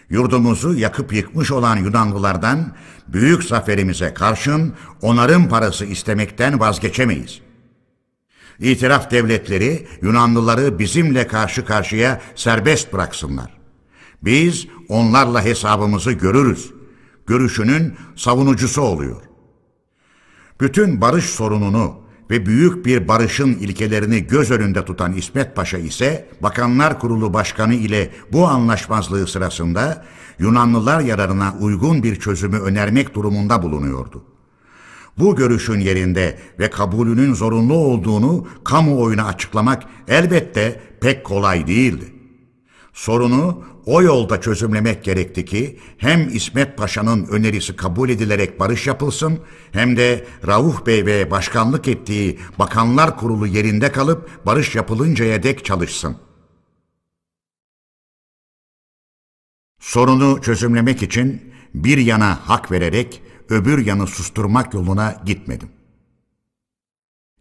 [0.10, 2.76] Yurdumuzu yakıp yıkmış olan Yunanlılardan
[3.08, 7.42] büyük zaferimize karşın onarım parası istemekten vazgeçemeyiz.
[8.60, 13.58] İtiraf devletleri Yunanlıları bizimle karşı karşıya serbest bıraksınlar.
[14.22, 16.72] Biz onlarla hesabımızı görürüz.
[17.28, 19.22] Görüşünün savunucusu oluyor.
[20.62, 22.03] Bütün barış sorununu
[22.34, 28.12] ve büyük bir barışın ilkelerini göz önünde tutan İsmet Paşa ise Bakanlar Kurulu Başkanı ile
[28.32, 30.06] bu anlaşmazlığı sırasında
[30.40, 34.24] Yunanlılar yararına uygun bir çözümü önermek durumunda bulunuyordu.
[35.18, 42.14] Bu görüşün yerinde ve kabulünün zorunlu olduğunu kamuoyuna açıklamak elbette pek kolay değildi.
[42.94, 49.40] Sorunu o yolda çözümlemek gerekti ki hem İsmet Paşa'nın önerisi kabul edilerek barış yapılsın
[49.72, 56.18] hem de Rauf Bey ve başkanlık ettiği Bakanlar Kurulu yerinde kalıp barış yapılıncaya dek çalışsın.
[59.80, 65.70] Sorunu çözümlemek için bir yana hak vererek öbür yanı susturmak yoluna gitmedim.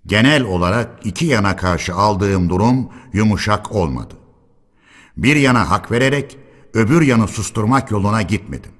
[0.07, 4.22] Genel olarak iki yana karşı aldığım durum yumuşak olmadı.
[5.17, 6.39] Bir yana hak vererek
[6.75, 8.71] öbür yanı susturmak yoluna gitmedim.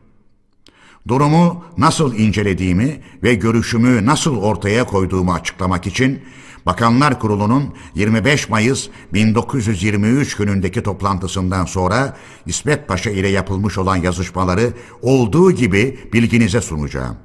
[1.09, 6.23] Durumu nasıl incelediğimi ve görüşümü nasıl ortaya koyduğumu açıklamak için
[6.67, 14.73] Bakanlar Kurulu'nun 25 Mayıs 1923 günündeki toplantısından sonra İsmet Paşa ile yapılmış olan yazışmaları
[15.03, 17.17] olduğu gibi bilginize sunacağım.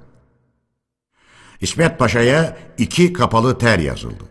[1.61, 4.23] İsmet Paşa'ya iki kapalı ter yazıldı.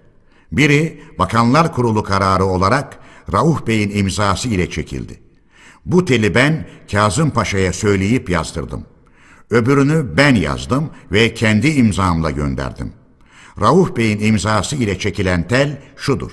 [0.53, 2.99] Biri Bakanlar Kurulu kararı olarak
[3.33, 5.21] Rauf Bey'in imzası ile çekildi.
[5.87, 8.87] Bu teli ben Kazım Paşa'ya söyleyip yazdırdım.
[9.51, 12.93] Öbürünü ben yazdım ve kendi imzamla gönderdim.
[13.61, 16.31] Rauf Bey'in imzası ile çekilen tel şudur.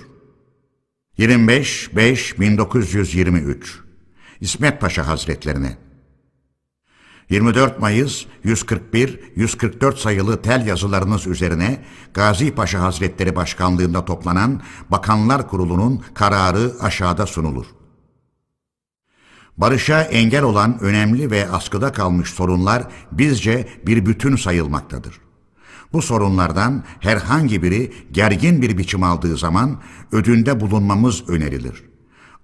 [1.20, 3.56] 25-5-1923
[4.42, 5.78] İsmet Paşa Hazretlerine
[7.30, 11.84] 24 Mayıs 141-144 sayılı tel yazılarınız üzerine
[12.14, 17.66] Gazi Paşa Hazretleri Başkanlığında toplanan Bakanlar Kurulu'nun kararı aşağıda sunulur.
[19.58, 25.20] Barışa engel olan önemli ve askıda kalmış sorunlar bizce bir bütün sayılmaktadır.
[25.94, 29.82] Bu sorunlardan herhangi biri gergin bir biçim aldığı zaman
[30.12, 31.93] ödünde bulunmamız önerilir.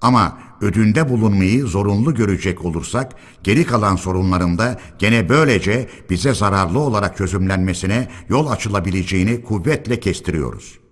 [0.01, 8.07] Ama ödünde bulunmayı zorunlu görecek olursak geri kalan sorunlarında gene böylece bize zararlı olarak çözümlenmesine
[8.29, 10.89] yol açılabileceğini kuvvetle kestiriyoruz.''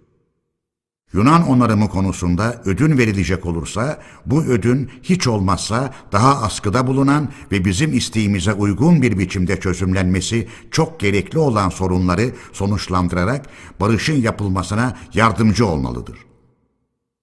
[1.14, 7.94] Yunan onarımı konusunda ödün verilecek olursa bu ödün hiç olmazsa daha askıda bulunan ve bizim
[7.94, 13.46] isteğimize uygun bir biçimde çözümlenmesi çok gerekli olan sorunları sonuçlandırarak
[13.80, 16.27] barışın yapılmasına yardımcı olmalıdır.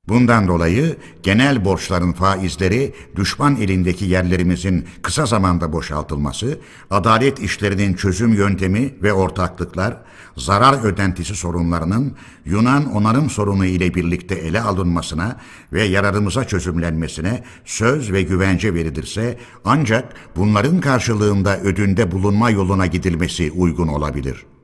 [0.08, 6.58] Bundan dolayı genel borçların faizleri düşman elindeki yerlerimizin kısa zamanda boşaltılması,
[6.90, 9.96] adalet işlerinin çözüm yöntemi ve ortaklıklar,
[10.36, 15.36] zarar ödentisi sorunlarının Yunan onarım sorunu ile birlikte ele alınmasına
[15.72, 23.88] ve yararımıza çözümlenmesine söz ve güvence verilirse ancak bunların karşılığında ödünde bulunma yoluna gidilmesi uygun
[23.88, 24.54] olabilir.''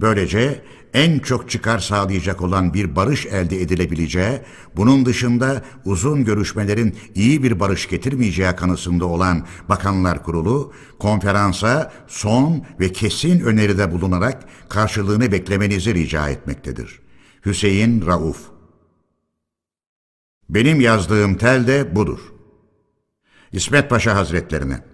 [0.00, 0.62] Böylece
[0.94, 4.40] en çok çıkar sağlayacak olan bir barış elde edilebileceği,
[4.76, 12.92] bunun dışında uzun görüşmelerin iyi bir barış getirmeyeceği kanısında olan Bakanlar Kurulu, konferansa son ve
[12.92, 17.00] kesin öneride bulunarak karşılığını beklemenizi rica etmektedir.
[17.46, 18.38] Hüseyin Rauf
[20.48, 22.18] Benim yazdığım tel de budur.
[23.52, 24.91] İsmet Paşa Hazretlerine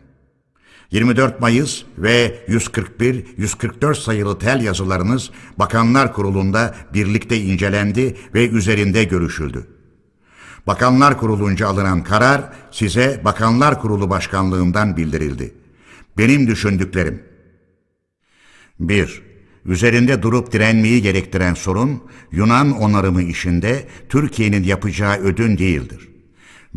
[0.91, 9.67] 24 Mayıs ve 141-144 sayılı tel yazılarınız Bakanlar Kurulu'nda birlikte incelendi ve üzerinde görüşüldü.
[10.67, 15.55] Bakanlar Kurulu'nca alınan karar size Bakanlar Kurulu Başkanlığından bildirildi.
[16.19, 17.23] Benim düşündüklerim
[18.81, 19.23] 1.
[19.65, 22.03] Üzerinde durup direnmeyi gerektiren sorun
[22.33, 26.08] Yunan onarımı işinde Türkiye'nin yapacağı ödün değildir.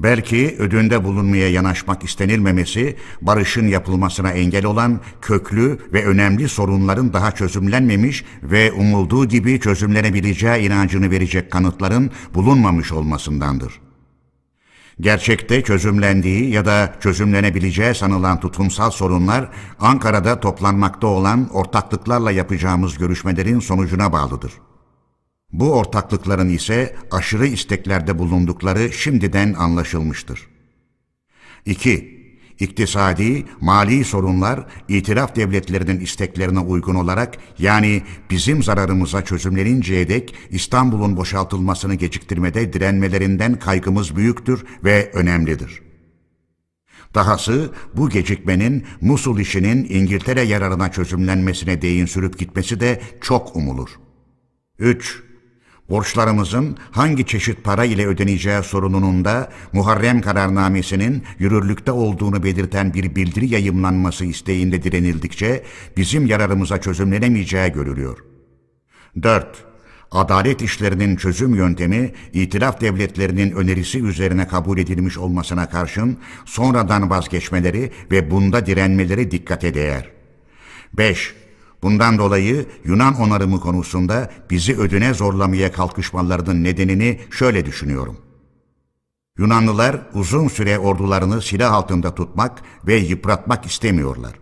[0.03, 8.25] Belki ödünde bulunmaya yanaşmak istenilmemesi, barışın yapılmasına engel olan köklü ve önemli sorunların daha çözümlenmemiş
[8.43, 13.73] ve umulduğu gibi çözümlenebileceği inancını verecek kanıtların bulunmamış olmasındandır.
[14.99, 19.49] Gerçekte çözümlendiği ya da çözümlenebileceği sanılan tutumsal sorunlar
[19.79, 24.51] Ankara'da toplanmakta olan ortaklıklarla yapacağımız görüşmelerin sonucuna bağlıdır.
[25.53, 30.47] Bu ortaklıkların ise aşırı isteklerde bulundukları şimdiden anlaşılmıştır.
[31.65, 32.21] 2.
[32.59, 41.95] İktisadi, mali sorunlar itiraf devletlerinin isteklerine uygun olarak yani bizim zararımıza çözümleninceye dek İstanbul'un boşaltılmasını
[41.95, 45.81] geciktirmede direnmelerinden kaygımız büyüktür ve önemlidir.
[47.15, 53.89] Dahası bu gecikmenin Musul işinin İngiltere yararına çözümlenmesine değin sürüp gitmesi de çok umulur.
[54.79, 55.23] 3
[55.91, 63.47] borçlarımızın hangi çeşit para ile ödeneceği sorununun da Muharrem kararnamesinin yürürlükte olduğunu belirten bir bildiri
[63.53, 65.63] yayımlanması isteğinde direnildikçe
[65.97, 68.17] bizim yararımıza çözümlenemeyeceği görülüyor.
[69.23, 69.47] 4.
[70.11, 78.31] Adalet işlerinin çözüm yöntemi itilaf devletlerinin önerisi üzerine kabul edilmiş olmasına karşın sonradan vazgeçmeleri ve
[78.31, 80.09] bunda direnmeleri dikkate değer.
[80.93, 81.40] 5.
[81.83, 88.17] Bundan dolayı Yunan onarımı konusunda bizi ödüne zorlamaya kalkışmalarının nedenini şöyle düşünüyorum.
[89.37, 94.33] Yunanlılar uzun süre ordularını silah altında tutmak ve yıpratmak istemiyorlar.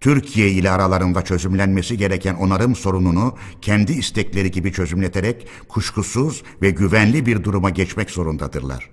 [0.00, 7.44] Türkiye ile aralarında çözümlenmesi gereken onarım sorununu kendi istekleri gibi çözümleterek kuşkusuz ve güvenli bir
[7.44, 8.90] duruma geçmek zorundadırlar.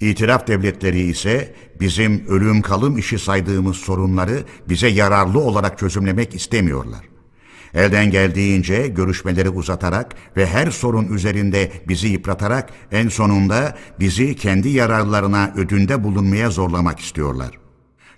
[0.00, 7.11] İtiraf devletleri ise bizim ölüm kalım işi saydığımız sorunları bize yararlı olarak çözümlemek istemiyorlar.
[7.74, 15.52] Elden geldiğince görüşmeleri uzatarak ve her sorun üzerinde bizi yıpratarak en sonunda bizi kendi yararlarına
[15.56, 17.50] ödünde bulunmaya zorlamak istiyorlar.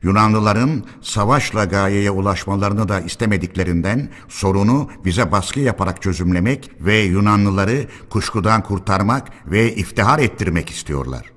[0.02, 9.28] Yunanlıların savaşla gayeye ulaşmalarını da istemediklerinden sorunu bize baskı yaparak çözümlemek ve Yunanlıları kuşkudan kurtarmak
[9.46, 11.32] ve iftihar ettirmek istiyorlar.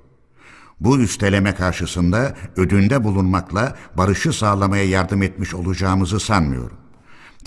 [0.79, 6.86] Bu üsteleme karşısında ödünde bulunmakla barışı sağlamaya yardım etmiş olacağımızı sanmıyorum.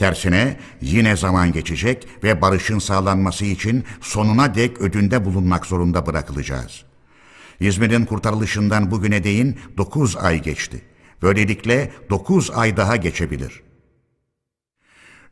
[0.00, 6.84] Tersine yine zaman geçecek ve barışın sağlanması için sonuna dek ödünde bulunmak zorunda bırakılacağız.
[7.60, 10.82] İzmir'in kurtarılışından bugüne değin 9 ay geçti.
[11.22, 13.62] Böylelikle 9 ay daha geçebilir.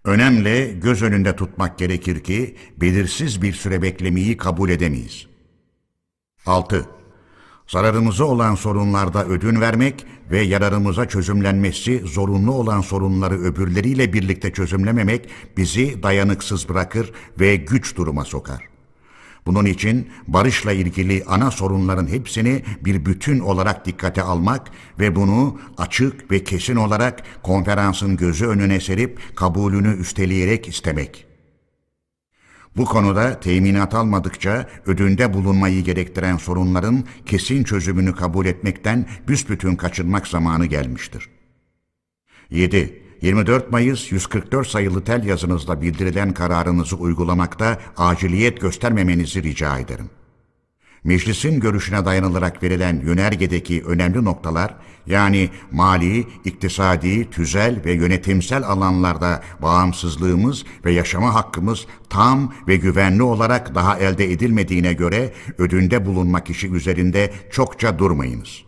[0.04, 5.26] Önemli göz önünde tutmak gerekir ki belirsiz bir süre beklemeyi kabul edemeyiz.
[6.46, 6.97] 6.
[7.68, 16.02] Zararımıza olan sorunlarda ödün vermek ve yararımıza çözümlenmesi zorunlu olan sorunları öbürleriyle birlikte çözümlememek bizi
[16.02, 18.68] dayanıksız bırakır ve güç duruma sokar.
[19.46, 26.30] Bunun için barışla ilgili ana sorunların hepsini bir bütün olarak dikkate almak ve bunu açık
[26.30, 31.27] ve kesin olarak konferansın gözü önüne serip kabulünü üsteleyerek istemek.''
[32.78, 40.66] Bu konuda teminat almadıkça ödünde bulunmayı gerektiren sorunların kesin çözümünü kabul etmekten büsbütün kaçınmak zamanı
[40.66, 41.28] gelmiştir.
[42.50, 43.02] 7.
[43.22, 50.10] 24 Mayıs 144 sayılı tel yazınızda bildirilen kararınızı uygulamakta aciliyet göstermemenizi rica ederim.
[51.08, 54.74] Meclisin görüşüne dayanılarak verilen yönergedeki önemli noktalar
[55.06, 63.74] yani mali, iktisadi, tüzel ve yönetimsel alanlarda bağımsızlığımız ve yaşama hakkımız tam ve güvenli olarak
[63.74, 68.64] daha elde edilmediğine göre ödünde bulunmak işi üzerinde çokça durmayınız.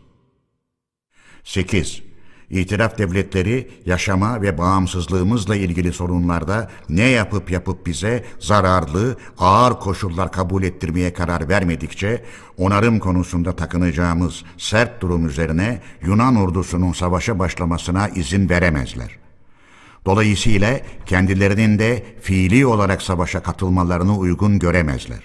[1.45, 2.10] 8.
[2.51, 10.63] İtiraf devletleri yaşama ve bağımsızlığımızla ilgili sorunlarda ne yapıp yapıp bize zararlı, ağır koşullar kabul
[10.63, 12.25] ettirmeye karar vermedikçe
[12.59, 19.19] onarım konusunda takınacağımız sert durum üzerine Yunan ordusunun savaşa başlamasına izin veremezler.
[20.07, 25.21] Dolayısıyla kendilerinin de fiili olarak savaşa katılmalarını uygun göremezler.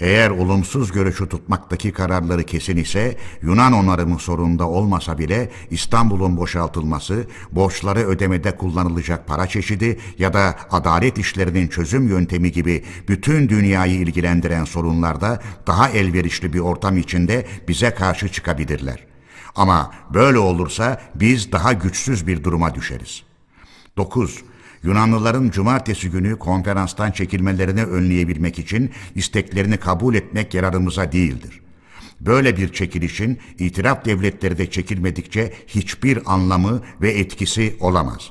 [0.00, 8.00] Eğer olumsuz görüşü tutmaktaki kararları kesin ise Yunan onarımı sorununda olmasa bile İstanbul'un boşaltılması, borçları
[8.00, 15.42] ödemede kullanılacak para çeşidi ya da adalet işlerinin çözüm yöntemi gibi bütün dünyayı ilgilendiren sorunlarda
[15.66, 19.06] daha elverişli bir ortam içinde bize karşı çıkabilirler.
[19.54, 23.22] Ama böyle olursa biz daha güçsüz bir duruma düşeriz.
[23.96, 24.42] 9.
[24.86, 31.60] Yunanlıların cumartesi günü konferanstan çekilmelerini önleyebilmek için isteklerini kabul etmek yararımıza değildir.
[32.20, 38.30] Böyle bir çekilişin itiraf devletleri de çekilmedikçe hiçbir anlamı ve etkisi olamaz.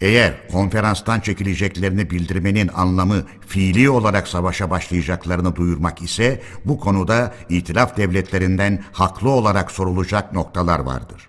[0.00, 8.84] Eğer konferanstan çekileceklerini bildirmenin anlamı fiili olarak savaşa başlayacaklarını duyurmak ise bu konuda itilaf devletlerinden
[8.92, 11.28] haklı olarak sorulacak noktalar vardır.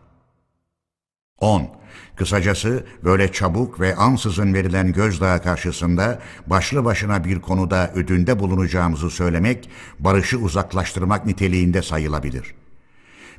[1.40, 1.83] 10.
[2.16, 9.70] Kısacası böyle çabuk ve ansızın verilen gözdağı karşısında başlı başına bir konuda ödünde bulunacağımızı söylemek,
[10.00, 12.56] barışı uzaklaştırmak niteliğinde sayılabilir.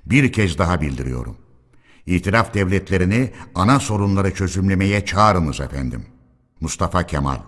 [0.06, 1.36] Bir kez daha bildiriyorum.
[2.06, 6.06] İtiraf devletlerini ana sorunları çözümlemeye çağırınız efendim.
[6.60, 7.38] Mustafa Kemal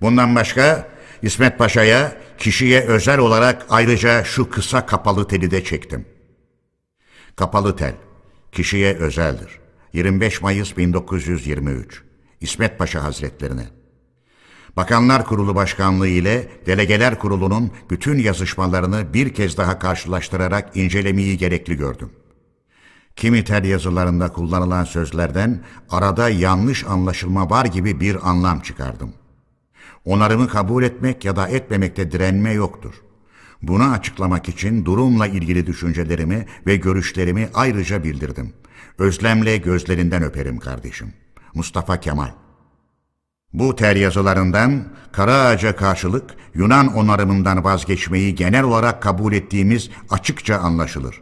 [0.00, 0.88] Bundan başka
[1.22, 6.06] İsmet Paşa'ya kişiye özel olarak ayrıca şu kısa kapalı teli de çektim.
[7.36, 7.94] Kapalı tel,
[8.52, 9.60] kişiye özeldir.
[9.92, 12.02] 25 Mayıs 1923
[12.40, 13.66] İsmet Paşa Hazretlerine
[14.76, 22.10] Bakanlar Kurulu Başkanlığı ile Delegeler Kurulu'nun bütün yazışmalarını bir kez daha karşılaştırarak incelemeyi gerekli gördüm.
[23.16, 29.12] Kimi tel yazılarında kullanılan sözlerden arada yanlış anlaşılma var gibi bir anlam çıkardım.
[30.04, 32.94] Onarımı kabul etmek ya da etmemekte direnme yoktur.
[33.62, 38.52] Bunu açıklamak için durumla ilgili düşüncelerimi ve görüşlerimi ayrıca bildirdim.
[38.98, 41.12] Özlemle gözlerinden öperim kardeşim.
[41.54, 42.30] Mustafa Kemal
[43.52, 51.20] bu ter yazılarından Karaağaç'a karşılık Yunan onarımından vazgeçmeyi genel olarak kabul ettiğimiz açıkça anlaşılır.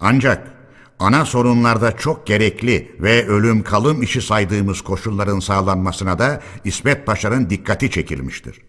[0.00, 0.50] Ancak
[0.98, 7.90] ana sorunlarda çok gerekli ve ölüm kalım işi saydığımız koşulların sağlanmasına da İsmet Paşa'nın dikkati
[7.90, 8.60] çekilmiştir.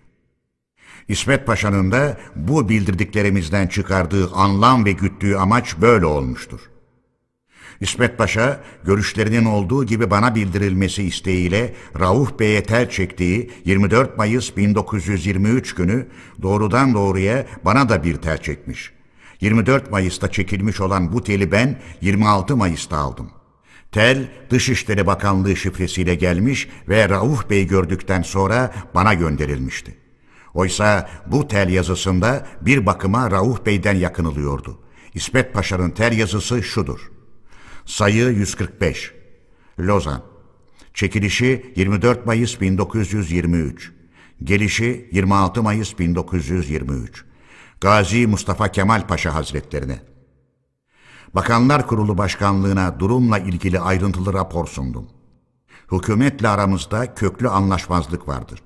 [1.08, 6.60] İsmet Paşa'nın da bu bildirdiklerimizden çıkardığı anlam ve güttüğü amaç böyle olmuştur.
[7.82, 15.76] İsmet Paşa, görüşlerinin olduğu gibi bana bildirilmesi isteğiyle Rauf Bey'e tel çektiği 24 Mayıs 1923
[15.76, 16.08] günü
[16.42, 18.92] doğrudan doğruya bana da bir tel çekmiş.
[19.42, 23.32] 24 Mayıs'ta çekilmiş olan bu teli ben 26 Mayıs'ta aldım.
[23.92, 29.98] Tel Dışişleri Bakanlığı şifresiyle gelmiş ve Rauf Bey gördükten sonra bana gönderilmişti.
[30.54, 34.80] Oysa bu tel yazısında bir bakıma Rauf Bey'den yakınılıyordu.
[35.14, 37.15] İsmet Paşa'nın tel yazısı şudur.
[37.86, 39.14] Sayı 145
[39.80, 40.22] Lozan
[40.94, 43.92] Çekilişi 24 Mayıs 1923
[44.44, 47.26] Gelişi 26 Mayıs 1923
[47.82, 50.00] Gazi Mustafa Kemal Paşa Hazretlerine
[51.36, 55.10] Bakanlar Kurulu Başkanlığına durumla ilgili ayrıntılı rapor sundum.
[55.92, 58.64] Hükümetle aramızda köklü anlaşmazlık vardır.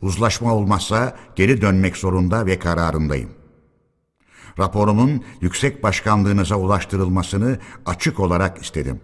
[0.00, 3.39] Uzlaşma olmazsa geri dönmek zorunda ve kararındayım.
[4.58, 9.00] Raporumun yüksek başkanlığınıza ulaştırılmasını açık olarak istedim.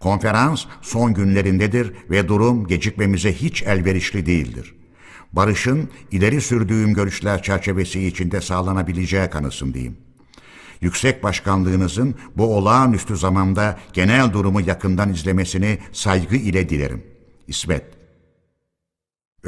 [0.00, 4.74] Konferans son günlerindedir ve durum gecikmemize hiç elverişli değildir.
[5.32, 9.96] Barışın ileri sürdüğüm görüşler çerçevesi içinde sağlanabileceği kanısındayım.
[10.80, 17.02] Yüksek başkanlığınızın bu olağanüstü zamanda genel durumu yakından izlemesini saygı ile dilerim.
[17.46, 17.97] İsmet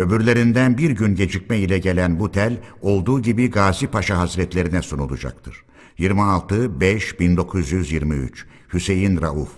[0.00, 5.64] Öbürlerinden bir gün gecikme ile gelen bu tel olduğu gibi Gazi Paşa Hazretlerine sunulacaktır.
[5.98, 8.30] 26-5-1923
[8.72, 9.48] Hüseyin Rauf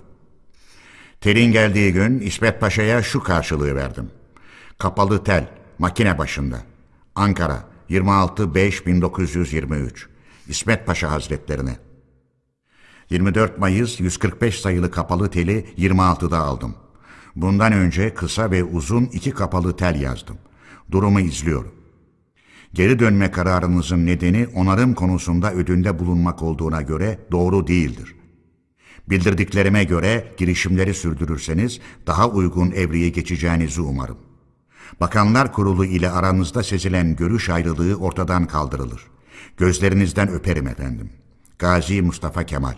[1.21, 4.11] Telin geldiği gün İsmet Paşa'ya şu karşılığı verdim.
[4.79, 5.49] Kapalı tel,
[5.79, 6.59] makine başında.
[7.15, 9.91] Ankara, 26-5-1923
[10.49, 11.77] İsmet Paşa Hazretlerine
[13.11, 16.75] 24 Mayıs 145 sayılı kapalı teli 26'da aldım.
[17.37, 20.39] Bundan önce kısa ve uzun iki kapalı tel yazdım.
[20.91, 21.73] Durumu izliyorum.
[22.75, 28.15] Geri dönme kararınızın nedeni onarım konusunda ödünde bulunmak olduğuna göre doğru değildir.
[29.11, 34.19] Bildirdiklerime göre girişimleri sürdürürseniz daha uygun evreye geçeceğinizi umarım.
[35.01, 39.03] Bakanlar Kurulu ile aranızda sezilen görüş ayrılığı ortadan kaldırılır.
[39.57, 41.11] Gözlerinizden öperim efendim.
[41.59, 42.75] Gazi Mustafa Kemal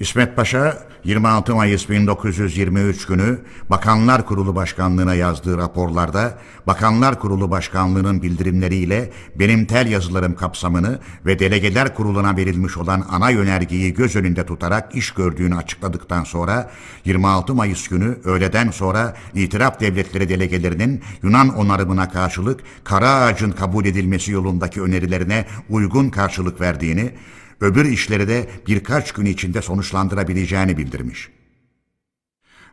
[0.00, 3.38] İsmet Paşa 26 Mayıs 1923 günü
[3.70, 11.94] Bakanlar Kurulu Başkanlığı'na yazdığı raporlarda Bakanlar Kurulu Başkanlığı'nın bildirimleriyle benim tel yazılarım kapsamını ve Delegeler
[11.94, 16.70] Kurulu'na verilmiş olan ana yönergeyi göz önünde tutarak iş gördüğünü açıkladıktan sonra
[17.04, 24.32] 26 Mayıs günü öğleden sonra itiraf devletleri delegelerinin Yunan onarımına karşılık Kara Ağacın kabul edilmesi
[24.32, 27.12] yolundaki önerilerine uygun karşılık verdiğini
[27.60, 31.30] öbür işleri de birkaç gün içinde sonuçlandırabileceğini bildirmiş.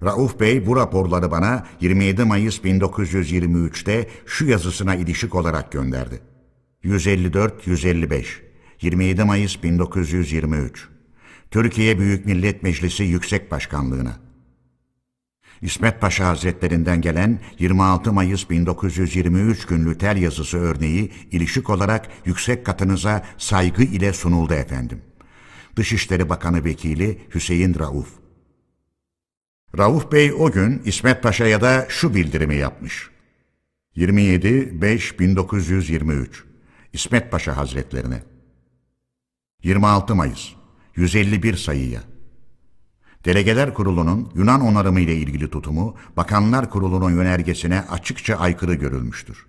[0.03, 6.19] Rauf Bey bu raporları bana 27 Mayıs 1923'te şu yazısına ilişik olarak gönderdi.
[6.83, 8.25] 154-155
[8.81, 10.87] 27 Mayıs 1923
[11.51, 14.30] Türkiye Büyük Millet Meclisi Yüksek Başkanlığına
[15.61, 23.25] İsmet Paşa Hazretlerinden gelen 26 Mayıs 1923 günlü tel yazısı örneği ilişik olarak yüksek katınıza
[23.37, 25.01] saygı ile sunuldu efendim.
[25.75, 28.07] Dışişleri Bakanı Vekili Hüseyin Rauf.
[29.77, 33.09] Rauf Bey o gün İsmet Paşa'ya da şu bildirimi yapmış.
[33.97, 36.27] 27-5-1923
[36.93, 38.23] İsmet Paşa Hazretlerine
[39.63, 40.49] 26 Mayıs
[40.95, 42.10] 151 sayıya
[43.25, 49.45] Delegeler Kurulu'nun Yunan onarımı ile ilgili tutumu Bakanlar Kurulu'nun yönergesine açıkça aykırı görülmüştür.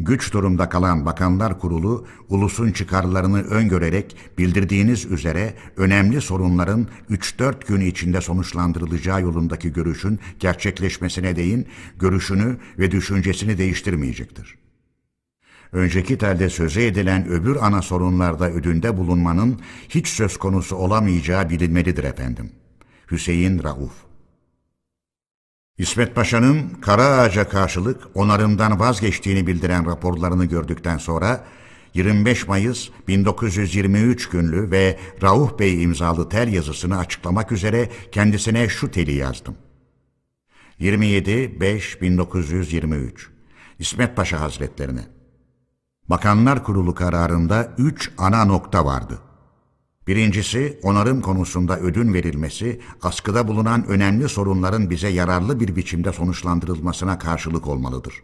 [0.00, 8.20] Güç durumda kalan Bakanlar Kurulu, ulusun çıkarlarını öngörerek bildirdiğiniz üzere önemli sorunların 3-4 gün içinde
[8.20, 11.66] sonuçlandırılacağı yolundaki görüşün gerçekleşmesine değin
[11.98, 14.58] görüşünü ve düşüncesini değiştirmeyecektir.
[15.72, 22.52] Önceki telde söze edilen öbür ana sorunlarda ödünde bulunmanın hiç söz konusu olamayacağı bilinmelidir efendim.
[23.10, 23.92] Hüseyin Rauf
[25.78, 31.44] İsmet Paşa'nın Kara Ağaca karşılık onarımdan vazgeçtiğini bildiren raporlarını gördükten sonra
[31.94, 39.12] 25 Mayıs 1923 günlü ve Rauf Bey imzalı tel yazısını açıklamak üzere kendisine şu teli
[39.12, 39.56] yazdım.
[40.80, 43.10] 27-5-1923
[43.78, 45.06] İsmet Paşa Hazretlerine
[46.08, 49.18] Bakanlar Kurulu kararında üç ana nokta vardı.
[50.08, 57.66] Birincisi, onarım konusunda ödün verilmesi, askıda bulunan önemli sorunların bize yararlı bir biçimde sonuçlandırılmasına karşılık
[57.66, 58.14] olmalıdır.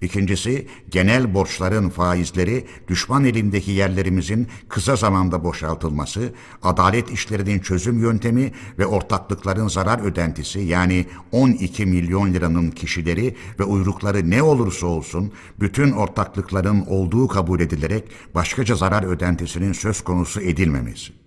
[0.00, 6.32] İkincisi, genel borçların faizleri düşman elindeki yerlerimizin kısa zamanda boşaltılması,
[6.62, 14.30] adalet işlerinin çözüm yöntemi ve ortaklıkların zarar ödentisi yani 12 milyon liranın kişileri ve uyrukları
[14.30, 18.04] ne olursa olsun bütün ortaklıkların olduğu kabul edilerek
[18.34, 21.25] başkaca zarar ödentisinin söz konusu edilmemesi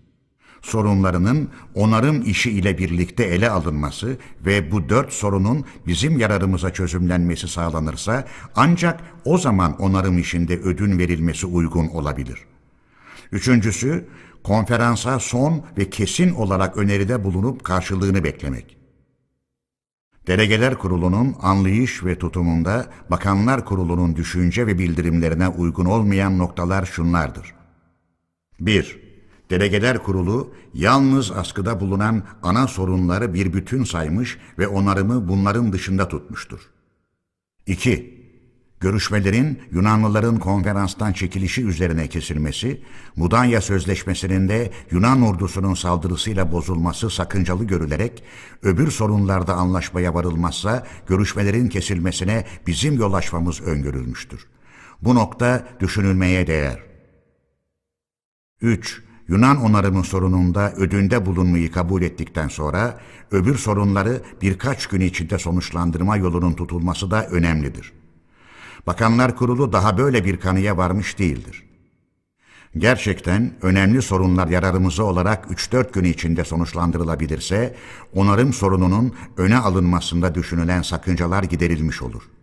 [0.61, 8.25] sorunlarının onarım işi ile birlikte ele alınması ve bu dört sorunun bizim yararımıza çözümlenmesi sağlanırsa
[8.55, 12.39] ancak o zaman onarım işinde ödün verilmesi uygun olabilir.
[13.31, 14.07] Üçüncüsü,
[14.43, 18.77] konferansa son ve kesin olarak öneride bulunup karşılığını beklemek.
[20.27, 27.55] Delegeler Kurulu'nun anlayış ve tutumunda Bakanlar Kurulu'nun düşünce ve bildirimlerine uygun olmayan noktalar şunlardır.
[28.59, 29.08] 1.
[29.49, 36.59] Delegeler Kurulu yalnız askıda bulunan ana sorunları bir bütün saymış ve onarımı bunların dışında tutmuştur.
[37.67, 38.19] 2.
[38.79, 42.81] Görüşmelerin Yunanlıların konferanstan çekilişi üzerine kesilmesi,
[43.15, 48.23] Mudanya Sözleşmesi'nin de Yunan ordusunun saldırısıyla bozulması sakıncalı görülerek,
[48.63, 54.47] öbür sorunlarda anlaşmaya varılmazsa görüşmelerin kesilmesine bizim yol açmamız öngörülmüştür.
[55.01, 56.79] Bu nokta düşünülmeye değer.
[58.61, 59.08] 3.
[59.29, 62.99] Yunan onarımı sorununda ödünde bulunmayı kabul ettikten sonra
[63.31, 67.93] öbür sorunları birkaç gün içinde sonuçlandırma yolunun tutulması da önemlidir.
[68.87, 71.63] Bakanlar Kurulu daha böyle bir kanıya varmış değildir.
[72.77, 77.75] Gerçekten önemli sorunlar yararımıza olarak 3-4 gün içinde sonuçlandırılabilirse,
[78.15, 82.38] onarım sorununun öne alınmasında düşünülen sakıncalar giderilmiş olur.''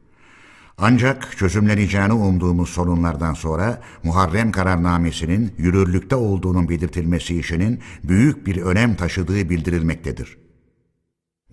[0.79, 9.51] Ancak çözümleneceğini umduğumuz sorunlardan sonra Muharrem kararnamesinin yürürlükte olduğunun belirtilmesi işinin büyük bir önem taşıdığı
[9.51, 10.39] bildirilmektedir.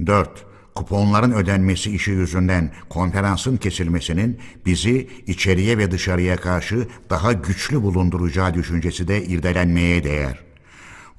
[0.05, 0.45] 4.
[0.75, 9.07] Kuponların ödenmesi işi yüzünden konferansın kesilmesinin bizi içeriye ve dışarıya karşı daha güçlü bulunduracağı düşüncesi
[9.07, 10.43] de irdelenmeye değer.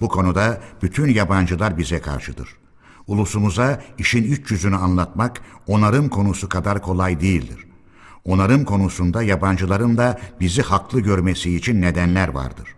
[0.01, 2.49] Bu konuda bütün yabancılar bize karşıdır.
[3.07, 7.67] Ulusumuza işin üç yüzünü anlatmak onarım konusu kadar kolay değildir.
[8.25, 12.69] Onarım konusunda yabancıların da bizi haklı görmesi için nedenler vardır.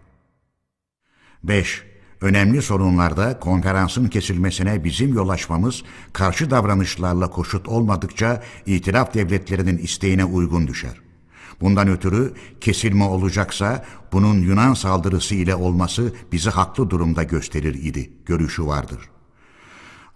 [1.42, 1.82] 5.
[2.20, 5.82] Önemli sorunlarda konferansın kesilmesine bizim yol açmamız
[6.12, 11.00] karşı davranışlarla koşut olmadıkça itiraf devletlerinin isteğine uygun düşer.
[11.60, 18.66] Bundan ötürü kesilme olacaksa bunun Yunan saldırısı ile olması bizi haklı durumda gösterir idi görüşü
[18.66, 19.15] vardır.''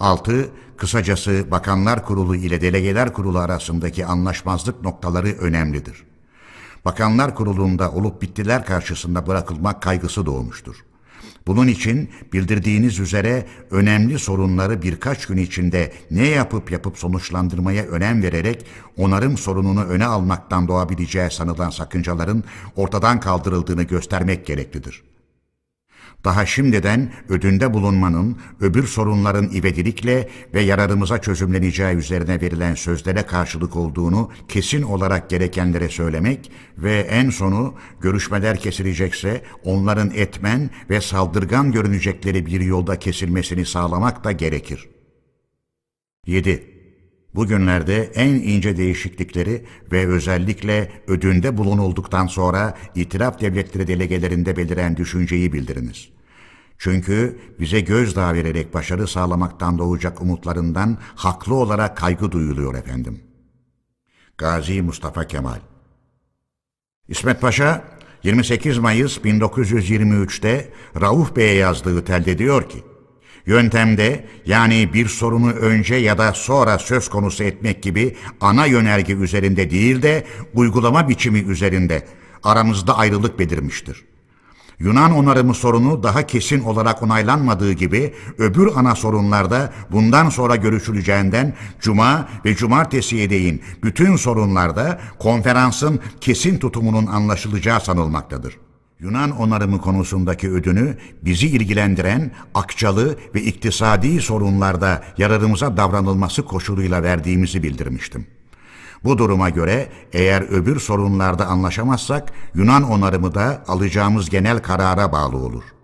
[0.01, 0.51] 6.
[0.77, 6.05] Kısacası Bakanlar Kurulu ile Delegeler Kurulu arasındaki anlaşmazlık noktaları önemlidir.
[6.85, 10.77] Bakanlar Kurulu'nda olup bittiler karşısında bırakılmak kaygısı doğmuştur.
[11.47, 18.67] Bunun için bildirdiğiniz üzere önemli sorunları birkaç gün içinde ne yapıp yapıp sonuçlandırmaya önem vererek
[18.97, 22.45] onarım sorununu öne almaktan doğabileceği sanılan sakıncaların
[22.77, 25.10] ortadan kaldırıldığını göstermek gereklidir.
[26.25, 34.31] Daha şimdiden ödünde bulunmanın öbür sorunların ivedilikle ve yararımıza çözümleneceği üzerine verilen sözlere karşılık olduğunu
[34.49, 42.61] kesin olarak gerekenlere söylemek ve en sonu görüşmeler kesilecekse onların etmen ve saldırgan görünecekleri bir
[42.61, 44.89] yolda kesilmesini sağlamak da gerekir.
[46.27, 46.80] 7.
[47.35, 56.09] Bugünlerde en ince değişiklikleri ve özellikle ödünde bulunulduktan sonra itiraf devletleri delegelerinde beliren düşünceyi bildiriniz.
[56.79, 63.21] Çünkü bize gözdağı vererek başarı sağlamaktan doğacak umutlarından haklı olarak kaygı duyuluyor efendim.
[64.39, 65.59] Gazi Mustafa Kemal
[67.09, 67.85] İsmet Paşa
[68.23, 72.85] 28 Mayıs 1923'te Rauf Bey'e yazdığı telde diyor ki,
[73.47, 79.71] Yöntemde yani bir sorunu önce ya da sonra söz konusu etmek gibi ana yönerge üzerinde
[79.71, 82.07] değil de uygulama biçimi üzerinde
[82.45, 84.05] aramızda ayrılık belirmiştir.
[84.79, 92.29] Yunan onarımı sorunu daha kesin olarak onaylanmadığı gibi öbür ana sorunlarda bundan sonra görüşüleceğinden cuma
[92.45, 98.57] ve cumartesiye değin bütün sorunlarda konferansın kesin tutumunun anlaşılacağı sanılmaktadır.
[99.01, 108.27] Yunan onarımı konusundaki ödünü bizi ilgilendiren akçalı ve iktisadi sorunlarda yararımıza davranılması koşuluyla verdiğimizi bildirmiştim.
[109.05, 115.80] Bu duruma göre eğer öbür sorunlarda anlaşamazsak Yunan onarımı da alacağımız genel karara bağlı olur.''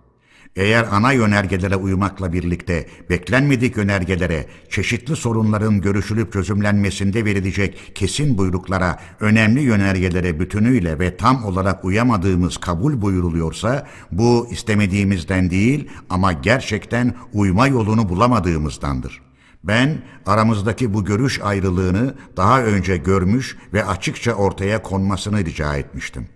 [0.57, 9.61] Eğer ana yönergelere uymakla birlikte beklenmedik yönergelere, çeşitli sorunların görüşülüp çözümlenmesinde verilecek kesin buyruklara, önemli
[9.61, 18.09] yönergelere bütünüyle ve tam olarak uyamadığımız kabul buyuruluyorsa, bu istemediğimizden değil ama gerçekten uyma yolunu
[18.09, 19.23] bulamadığımızdandır.
[19.65, 26.29] Ben aramızdaki bu görüş ayrılığını daha önce görmüş ve açıkça ortaya konmasını rica etmiştim.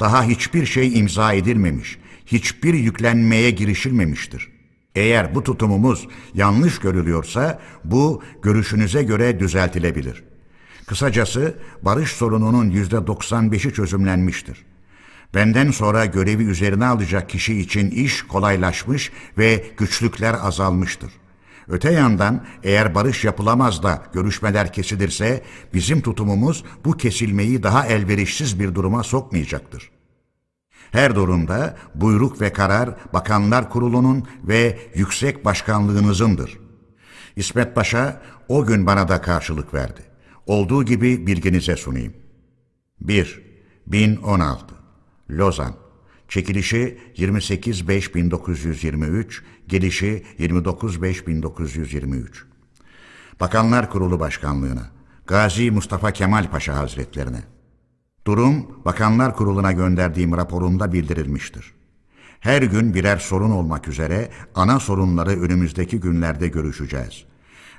[0.00, 1.98] Daha hiçbir şey imza edilmemiş,
[2.32, 4.48] hiçbir yüklenmeye girişilmemiştir.
[4.94, 10.24] Eğer bu tutumumuz yanlış görülüyorsa bu görüşünüze göre düzeltilebilir.
[10.86, 14.64] Kısacası barış sorununun yüzde 95'i çözümlenmiştir.
[15.34, 21.12] Benden sonra görevi üzerine alacak kişi için iş kolaylaşmış ve güçlükler azalmıştır.
[21.68, 25.42] Öte yandan eğer barış yapılamaz da görüşmeler kesilirse
[25.74, 29.90] bizim tutumumuz bu kesilmeyi daha elverişsiz bir duruma sokmayacaktır.
[30.92, 36.58] Her durumda buyruk ve karar Bakanlar Kurulu'nun ve Yüksek Başkanlığınızındır.
[37.36, 40.00] İsmet Paşa o gün bana da karşılık verdi.
[40.46, 42.12] Olduğu gibi bilginize sunayım.
[43.00, 43.50] 1.
[43.86, 44.74] 1016
[45.30, 45.74] Lozan
[46.30, 52.26] Çekilişi 28.5.1923, gelişi 29.5.1923.
[53.40, 54.90] Bakanlar Kurulu Başkanlığına,
[55.26, 57.42] Gazi Mustafa Kemal Paşa Hazretlerine.
[58.26, 61.74] Durum Bakanlar Kurulu'na gönderdiğim raporumda bildirilmiştir.
[62.40, 67.24] Her gün birer sorun olmak üzere ana sorunları önümüzdeki günlerde görüşeceğiz.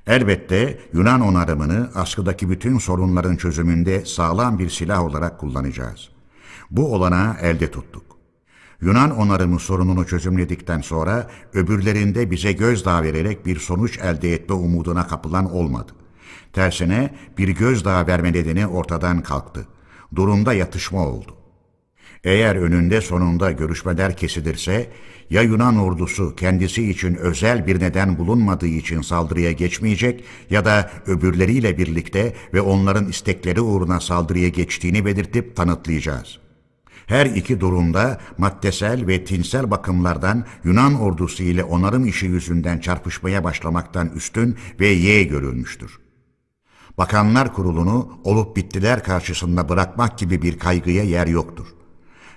[0.08, 6.10] Elbette Yunan onarımını askıdaki bütün sorunların çözümünde sağlam bir silah olarak kullanacağız.
[6.72, 8.04] Bu olana elde tuttuk.
[8.82, 15.54] Yunan onarımı sorununu çözümledikten sonra öbürlerinde bize gözdağı vererek bir sonuç elde etme umuduna kapılan
[15.54, 15.92] olmadı.
[16.54, 19.68] Tersine bir gözdağı verme nedeni ortadan kalktı
[20.16, 21.36] durumda yatışma oldu.
[22.24, 24.90] Eğer önünde sonunda görüşmeler kesilirse
[25.30, 31.78] ya Yunan ordusu kendisi için özel bir neden bulunmadığı için saldırıya geçmeyecek ya da öbürleriyle
[31.78, 36.40] birlikte ve onların istekleri uğruna saldırıya geçtiğini belirtip tanıtlayacağız.
[37.08, 44.10] Her iki durumda maddesel ve tinsel bakımlardan Yunan ordusu ile onarım işi yüzünden çarpışmaya başlamaktan
[44.16, 46.01] üstün ve ye görülmüştür.
[46.98, 51.68] Bakanlar Kurulu'nu olup bittiler karşısında bırakmak gibi bir kaygıya yer yoktur.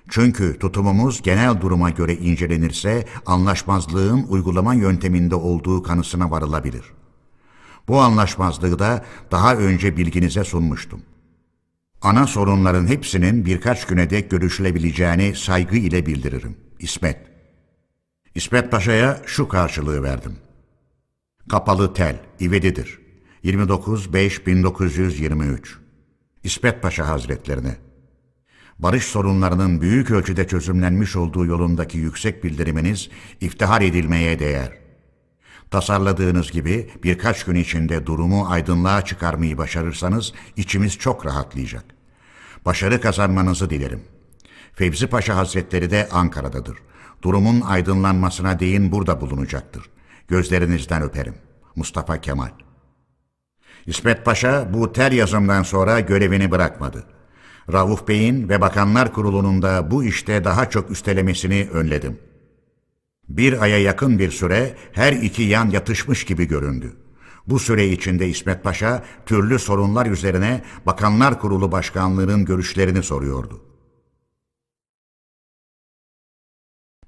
[0.08, 6.84] Çünkü tutumumuz genel duruma göre incelenirse anlaşmazlığın uygulama yönteminde olduğu kanısına varılabilir.
[7.88, 11.02] Bu anlaşmazlığı da daha önce bilginize sunmuştum.
[12.02, 16.56] Ana sorunların hepsinin birkaç güne dek görüşülebileceğini saygı ile bildiririm.
[16.78, 17.18] İsmet.
[18.34, 20.36] İsmet Paşa'ya şu karşılığı verdim.
[21.50, 23.03] Kapalı tel, ivedidir.
[23.44, 25.58] 29-5-1923
[26.44, 27.76] İsmet Paşa Hazretlerine
[28.78, 33.10] Barış sorunlarının büyük ölçüde çözümlenmiş olduğu yolundaki yüksek bildiriminiz
[33.40, 34.72] iftihar edilmeye değer.
[35.70, 41.84] Tasarladığınız gibi birkaç gün içinde durumu aydınlığa çıkarmayı başarırsanız içimiz çok rahatlayacak.
[42.64, 44.02] Başarı kazanmanızı dilerim.
[44.72, 46.78] Fevzi Paşa Hazretleri de Ankara'dadır.
[47.22, 49.90] Durumun aydınlanmasına değin burada bulunacaktır.
[50.28, 51.34] Gözlerinizden öperim.
[51.76, 52.50] Mustafa Kemal
[53.86, 57.04] İsmet Paşa bu ter yazımdan sonra görevini bırakmadı.
[57.72, 62.18] Rauf Bey'in ve Bakanlar Kurulu'nun da bu işte daha çok üstelemesini önledim.
[63.28, 66.96] Bir aya yakın bir süre her iki yan yatışmış gibi göründü.
[67.46, 73.62] Bu süre içinde İsmet Paşa türlü sorunlar üzerine Bakanlar Kurulu Başkanlığı'nın görüşlerini soruyordu.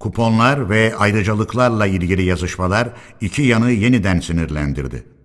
[0.01, 2.89] Kuponlar ve ayrıcalıklarla ilgili yazışmalar
[3.20, 5.15] iki yanı yeniden sinirlendirdi.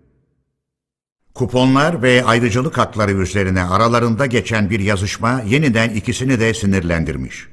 [1.34, 7.48] Kuponlar ve ayrıcalık hakları üzerine aralarında geçen bir yazışma yeniden ikisini de sinirlendirmiş.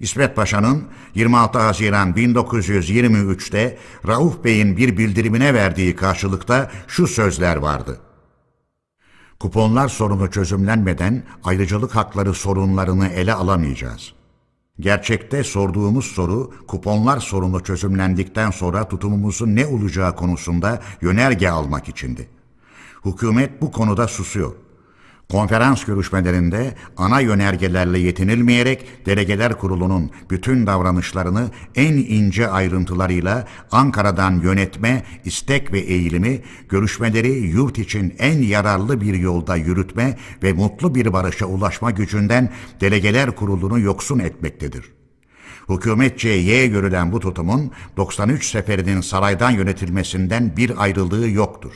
[0.00, 0.84] İsmet Paşa'nın
[1.14, 8.00] 26 Haziran 1923'te Rauf Bey'in bir bildirimine verdiği karşılıkta şu sözler vardı.
[9.40, 14.12] Kuponlar sorunu çözümlenmeden ayrıcalık hakları sorunlarını ele alamayacağız.
[14.80, 22.28] Gerçekte sorduğumuz soru kuponlar sorunu çözümlendikten sonra tutumumuzun ne olacağı konusunda yönerge almak içindi.
[23.04, 24.52] Hükümet bu konuda susuyor.
[25.30, 35.72] Konferans görüşmelerinde ana yönergelerle yetinilmeyerek Delegeler Kurulu'nun bütün davranışlarını en ince ayrıntılarıyla Ankara'dan yönetme, istek
[35.72, 41.90] ve eğilimi, görüşmeleri yurt için en yararlı bir yolda yürütme ve mutlu bir barışa ulaşma
[41.90, 42.50] gücünden
[42.80, 44.92] Delegeler Kurulu'nu yoksun etmektedir.
[45.68, 51.72] Hükümetçe Y görülen bu tutumun 93 seferinin saraydan yönetilmesinden bir ayrılığı yoktur.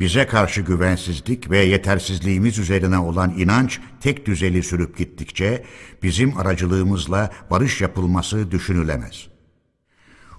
[0.00, 5.64] Bize karşı güvensizlik ve yetersizliğimiz üzerine olan inanç tek düzeli sürüp gittikçe
[6.02, 9.28] bizim aracılığımızla barış yapılması düşünülemez.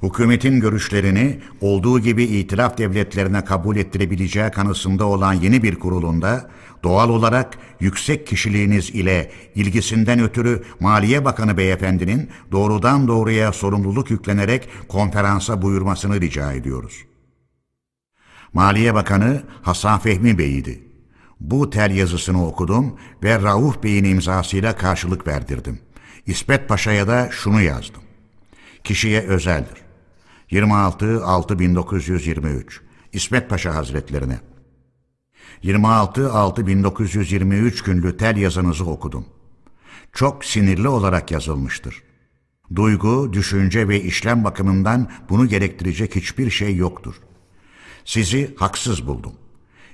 [0.04, 6.50] Hükümetin görüşlerini olduğu gibi itilaf devletlerine kabul ettirebileceği kanısında olan yeni bir kurulunda
[6.84, 15.62] doğal olarak yüksek kişiliğiniz ile ilgisinden ötürü Maliye Bakanı Beyefendinin doğrudan doğruya sorumluluk yüklenerek konferansa
[15.62, 17.09] buyurmasını rica ediyoruz.''
[18.54, 20.84] Maliye Bakanı Hasan Fehmi Bey'iydi.
[21.40, 25.80] Bu tel yazısını okudum ve Rauf Bey'in imzasıyla karşılık verdirdim.
[26.26, 28.02] İsmet Paşa'ya da şunu yazdım.
[28.84, 29.78] Kişiye özeldir.
[30.52, 32.64] 26-6-1923
[33.14, 34.40] İsmet Paşa Hazretlerine
[35.64, 39.26] 26-6-1923 günlü tel yazınızı okudum.
[40.14, 42.04] Çok sinirli olarak yazılmıştır.
[42.76, 47.16] Duygu, düşünce ve işlem bakımından bunu gerektirecek hiçbir şey yoktur.
[48.06, 49.34] Sizi haksız buldum.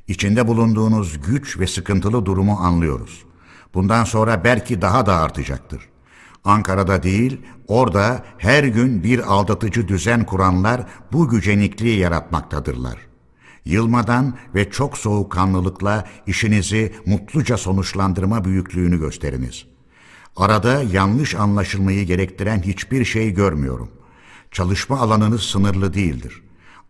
[0.08, 3.24] İçinde bulunduğunuz güç ve sıkıntılı durumu anlıyoruz.
[3.74, 5.90] Bundan sonra belki daha da artacaktır.
[6.44, 12.98] Ankara'da değil, orada her gün bir aldatıcı düzen kuranlar bu gücenikliği yaratmaktadırlar.
[13.66, 19.66] Yılmadan ve çok soğukkanlılıkla işinizi mutluca sonuçlandırma büyüklüğünü gösteriniz.
[20.36, 23.90] Arada yanlış anlaşılmayı gerektiren hiçbir şey görmüyorum.
[24.52, 26.42] Çalışma alanınız sınırlı değildir.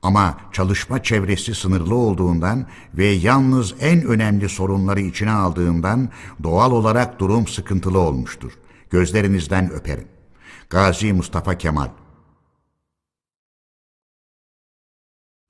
[0.02, 6.10] Ama çalışma çevresi sınırlı olduğundan ve yalnız en önemli sorunları içine aldığından
[6.44, 8.52] doğal olarak durum sıkıntılı olmuştur.
[8.90, 10.08] Gözlerinizden öperim.
[10.70, 11.90] Gazi Mustafa Kemal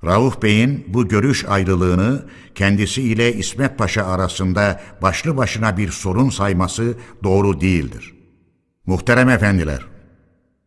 [0.05, 6.97] Rauf Bey'in bu görüş ayrılığını kendisi ile İsmet Paşa arasında başlı başına bir sorun sayması
[7.23, 8.15] doğru değildir.
[8.85, 9.85] Muhterem efendiler,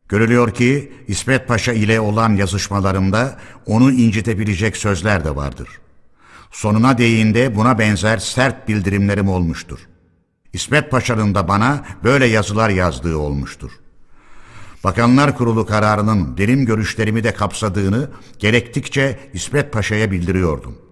[0.08, 5.68] Görülüyor ki İsmet Paşa ile olan yazışmalarımda onu incitebilecek sözler de vardır.
[6.50, 9.78] Sonuna değinde buna benzer sert bildirimlerim olmuştur.
[10.52, 13.70] İsmet Paşa'nın da bana böyle yazılar yazdığı olmuştur.
[14.84, 20.87] Bakanlar Kurulu kararının benim görüşlerimi de kapsadığını gerektikçe İsmet Paşa'ya bildiriyordum.''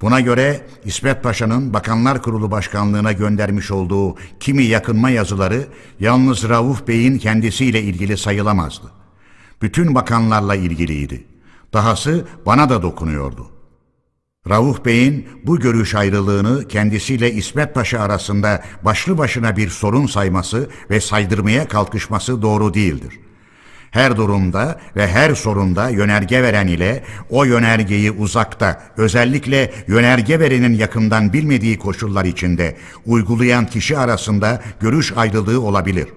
[0.00, 5.66] Buna göre İsmet Paşa'nın Bakanlar Kurulu Başkanlığına göndermiş olduğu kimi yakınma yazıları
[6.00, 8.86] yalnız Rauf Bey'in kendisiyle ilgili sayılamazdı.
[9.62, 11.24] Bütün bakanlarla ilgiliydi.
[11.72, 13.46] Dahası bana da dokunuyordu.
[14.48, 21.00] Rauf Bey'in bu görüş ayrılığını kendisiyle İsmet Paşa arasında başlı başına bir sorun sayması ve
[21.00, 23.29] saydırmaya kalkışması doğru değildir.''
[23.90, 31.32] Her durumda ve her sorunda yönerge veren ile o yönergeyi uzakta, özellikle yönerge verenin yakından
[31.32, 32.76] bilmediği koşullar içinde
[33.06, 36.08] uygulayan kişi arasında görüş ayrılığı olabilir.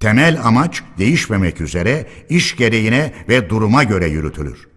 [0.00, 4.68] Temel amaç değişmemek üzere iş gereğine ve duruma göre yürütülür.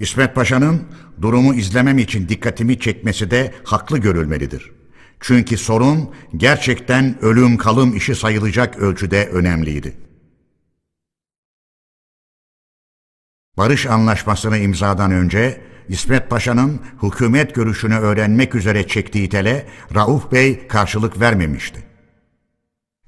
[0.00, 0.82] İsmet Paşa'nın
[1.22, 4.70] durumu izlemem için dikkatimi çekmesi de haklı görülmelidir.
[5.20, 9.96] Çünkü sorun gerçekten ölüm kalım işi sayılacak ölçüde önemliydi.
[13.56, 21.20] Barış anlaşmasını imzadan önce İsmet Paşa'nın hükümet görüşünü öğrenmek üzere çektiği tele Rauf Bey karşılık
[21.20, 21.82] vermemişti.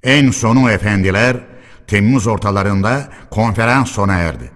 [0.02, 1.36] En sonu efendiler
[1.86, 4.50] Temmuz ortalarında konferans sona erdi.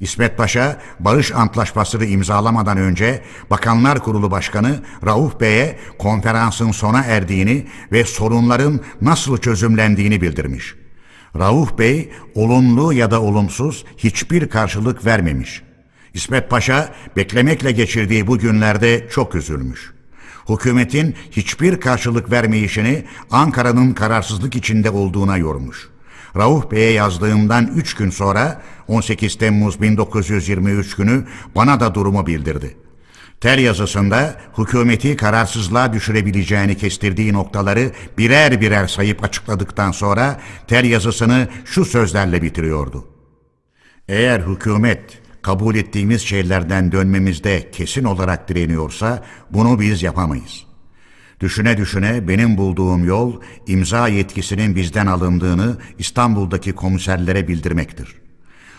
[0.00, 8.04] İsmet Paşa barış antlaşmasını imzalamadan önce Bakanlar Kurulu Başkanı Rauf Bey'e konferansın sona erdiğini ve
[8.04, 10.74] sorunların nasıl çözümlendiğini bildirmiş.
[11.38, 15.62] Rauf Bey olumlu ya da olumsuz hiçbir karşılık vermemiş.
[16.14, 19.92] İsmet Paşa beklemekle geçirdiği bu günlerde çok üzülmüş.
[20.48, 25.88] Hükümetin hiçbir karşılık vermeyişini Ankara'nın kararsızlık içinde olduğuna yormuş.
[26.36, 32.76] Rauf Bey'e yazdığımdan 3 gün sonra 18 Temmuz 1923 günü bana da durumu bildirdi.
[33.40, 41.84] Tel yazısında hükümeti kararsızlığa düşürebileceğini kestirdiği noktaları birer birer sayıp açıkladıktan sonra tel yazısını şu
[41.84, 43.08] sözlerle bitiriyordu.
[44.08, 50.66] Eğer hükümet kabul ettiğimiz şeylerden dönmemizde kesin olarak direniyorsa bunu biz yapamayız.
[51.40, 58.25] Düşüne düşüne benim bulduğum yol imza yetkisinin bizden alındığını İstanbul'daki komiserlere bildirmektir.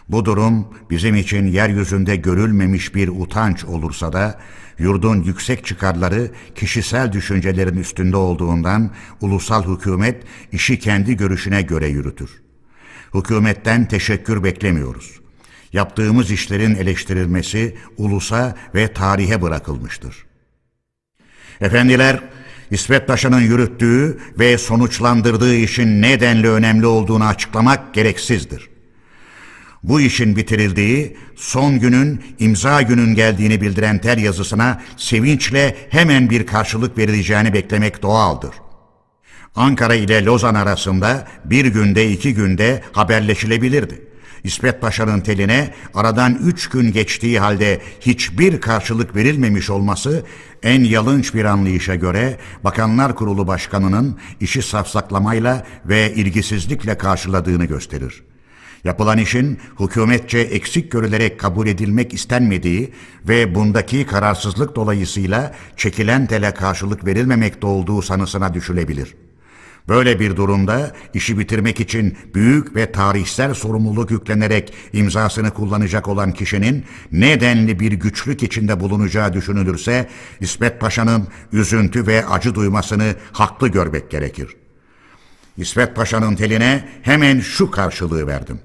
[0.09, 4.39] Bu durum bizim için yeryüzünde görülmemiş bir utanç olursa da
[4.79, 12.41] yurdun yüksek çıkarları kişisel düşüncelerin üstünde olduğundan ulusal hükümet işi kendi görüşüne göre yürütür.
[13.13, 15.19] Hükümetten teşekkür beklemiyoruz.
[15.73, 20.25] Yaptığımız işlerin eleştirilmesi ulusa ve tarihe bırakılmıştır.
[21.61, 22.23] Efendiler,
[22.71, 28.76] İsmet Paşa'nın yürüttüğü ve sonuçlandırdığı işin nedenli önemli olduğunu açıklamak gereksizdir.
[29.87, 36.97] Bu işin bitirildiği, son günün imza günün geldiğini bildiren tel yazısına sevinçle hemen bir karşılık
[36.97, 38.51] verileceğini beklemek doğaldır.
[39.55, 44.07] Ankara ile Lozan arasında bir günde iki günde haberleşilebilirdi.
[44.43, 50.25] İsmet Paşa'nın teline aradan üç gün geçtiği halde hiçbir karşılık verilmemiş olması
[50.63, 58.23] en yalınç bir anlayışa göre Bakanlar Kurulu Başkanı'nın işi safsaklamayla ve ilgisizlikle karşıladığını gösterir.
[58.83, 62.93] Yapılan işin hükümetçe eksik görülerek kabul edilmek istenmediği
[63.27, 69.27] ve bundaki kararsızlık dolayısıyla çekilen tele karşılık verilmemekte olduğu sanısına düşülebilir.''
[69.89, 76.85] Böyle bir durumda işi bitirmek için büyük ve tarihsel sorumluluk yüklenerek imzasını kullanacak olan kişinin
[77.11, 80.09] nedenli bir güçlük içinde bulunacağı düşünülürse
[80.39, 84.55] İsmet Paşa'nın üzüntü ve acı duymasını haklı görmek gerekir.
[85.57, 88.59] İsmet Paşa'nın teline hemen şu karşılığı verdim.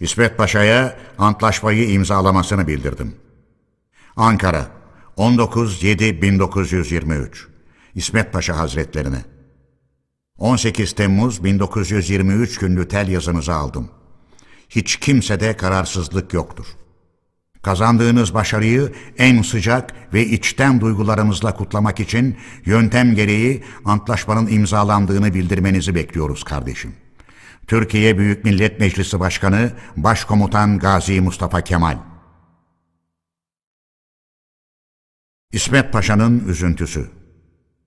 [0.00, 3.14] İsmet Paşa'ya antlaşmayı imzalamasını bildirdim.
[4.16, 4.66] Ankara
[5.16, 7.28] 19.7.1923
[7.94, 9.24] İsmet Paşa Hazretlerine.
[10.38, 13.90] 18 Temmuz 1923 günlü tel yazınızı aldım.
[14.68, 16.66] Hiç kimsede kararsızlık yoktur.
[17.62, 26.44] Kazandığınız başarıyı en sıcak ve içten duygularımızla kutlamak için yöntem gereği antlaşmanın imzalandığını bildirmenizi bekliyoruz
[26.44, 27.05] kardeşim.
[27.66, 31.98] Türkiye Büyük Millet Meclisi Başkanı Başkomutan Gazi Mustafa Kemal
[35.52, 37.10] İsmet Paşa'nın üzüntüsü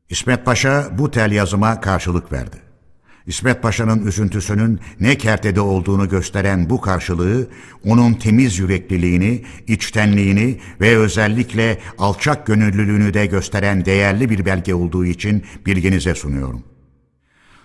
[0.10, 2.58] İsmet Paşa bu tel yazıma karşılık verdi.
[3.26, 7.48] İsmet Paşa'nın üzüntüsünün ne kertede olduğunu gösteren bu karşılığı,
[7.86, 15.44] onun temiz yürekliliğini, içtenliğini ve özellikle alçak gönüllülüğünü de gösteren değerli bir belge olduğu için
[15.66, 16.64] bilginize sunuyorum.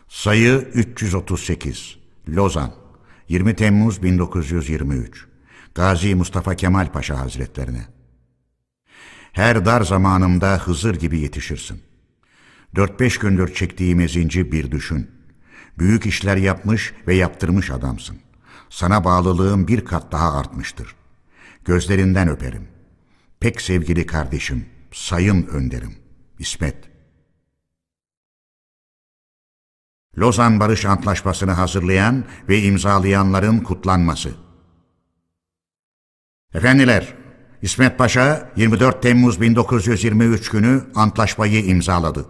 [0.08, 2.72] Sayı 338 Lozan
[3.28, 5.26] 20 Temmuz 1923
[5.74, 7.86] Gazi Mustafa Kemal Paşa Hazretlerine
[9.32, 11.94] Her dar zamanımda Hızır gibi yetişirsin.''
[12.74, 15.10] Dört beş gündür çektiğim ezinci bir düşün.
[15.78, 18.16] Büyük işler yapmış ve yaptırmış adamsın.
[18.70, 20.94] Sana bağlılığım bir kat daha artmıştır.
[21.64, 22.68] Gözlerinden öperim.
[23.40, 25.96] Pek sevgili kardeşim, sayın önderim.
[26.38, 26.93] İsmet.
[30.18, 34.30] Lozan Barış Antlaşması'nı hazırlayan ve imzalayanların kutlanması.
[36.54, 37.14] Efendiler,
[37.62, 42.26] İsmet Paşa 24 Temmuz 1923 günü antlaşmayı imzaladı.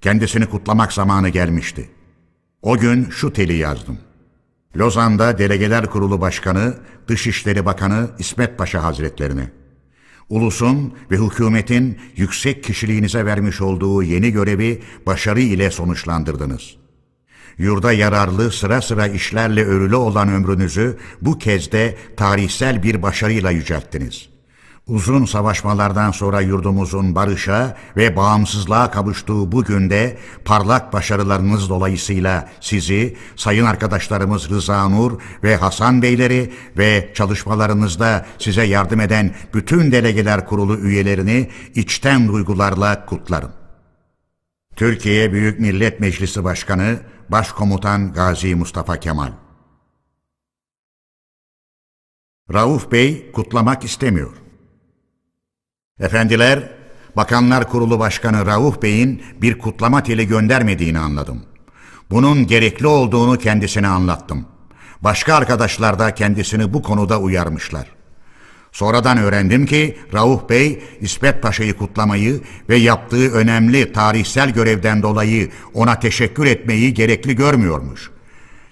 [0.00, 1.90] Kendisini kutlamak zamanı gelmişti.
[2.62, 3.98] O gün şu teli yazdım.
[4.76, 6.74] Lozan'da Delegeler Kurulu Başkanı,
[7.08, 9.50] Dışişleri Bakanı İsmet Paşa Hazretlerine.
[10.28, 16.81] Ulusun ve hükümetin yüksek kişiliğinize vermiş olduğu yeni görevi başarı ile sonuçlandırdınız.
[17.62, 24.32] Yurda yararlı sıra sıra işlerle örülü olan ömrünüzü bu kez de tarihsel bir başarıyla yücelttiniz.''
[24.86, 33.64] Uzun savaşmalardan sonra yurdumuzun barışa ve bağımsızlığa kavuştuğu bu günde parlak başarılarınız dolayısıyla sizi, sayın
[33.64, 35.12] arkadaşlarımız Rıza Nur
[35.42, 43.52] ve Hasan Beyleri ve çalışmalarınızda size yardım eden bütün delegeler kurulu üyelerini içten duygularla kutlarım.
[44.76, 46.98] Türkiye Büyük Millet Meclisi Başkanı
[47.32, 49.32] Başkomutan Gazi Mustafa Kemal
[52.52, 54.32] Rauf Bey kutlamak istemiyor.
[56.00, 56.72] Efendiler,
[57.16, 61.42] Bakanlar Kurulu Başkanı Rauf Bey'in bir kutlama teli göndermediğini anladım.
[62.10, 64.46] Bunun gerekli olduğunu kendisine anlattım.
[65.00, 68.01] Başka arkadaşlar da kendisini bu konuda uyarmışlar.
[68.72, 76.00] Sonradan öğrendim ki Rauf Bey İsmet Paşa'yı kutlamayı ve yaptığı önemli tarihsel görevden dolayı ona
[76.00, 78.10] teşekkür etmeyi gerekli görmüyormuş.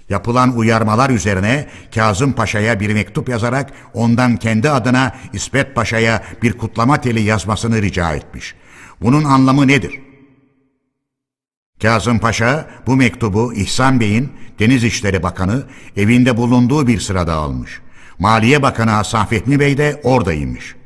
[0.08, 7.00] Yapılan uyarmalar üzerine Kazım Paşa'ya bir mektup yazarak ondan kendi adına İsmet Paşa'ya bir kutlama
[7.00, 8.54] teli yazmasını rica etmiş.
[9.00, 10.00] Bunun anlamı nedir?
[11.82, 15.64] Kazım Paşa bu mektubu İhsan Bey'in Deniz İşleri Bakanı
[15.96, 17.80] evinde bulunduğu bir sırada almış.
[18.20, 20.76] Maliye Bakanı Hasan Fehmi Bey de oradaymış.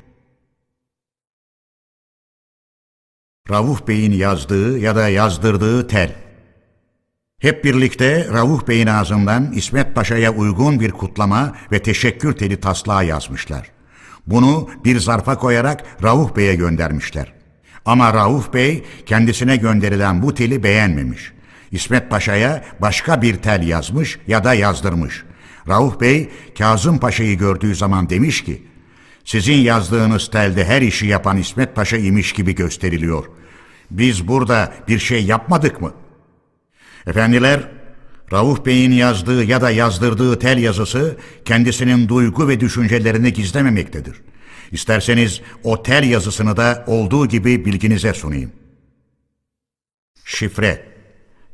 [3.51, 6.15] Rauf Bey'in yazdığı ya da yazdırdığı tel.
[7.41, 13.71] Hep birlikte Rauf Bey'in ağzından İsmet Paşa'ya uygun bir kutlama ve teşekkür teli taslağı yazmışlar.
[14.27, 17.33] Bunu bir zarfa koyarak Rauf Bey'e göndermişler.
[17.85, 21.33] Ama Rauf Bey kendisine gönderilen bu teli beğenmemiş.
[21.71, 25.25] İsmet Paşa'ya başka bir tel yazmış ya da yazdırmış.
[25.69, 28.63] Rauf Bey Kazım Paşa'yı gördüğü zaman demiş ki,
[29.25, 33.25] sizin yazdığınız telde her işi yapan İsmet Paşa imiş gibi gösteriliyor.
[33.91, 35.95] Biz burada bir şey yapmadık mı?
[37.07, 37.69] Efendiler,
[38.33, 44.21] Rauf Bey'in yazdığı ya da yazdırdığı tel yazısı kendisinin duygu ve düşüncelerini gizlememektedir.
[44.73, 48.53] İsterseniz o tel yazısını da olduğu gibi bilginize sunayım.
[50.25, 50.87] Şifre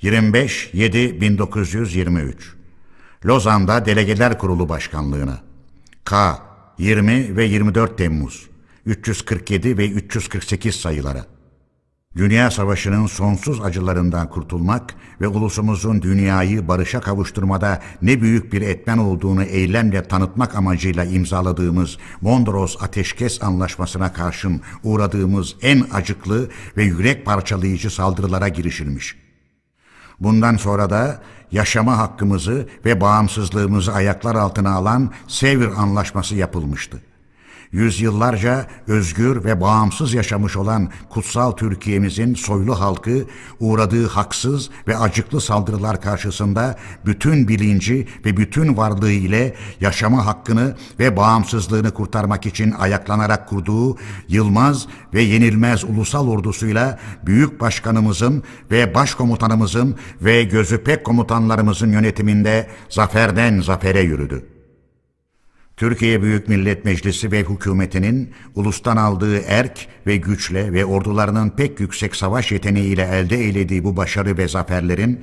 [0.03, 2.60] 25 7 1923
[3.27, 5.39] Lozan'da Delegeler Kurulu Başkanlığına
[6.05, 6.39] K
[6.79, 8.51] 20 ve 24 Temmuz
[8.87, 11.27] 347 ve 348 sayılara
[12.17, 19.43] Dünya Savaşı'nın sonsuz acılarından kurtulmak ve ulusumuzun dünyayı barışa kavuşturmada ne büyük bir etmen olduğunu
[19.43, 28.49] eylemle tanıtmak amacıyla imzaladığımız Mondros Ateşkes Anlaşması'na karşın uğradığımız en acıklı ve yürek parçalayıcı saldırılara
[28.49, 29.17] girişilmiş.
[30.21, 31.23] Bundan sonra da
[31.53, 37.03] yaşama hakkımızı ve bağımsızlığımızı ayaklar altına alan Sevr Anlaşması yapılmıştı
[37.73, 43.25] yüzyıllarca özgür ve bağımsız yaşamış olan kutsal Türkiye'mizin soylu halkı
[43.61, 46.77] uğradığı haksız ve acıklı saldırılar karşısında
[47.07, 53.97] bütün bilinci ve bütün varlığı ile yaşama hakkını ve bağımsızlığını kurtarmak için ayaklanarak kurduğu
[54.29, 63.61] yılmaz ve yenilmez ulusal ordusuyla büyük başkanımızın ve başkomutanımızın ve gözü pek komutanlarımızın yönetiminde zaferden
[63.61, 64.50] zafere yürüdü.
[65.81, 72.17] Türkiye Büyük Millet Meclisi ve hükümetinin ulustan aldığı erk ve güçle ve ordularının pek yüksek
[72.17, 75.21] savaş yeteneğiyle elde eylediği bu başarı ve zaferlerin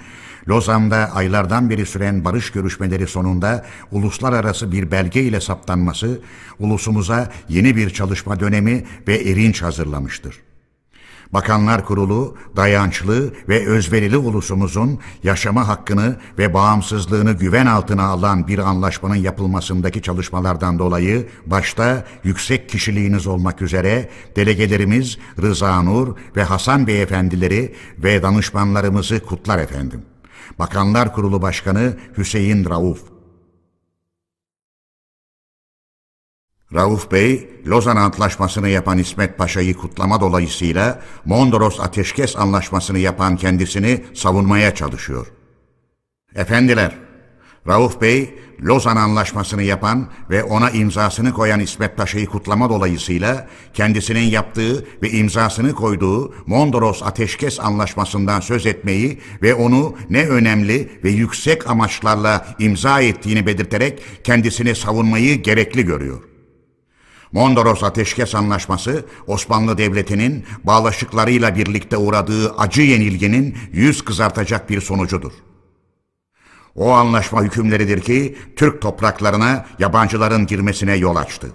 [0.50, 6.22] Lozan'da aylardan beri süren barış görüşmeleri sonunda uluslararası bir belge ile saptanması
[6.60, 10.36] ulusumuza yeni bir çalışma dönemi ve erinç hazırlamıştır.
[11.34, 19.16] Bakanlar Kurulu dayançlı ve özverili ulusumuzun yaşama hakkını ve bağımsızlığını güven altına alan bir anlaşmanın
[19.16, 28.24] yapılmasındaki çalışmalardan dolayı başta yüksek kişiliğiniz olmak üzere delegelerimiz Rıza Nur ve Hasan Beyefendileri ve
[28.24, 30.02] danışmanlarımızı kutlar efendim.
[30.60, 33.17] Bakanlar Kurulu Başkanı Hüseyin Rauf
[36.74, 44.76] Rauf Bey, Lozan Antlaşması'nı yapan İsmet Paşa'yı kutlama dolayısıyla Mondros Ateşkes Anlaşması'nı yapan kendisini savunmaya
[44.76, 45.28] çalışıyor.
[46.36, 46.96] Efendiler,
[47.68, 54.86] Rauf Bey, Lozan Anlaşması'nı yapan ve ona imzasını koyan İsmet Paşa'yı kutlama dolayısıyla kendisinin yaptığı
[55.04, 62.56] ve imzasını koyduğu Mondros Ateşkes Anlaşması'ndan söz etmeyi ve onu ne önemli ve yüksek amaçlarla
[62.60, 66.37] imza ettiğini belirterek kendisini savunmayı gerekli görüyor.
[67.32, 75.32] Mondros Ateşkes Anlaşması Osmanlı Devleti'nin bağlaşıklarıyla birlikte uğradığı acı yenilginin yüz kızartacak bir sonucudur.
[76.76, 81.52] O anlaşma hükümleridir ki Türk topraklarına yabancıların girmesine yol açtı.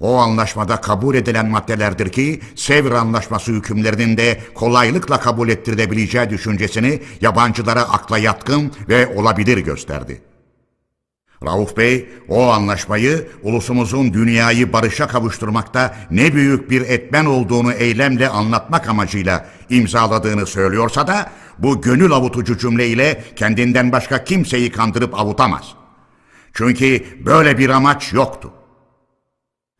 [0.00, 7.82] O anlaşmada kabul edilen maddelerdir ki Sevr Anlaşması hükümlerinin de kolaylıkla kabul ettirilebileceği düşüncesini yabancılara
[7.82, 10.22] akla yatkın ve olabilir gösterdi.
[11.44, 18.88] Rauf Bey o anlaşmayı ulusumuzun dünyayı barışa kavuşturmakta ne büyük bir etmen olduğunu eylemle anlatmak
[18.88, 25.74] amacıyla imzaladığını söylüyorsa da bu gönül avutucu cümleyle kendinden başka kimseyi kandırıp avutamaz.
[26.52, 28.52] Çünkü böyle bir amaç yoktu.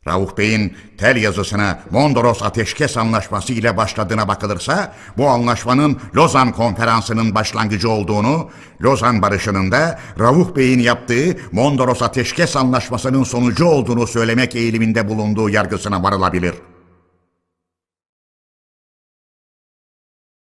[0.06, 7.90] Rauf Bey'in tel yazısına Mondros Ateşkes Anlaşması ile başladığına bakılırsa bu anlaşmanın Lozan Konferansı'nın başlangıcı
[7.90, 8.50] olduğunu,
[8.82, 16.02] Lozan Barışı'nın da Rauf Bey'in yaptığı Mondros Ateşkes Anlaşması'nın sonucu olduğunu söylemek eğiliminde bulunduğu yargısına
[16.02, 16.54] varılabilir.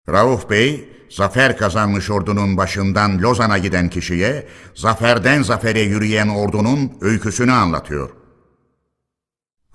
[0.08, 8.17] Rauf Bey, zafer kazanmış ordunun başından Lozan'a giden kişiye, zaferden zafere yürüyen ordunun öyküsünü anlatıyor.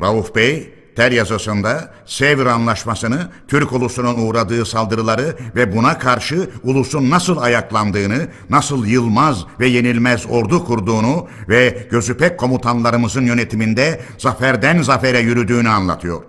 [0.01, 7.37] Rauf Bey, ter yazısında Sevr Anlaşması'nı, Türk ulusunun uğradığı saldırıları ve buna karşı ulusun nasıl
[7.37, 16.23] ayaklandığını, nasıl yılmaz ve yenilmez ordu kurduğunu ve gözüpek komutanlarımızın yönetiminde zaferden zafere yürüdüğünü anlatıyor.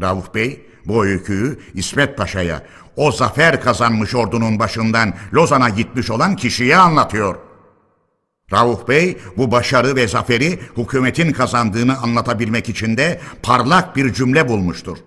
[0.00, 2.62] Rauf Bey bu öyküyü İsmet Paşa'ya,
[2.96, 7.47] o zafer kazanmış ordunun başından Lozan'a gitmiş olan kişiye anlatıyor.
[8.52, 14.98] Rauf Bey bu başarı ve zaferi hükümetin kazandığını anlatabilmek için de parlak bir cümle bulmuştur.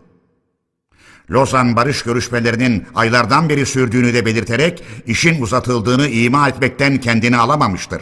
[1.32, 8.02] Lozan barış görüşmelerinin aylardan beri sürdüğünü de belirterek işin uzatıldığını ima etmekten kendini alamamıştır.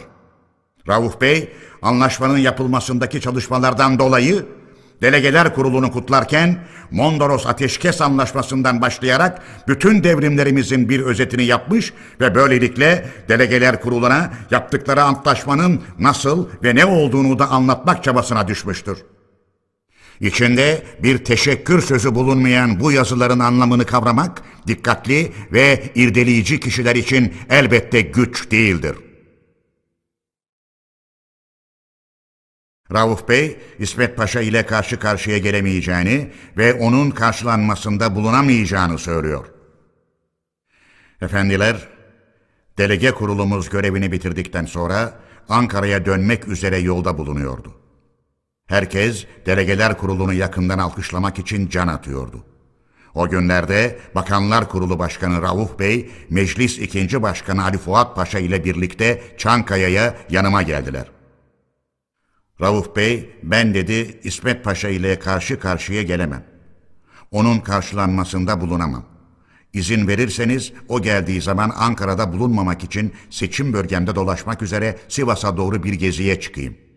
[0.88, 1.52] Rauf Bey
[1.82, 4.46] anlaşmanın yapılmasındaki çalışmalardan dolayı
[5.02, 6.58] Delegeler Kurulu'nu kutlarken
[6.90, 15.82] Mondros Ateşkes Anlaşması'ndan başlayarak bütün devrimlerimizin bir özetini yapmış ve böylelikle Delegeler Kurulu'na yaptıkları antlaşmanın
[15.98, 18.98] nasıl ve ne olduğunu da anlatmak çabasına düşmüştür.
[20.20, 28.00] İçinde bir teşekkür sözü bulunmayan bu yazıların anlamını kavramak, dikkatli ve irdeleyici kişiler için elbette
[28.00, 28.96] güç değildir.
[32.92, 39.46] Rauf Bey, İsmet Paşa ile karşı karşıya gelemeyeceğini ve onun karşılanmasında bulunamayacağını söylüyor.
[41.20, 41.88] Efendiler,
[42.78, 45.14] delege kurulumuz görevini bitirdikten sonra
[45.48, 47.74] Ankara'ya dönmek üzere yolda bulunuyordu.
[48.66, 52.44] Herkes delegeler kurulunu yakından alkışlamak için can atıyordu.
[53.14, 59.22] O günlerde Bakanlar Kurulu Başkanı Rauf Bey, Meclis İkinci Başkanı Ali Fuat Paşa ile birlikte
[59.38, 61.19] Çankaya'ya yanıma geldiler.''
[62.60, 66.44] Rauf Bey, ben dedi İsmet Paşa ile karşı karşıya gelemem.
[67.30, 69.04] Onun karşılanmasında bulunamam.
[69.72, 75.92] İzin verirseniz o geldiği zaman Ankara'da bulunmamak için seçim bölgemde dolaşmak üzere Sivas'a doğru bir
[75.92, 76.89] geziye çıkayım.''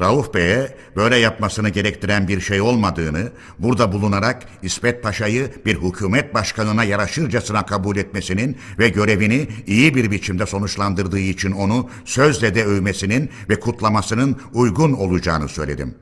[0.00, 6.84] Rauf Bey'e böyle yapmasını gerektiren bir şey olmadığını, burada bulunarak İsmet Paşa'yı bir hükümet başkanına
[6.84, 13.60] yaraşırcasına kabul etmesinin ve görevini iyi bir biçimde sonuçlandırdığı için onu sözle de övmesinin ve
[13.60, 15.94] kutlamasının uygun olacağını söyledim.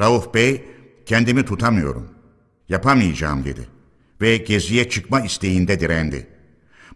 [0.00, 0.64] Rauf Bey,
[1.06, 2.08] kendimi tutamıyorum,
[2.68, 3.68] yapamayacağım dedi
[4.20, 6.26] ve geziye çıkma isteğinde direndi.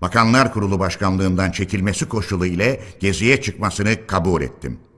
[0.03, 4.90] Bakanlar Kurulu Başkanlığından çekilmesi koşulu ile geziye çıkmasını kabul ettim.''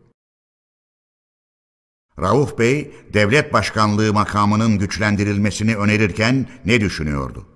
[2.20, 7.46] Rauf Bey, devlet başkanlığı makamının güçlendirilmesini önerirken ne düşünüyordu?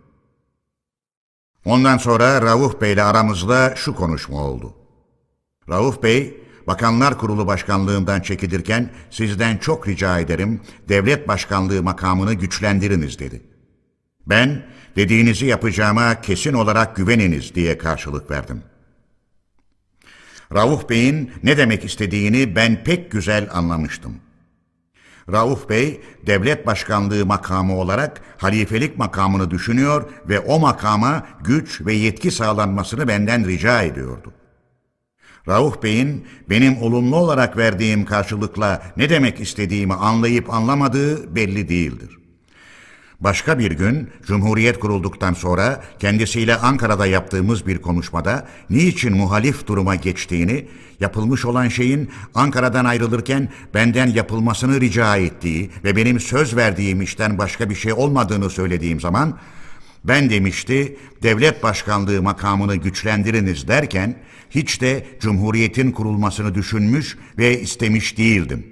[1.65, 4.75] Ondan sonra Rauf Bey ile aramızda şu konuşma oldu.
[5.69, 13.43] Rauf Bey, Bakanlar Kurulu Başkanlığından çekilirken sizden çok rica ederim devlet başkanlığı makamını güçlendiriniz dedi.
[14.27, 14.67] Ben
[14.97, 18.63] dediğinizi yapacağıma kesin olarak güveniniz diye karşılık verdim.
[20.55, 24.17] Rauf Bey'in ne demek istediğini ben pek güzel anlamıştım.
[25.33, 32.31] Rauf Bey devlet başkanlığı makamı olarak halifelik makamını düşünüyor ve o makama güç ve yetki
[32.31, 34.33] sağlanmasını benden rica ediyordu.
[35.49, 42.16] Rauf Bey'in benim olumlu olarak verdiğim karşılıkla ne demek istediğimi anlayıp anlamadığı belli değildir.
[43.21, 50.69] Başka bir gün Cumhuriyet kurulduktan sonra kendisiyle Ankara'da yaptığımız bir konuşmada niçin muhalif duruma geçtiğini,
[51.01, 57.71] yapılmış olan şeyin Ankara'dan ayrılırken benden yapılmasını rica ettiği ve benim söz verdiğim işten başka
[57.71, 59.39] bir şey olmadığını söylediğim zaman
[60.05, 64.17] ben demişti devlet başkanlığı makamını güçlendiriniz derken
[64.51, 68.67] hiç de Cumhuriyet'in kurulmasını düşünmüş ve istemiş değildim.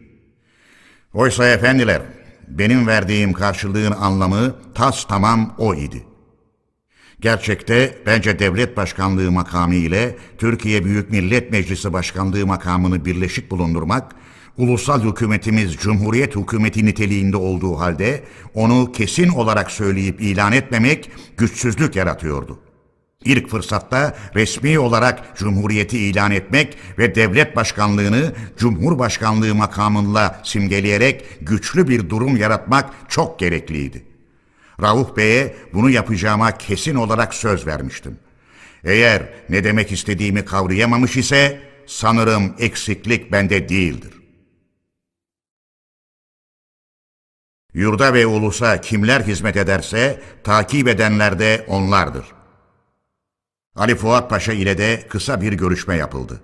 [1.15, 2.03] Oysa efendiler
[2.49, 6.05] benim verdiğim karşılığın anlamı tas tamam o idi.
[7.21, 14.15] Gerçekte bence devlet başkanlığı makamı ile Türkiye Büyük Millet Meclisi başkanlığı makamını birleşik bulundurmak,
[14.59, 22.59] ulusal hükümetimiz Cumhuriyet hükümeti niteliğinde olduğu halde onu kesin olarak söyleyip ilan etmemek güçsüzlük yaratıyordu.
[23.25, 32.11] İlk fırsatta resmi olarak Cumhuriyeti ilan etmek ve devlet başkanlığını Cumhurbaşkanlığı makamıyla simgeleyerek güçlü bir
[32.11, 34.05] durum yaratmak çok gerekliydi.
[34.83, 38.19] Rauf Bey'e bunu yapacağıma kesin olarak söz vermiştim.
[38.85, 44.13] Eğer ne demek istediğimi kavrayamamış ise sanırım eksiklik bende değildir.
[47.75, 52.25] Yurda ve ulusa kimler hizmet ederse takip edenler de onlardır.
[53.77, 56.41] Ali Fuat Paşa ile de kısa bir görüşme yapıldı.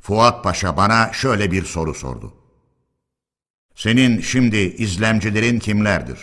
[0.00, 2.34] Fuat Paşa bana şöyle bir soru sordu.
[3.74, 6.18] Senin şimdi izlemcilerin kimlerdir?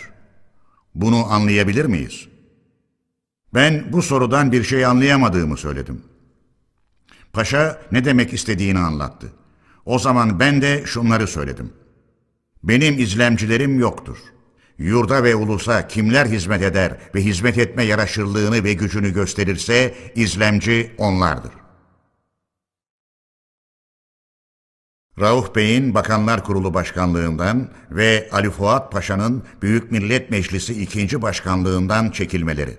[0.94, 2.28] Bunu anlayabilir miyiz?
[3.54, 6.02] Ben bu sorudan bir şey anlayamadığımı söyledim.
[7.32, 9.32] Paşa ne demek istediğini anlattı.
[9.84, 11.72] O zaman ben de şunları söyledim.
[12.62, 14.18] Benim izlemcilerim yoktur.
[14.78, 21.52] Yurda ve ulusa kimler hizmet eder ve hizmet etme yaraşırlığını ve gücünü gösterirse izlemci onlardır.
[25.20, 32.78] Rauf Bey'in Bakanlar Kurulu Başkanlığından ve Ali Fuat Paşa'nın Büyük Millet Meclisi ikinci Başkanlığından çekilmeleri.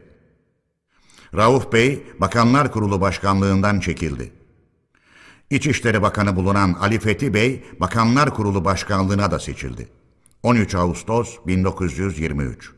[1.36, 4.32] Rauf Bey Bakanlar Kurulu Başkanlığından çekildi.
[5.50, 9.97] İçişleri Bakanı bulunan Ali Fethi Bey Bakanlar Kurulu Başkanlığına da seçildi.
[10.48, 12.72] 13 Ağustos 1923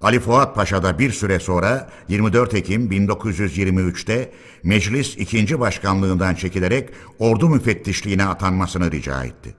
[0.00, 4.32] Ali Fuat Paşa da bir süre sonra 24 Ekim 1923'te
[4.62, 9.54] meclis ikinci başkanlığından çekilerek ordu müfettişliğine atanmasını rica etti.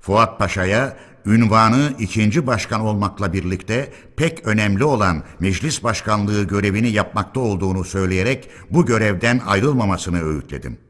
[0.00, 7.84] Fuat Paşa'ya ünvanı ikinci başkan olmakla birlikte pek önemli olan meclis başkanlığı görevini yapmakta olduğunu
[7.84, 10.85] söyleyerek bu görevden ayrılmamasını öğütledim.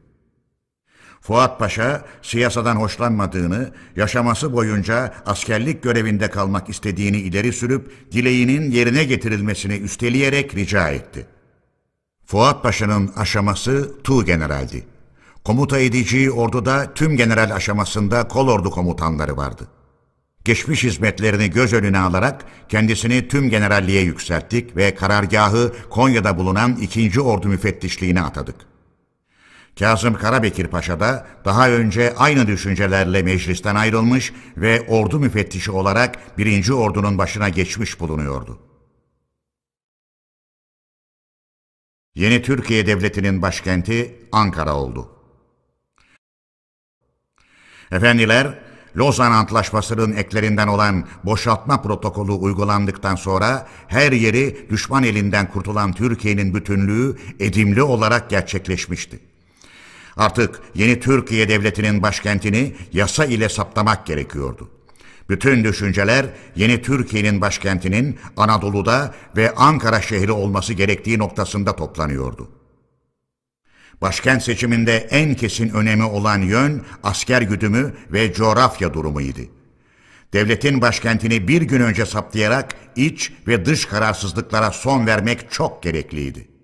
[1.27, 9.73] Fuat Paşa siyasadan hoşlanmadığını, yaşaması boyunca askerlik görevinde kalmak istediğini ileri sürüp dileğinin yerine getirilmesini
[9.73, 11.25] üsteleyerek rica etti.
[12.25, 14.85] Fuat Paşa'nın aşaması Tu Generaldi.
[15.43, 19.67] Komuta edeceği orduda tüm general aşamasında kolordu komutanları vardı.
[20.45, 27.21] Geçmiş hizmetlerini göz önüne alarak kendisini tüm generalliğe yükselttik ve karargahı Konya'da bulunan 2.
[27.21, 28.76] Ordu müfettişliğine atadık.
[29.79, 36.69] Kazım Karabekir Paşa da daha önce aynı düşüncelerle meclisten ayrılmış ve ordu müfettişi olarak 1.
[36.69, 38.59] Ordu'nun başına geçmiş bulunuyordu.
[42.15, 45.09] Yeni Türkiye Devleti'nin başkenti Ankara oldu.
[47.91, 48.59] Efendiler,
[48.97, 57.17] Lozan Antlaşması'nın eklerinden olan boşaltma protokolü uygulandıktan sonra her yeri düşman elinden kurtulan Türkiye'nin bütünlüğü
[57.39, 59.36] edimli olarak gerçekleşmişti.
[60.17, 64.69] Artık yeni Türkiye Devleti'nin başkentini yasa ile saptamak gerekiyordu.
[65.29, 66.25] Bütün düşünceler
[66.55, 72.49] yeni Türkiye'nin başkentinin Anadolu'da ve Ankara şehri olması gerektiği noktasında toplanıyordu.
[74.01, 79.41] Başkent seçiminde en kesin önemi olan yön asker güdümü ve coğrafya durumuydu.
[80.33, 86.56] Devletin başkentini bir gün önce saptayarak iç ve dış kararsızlıklara son vermek çok gerekliydi.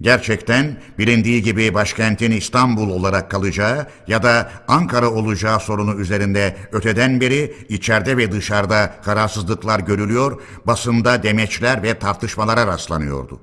[0.00, 7.56] Gerçekten bilindiği gibi başkentin İstanbul olarak kalacağı ya da Ankara olacağı sorunu üzerinde öteden beri
[7.68, 13.40] içeride ve dışarıda kararsızlıklar görülüyor, basında demeçler ve tartışmalara rastlanıyordu.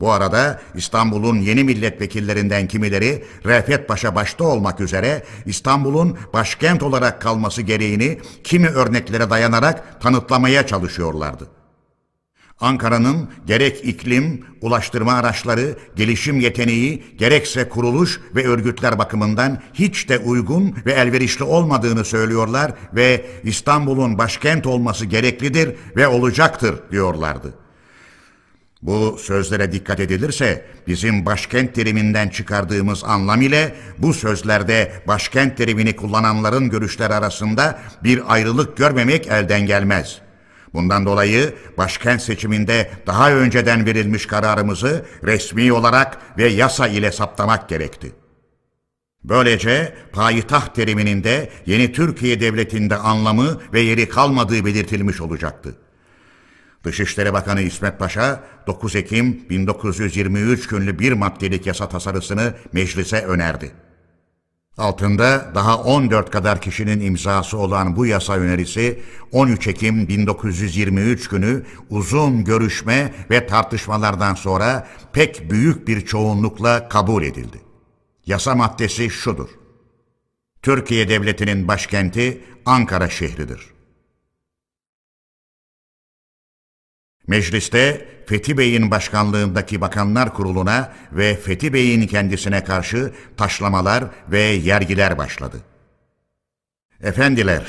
[0.00, 7.62] Bu arada İstanbul'un yeni milletvekillerinden kimileri Refet Paşa başta olmak üzere İstanbul'un başkent olarak kalması
[7.62, 11.59] gereğini kimi örneklere dayanarak tanıtlamaya çalışıyorlardı.
[12.60, 20.76] Ankara'nın gerek iklim, ulaştırma araçları, gelişim yeteneği, gerekse kuruluş ve örgütler bakımından hiç de uygun
[20.86, 27.54] ve elverişli olmadığını söylüyorlar ve İstanbul'un başkent olması gereklidir ve olacaktır diyorlardı.
[28.82, 36.70] Bu sözlere dikkat edilirse bizim başkent teriminden çıkardığımız anlam ile bu sözlerde başkent terimini kullananların
[36.70, 40.29] görüşleri arasında bir ayrılık görmemek elden gelmez.''
[40.74, 48.12] Bundan dolayı başkent seçiminde daha önceden verilmiş kararımızı resmi olarak ve yasa ile saptamak gerekti.
[49.24, 55.74] Böylece payitaht teriminin de yeni Türkiye Devleti'nde anlamı ve yeri kalmadığı belirtilmiş olacaktı.
[56.84, 63.72] Dışişleri Bakanı İsmet Paşa 9 Ekim 1923 günlü bir maddelik yasa tasarısını meclise önerdi.
[64.80, 69.00] Altında daha 14 kadar kişinin imzası olan bu yasa önerisi
[69.32, 77.60] 13 Ekim 1923 günü uzun görüşme ve tartışmalardan sonra pek büyük bir çoğunlukla kabul edildi.
[78.26, 79.48] Yasa maddesi şudur.
[80.62, 83.79] Türkiye Devleti'nin başkenti Ankara şehridir.
[87.30, 95.60] Mecliste Fethi Bey'in başkanlığındaki Bakanlar Kurulu'na ve Fethi Bey'in kendisine karşı taşlamalar ve yergiler başladı.
[97.02, 97.66] Efendiler,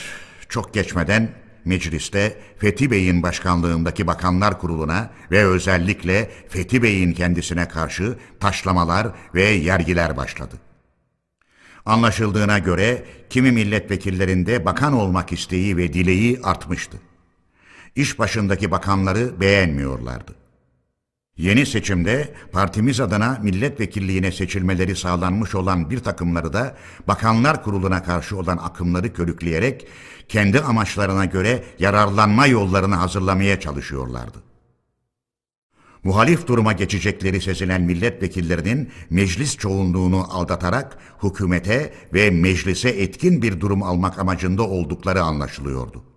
[0.50, 1.30] çok geçmeden
[1.66, 10.18] mecliste Fethi Bey'in başkanlığındaki Bakanlar Kurulu'na ve özellikle Fethi Bey'in kendisine karşı taşlamalar ve yergiler
[10.18, 10.56] başladı.
[11.86, 16.98] Anlaşıldığına göre kimi milletvekillerinde bakan olmak isteği ve dileği artmıştı.
[17.96, 20.36] İş başındaki bakanları beğenmiyorlardı.
[21.38, 26.78] Yeni seçimde partimiz adına milletvekilliğine seçilmeleri sağlanmış olan bir takımları da
[27.08, 29.88] Bakanlar Kurulu'na karşı olan akımları körükleyerek
[30.28, 34.44] kendi amaçlarına göre yararlanma yollarını hazırlamaya çalışıyorlardı.
[36.04, 44.20] Muhalif duruma geçecekleri sezilen milletvekillerinin meclis çoğunluğunu aldatarak hükümete ve meclise etkin bir durum almak
[44.20, 46.11] amacında oldukları anlaşılıyordu.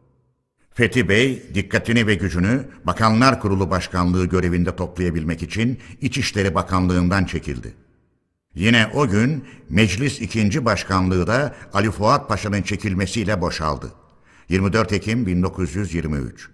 [0.75, 7.75] Fethi Bey dikkatini ve gücünü Bakanlar Kurulu Başkanlığı görevinde toplayabilmek için İçişleri Bakanlığından çekildi.
[8.55, 10.65] Yine o gün Meclis 2.
[10.65, 13.93] Başkanlığı da Ali Fuat Paşa'nın çekilmesiyle boşaldı.
[14.49, 16.51] 24 Ekim 1923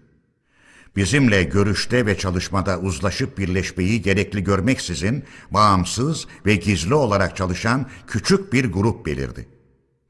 [0.96, 8.72] Bizimle görüşte ve çalışmada uzlaşıp birleşmeyi gerekli görmeksizin bağımsız ve gizli olarak çalışan küçük bir
[8.72, 9.48] grup belirdi.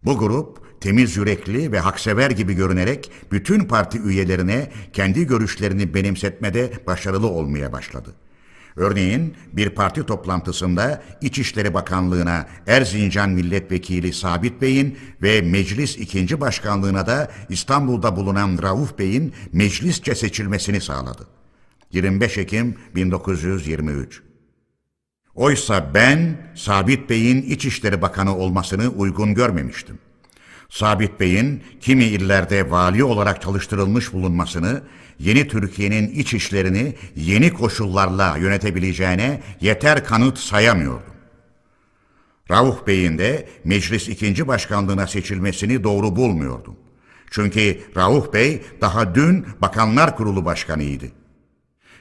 [0.04, 7.26] Bu grup temiz yürekli ve haksever gibi görünerek bütün parti üyelerine kendi görüşlerini benimsetmede başarılı
[7.26, 8.14] olmaya başladı.
[8.76, 16.40] Örneğin bir parti toplantısında İçişleri Bakanlığı'na Erzincan Milletvekili Sabit Bey'in ve Meclis 2.
[16.40, 21.26] Başkanlığı'na da İstanbul'da bulunan Rauf Bey'in meclisçe seçilmesini sağladı.
[21.92, 24.22] 25 Ekim 1923
[25.34, 29.98] Oysa ben Sabit Bey'in İçişleri Bakanı olmasını uygun görmemiştim.
[30.70, 34.82] Sabit Bey'in kimi illerde vali olarak çalıştırılmış bulunmasını,
[35.18, 41.10] yeni Türkiye'nin iç işlerini yeni koşullarla yönetebileceğine yeter kanıt sayamıyordum.
[42.50, 46.76] Rauf Bey'in de meclis ikinci başkanlığına seçilmesini doğru bulmuyordum.
[47.30, 51.06] Çünkü Rauf Bey daha dün Bakanlar Kurulu Başkanıydı.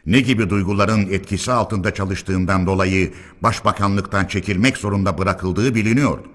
[0.06, 3.14] Ne gibi duyguların etkisi altında çalıştığından dolayı
[3.44, 6.28] başbakanlıktan çekilmek zorunda bırakıldığı biliniyordu.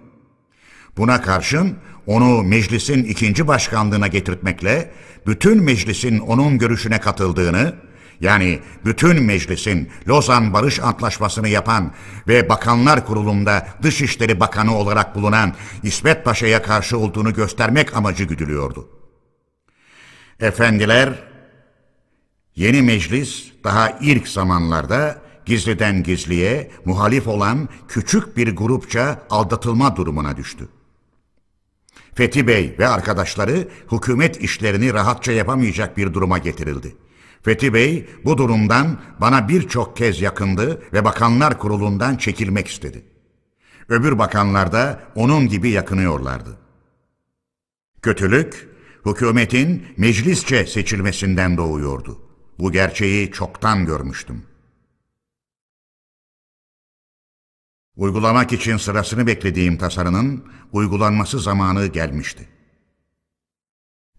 [0.97, 4.91] Buna karşın onu meclisin ikinci başkanlığına getirtmekle
[5.27, 7.75] bütün meclisin onun görüşüne katıldığını,
[8.21, 11.93] yani bütün meclisin Lozan Barış Antlaşması'nı yapan
[12.29, 18.89] ve Bakanlar Kurulu'nda Dışişleri Bakanı olarak bulunan İsmet Paşa'ya karşı olduğunu göstermek amacı güdülüyordu.
[20.41, 21.23] Efendiler,
[22.57, 30.69] yeni meclis daha ilk zamanlarda gizliden gizliye muhalif olan küçük bir grupça aldatılma durumuna düştü.
[32.15, 36.97] Fethi Bey ve arkadaşları hükümet işlerini rahatça yapamayacak bir duruma getirildi.
[37.43, 43.03] Fethi Bey bu durumdan bana birçok kez yakındı ve bakanlar kurulundan çekilmek istedi.
[43.89, 46.59] Öbür bakanlar da onun gibi yakınıyorlardı.
[48.03, 48.69] Kötülük,
[49.07, 52.19] hükümetin meclisçe seçilmesinden doğuyordu.
[52.59, 54.43] Bu gerçeği çoktan görmüştüm.
[57.97, 62.49] Uygulamak için sırasını beklediğim tasarının uygulanması zamanı gelmişti.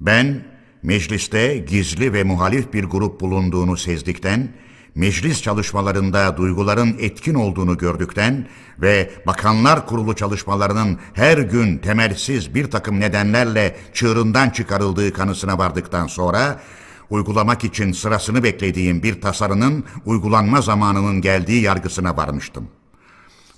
[0.02, 0.46] Ben
[0.84, 4.54] mecliste gizli ve muhalif bir grup bulunduğunu sezdikten,
[4.96, 8.48] meclis çalışmalarında duyguların etkin olduğunu gördükten
[8.82, 16.62] ve bakanlar kurulu çalışmalarının her gün temelsiz bir takım nedenlerle çığırından çıkarıldığı kanısına vardıktan sonra,
[17.10, 22.85] uygulamak için sırasını beklediğim bir tasarının uygulanma zamanının geldiği yargısına varmıştım.''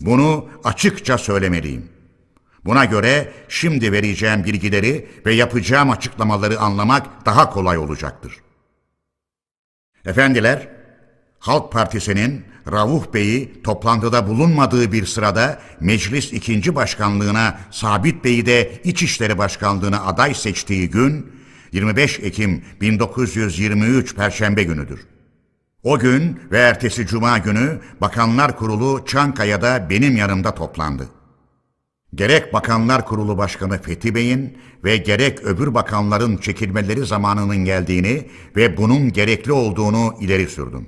[0.01, 1.89] Bunu açıkça söylemeliyim.
[2.65, 8.33] Buna göre şimdi vereceğim bilgileri ve yapacağım açıklamaları anlamak daha kolay olacaktır.
[10.05, 10.67] Efendiler,
[11.39, 19.37] Halk Partisi'nin Ravuh Bey'i toplantıda bulunmadığı bir sırada meclis ikinci başkanlığına Sabit Bey'i de İçişleri
[19.37, 21.31] Başkanlığına aday seçtiği gün
[21.71, 24.99] 25 Ekim 1923 Perşembe günüdür.
[25.87, 31.09] O gün ve ertesi cuma günü Bakanlar Kurulu Çankaya'da benim yanımda toplandı.
[32.15, 39.13] Gerek Bakanlar Kurulu Başkanı Fethi Bey'in ve gerek öbür bakanların çekilmeleri zamanının geldiğini ve bunun
[39.13, 40.87] gerekli olduğunu ileri sürdüm.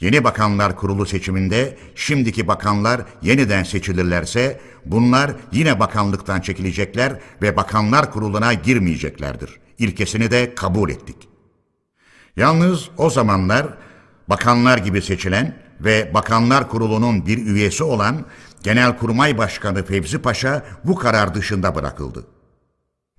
[0.00, 8.52] Yeni Bakanlar Kurulu seçiminde şimdiki bakanlar yeniden seçilirlerse bunlar yine bakanlıktan çekilecekler ve Bakanlar Kurulu'na
[8.52, 9.60] girmeyeceklerdir.
[9.78, 11.16] İlkesini de kabul ettik.
[12.36, 13.66] Yalnız o zamanlar
[14.30, 18.24] bakanlar gibi seçilen ve Bakanlar Kurulu'nun bir üyesi olan
[18.62, 22.26] Genelkurmay Başkanı Fevzi Paşa bu karar dışında bırakıldı.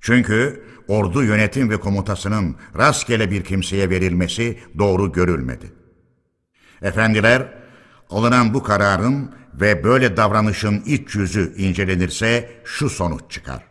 [0.01, 5.73] Çünkü ordu yönetim ve komutasının rastgele bir kimseye verilmesi doğru görülmedi.
[6.81, 7.47] Efendiler,
[8.09, 13.63] alınan bu kararın ve böyle davranışın iç yüzü incelenirse şu sonuç çıkar.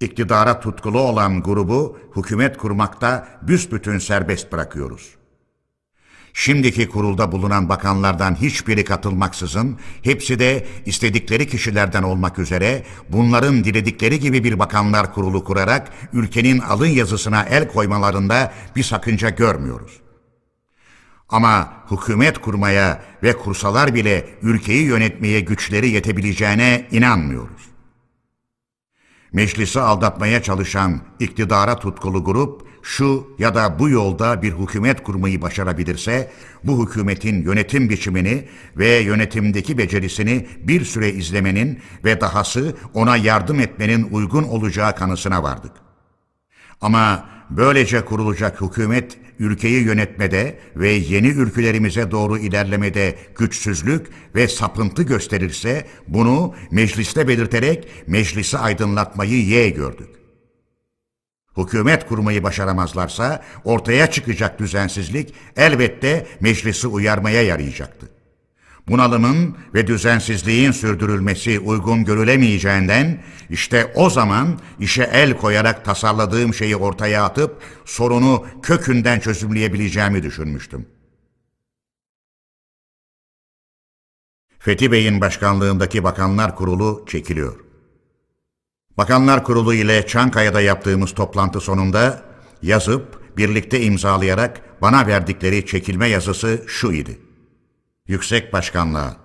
[0.00, 5.23] İktidara tutkulu olan grubu hükümet kurmakta büsbütün serbest bırakıyoruz.''
[6.36, 14.44] Şimdiki kurulda bulunan bakanlardan hiçbiri katılmaksızın, hepsi de istedikleri kişilerden olmak üzere bunların diledikleri gibi
[14.44, 20.00] bir bakanlar kurulu kurarak ülkenin alın yazısına el koymalarında bir sakınca görmüyoruz.
[21.28, 27.62] Ama hükümet kurmaya ve kursalar bile ülkeyi yönetmeye güçleri yetebileceğine inanmıyoruz.
[29.32, 36.30] Meclisi aldatmaya çalışan iktidara tutkulu grup şu ya da bu yolda bir hükümet kurmayı başarabilirse
[36.64, 44.08] bu hükümetin yönetim biçimini ve yönetimdeki becerisini bir süre izlemenin ve dahası ona yardım etmenin
[44.10, 45.72] uygun olacağı kanısına vardık.
[46.80, 55.86] Ama böylece kurulacak hükümet ülkeyi yönetmede ve yeni ülkelerimize doğru ilerlemede güçsüzlük ve sapıntı gösterirse
[56.08, 60.23] bunu mecliste belirterek meclisi aydınlatmayı ye gördük.
[61.56, 68.10] Hükümet kurmayı başaramazlarsa ortaya çıkacak düzensizlik elbette meclisi uyarmaya yarayacaktı.
[68.88, 77.24] Bunalımın ve düzensizliğin sürdürülmesi uygun görülemeyeceğinden işte o zaman işe el koyarak tasarladığım şeyi ortaya
[77.24, 80.86] atıp sorunu kökünden çözümleyebileceğimi düşünmüştüm.
[84.58, 87.63] Fethi Bey'in başkanlığındaki Bakanlar Kurulu çekiliyor.
[88.98, 92.22] Bakanlar Kurulu ile Çankaya'da yaptığımız toplantı sonunda
[92.62, 97.18] yazıp birlikte imzalayarak bana verdikleri çekilme yazısı şu idi.
[98.08, 99.16] Yüksek Başkanlığa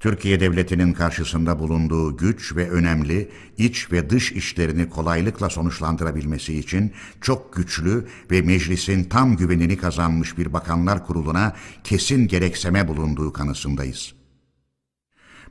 [0.00, 7.52] Türkiye Devleti'nin karşısında bulunduğu güç ve önemli iç ve dış işlerini kolaylıkla sonuçlandırabilmesi için çok
[7.52, 14.15] güçlü ve meclisin tam güvenini kazanmış bir bakanlar kuruluna kesin gerekseme bulunduğu kanısındayız.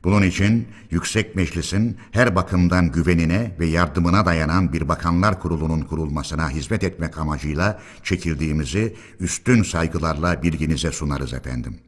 [0.03, 6.83] Bunun için Yüksek Meclis'in her bakımdan güvenine ve yardımına dayanan bir bakanlar kurulunun kurulmasına hizmet
[6.83, 11.79] etmek amacıyla çekildiğimizi üstün saygılarla bilginize sunarız efendim.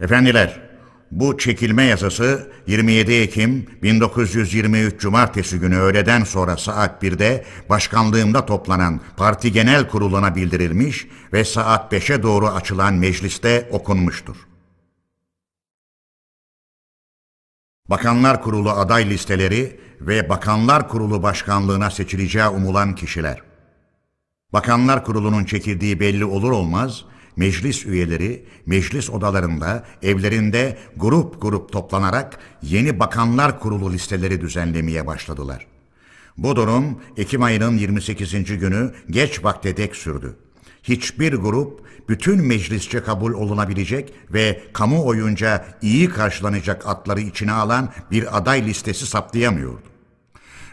[0.00, 0.60] Efendiler,
[1.10, 9.52] bu çekilme yazısı 27 Ekim 1923 Cumartesi günü öğleden sonra saat 1'de başkanlığımda toplanan parti
[9.52, 14.36] genel kuruluna bildirilmiş ve saat 5'e doğru açılan mecliste okunmuştur.
[17.90, 23.42] Bakanlar Kurulu aday listeleri ve Bakanlar Kurulu başkanlığına seçileceği umulan kişiler.
[24.52, 27.04] Bakanlar Kurulu'nun çekildiği belli olur olmaz,
[27.36, 35.66] meclis üyeleri meclis odalarında, evlerinde grup grup toplanarak yeni Bakanlar Kurulu listeleri düzenlemeye başladılar.
[36.36, 38.58] Bu durum Ekim ayının 28.
[38.58, 40.36] günü geç vakte dek sürdü.
[40.88, 48.66] Hiçbir grup bütün meclisçe kabul olunabilecek ve kamuoyunca iyi karşılanacak atları içine alan bir aday
[48.66, 49.82] listesi saptayamıyordu.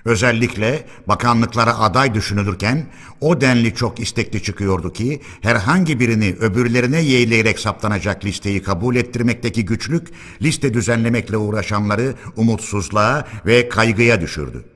[0.06, 2.86] Özellikle bakanlıklara aday düşünülürken
[3.22, 10.08] o denli çok istekli çıkıyordu ki herhangi birini öbürlerine yeğleyerek saptanacak listeyi kabul ettirmekteki güçlük
[10.42, 14.73] liste düzenlemekle uğraşanları umutsuzluğa ve kaygıya düşürdü.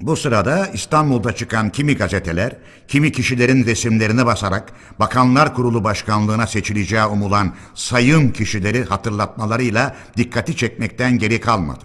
[0.00, 2.56] Bu sırada İstanbul'da çıkan kimi gazeteler,
[2.88, 11.40] kimi kişilerin resimlerini basarak Bakanlar Kurulu Başkanlığına seçileceği umulan sayın kişileri hatırlatmalarıyla dikkati çekmekten geri
[11.40, 11.84] kalmadı.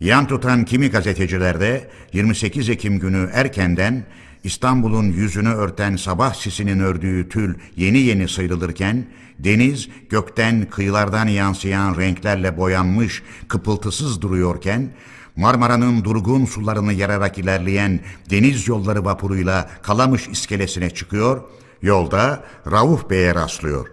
[0.00, 4.06] Yan tutan kimi gazeteciler de 28 Ekim günü erkenden
[4.44, 9.06] İstanbul'un yüzünü örten sabah sisinin ördüğü tül yeni yeni sıyrılırken,
[9.38, 14.90] deniz gökten kıyılardan yansıyan renklerle boyanmış, kıpıltısız duruyorken,
[15.38, 18.00] Marmara'nın durgun sularını yararak ilerleyen
[18.30, 21.42] deniz yolları vapuruyla Kalamış iskelesine çıkıyor,
[21.82, 23.86] yolda Rauf Bey'e rastlıyor.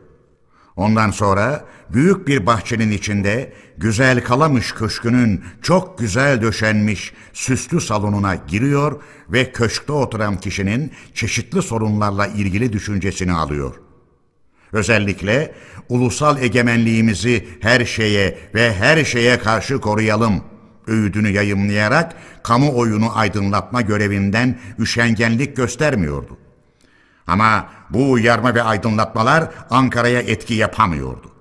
[0.76, 9.02] Ondan sonra büyük bir bahçenin içinde güzel Kalamış köşkünün çok güzel döşenmiş süslü salonuna giriyor
[9.30, 13.76] ve köşkte oturan kişinin çeşitli sorunlarla ilgili düşüncesini alıyor.
[14.72, 15.54] Özellikle
[15.90, 20.44] ulusal egemenliğimizi her şeye ve her şeye karşı koruyalım
[20.88, 26.38] öğüdünü yayımlayarak kamuoyunu aydınlatma görevinden üşengenlik göstermiyordu.
[27.28, 31.32] Ama bu uyarma ve aydınlatmalar Ankara'ya etki yapamıyordu.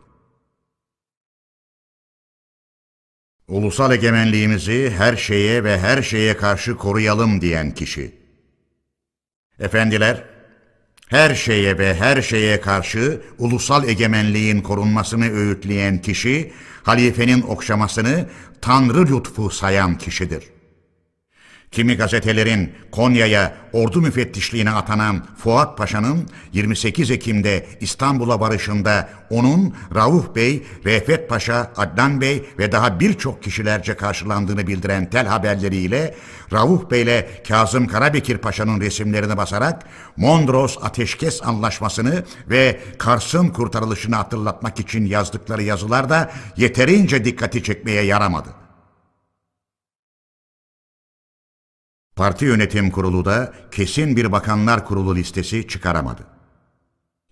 [3.49, 8.15] Ulusal egemenliğimizi her şeye ve her şeye karşı koruyalım diyen kişi.
[9.59, 10.25] Efendiler,
[11.09, 18.27] her şeye ve her şeye karşı ulusal egemenliğin korunmasını öğütleyen kişi, halifenin okşamasını
[18.65, 20.54] Tanrı lütfu sayan kişidir.
[21.75, 30.63] Kimi gazetelerin Konya'ya ordu müfettişliğine atanan Fuat Paşa'nın 28 Ekim'de İstanbul'a varışında onun Rauf Bey,
[30.85, 36.15] Refet Paşa, Adnan Bey ve daha birçok kişilerce karşılandığını bildiren tel haberleriyle
[36.53, 39.83] Rauf Bey ile Kazım Karabekir Paşa'nın resimlerini basarak
[40.17, 48.64] Mondros Ateşkes Anlaşması'nı ve Kars'ın kurtarılışını hatırlatmak için yazdıkları yazılar da yeterince dikkati çekmeye yaramadı.
[52.17, 56.23] Parti Yönetim Kurulu da kesin bir bakanlar kurulu listesi çıkaramadı.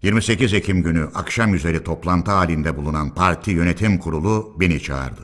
[0.03, 5.21] 28 Ekim günü akşam üzeri toplantı halinde bulunan Parti Yönetim Kurulu beni çağırdı.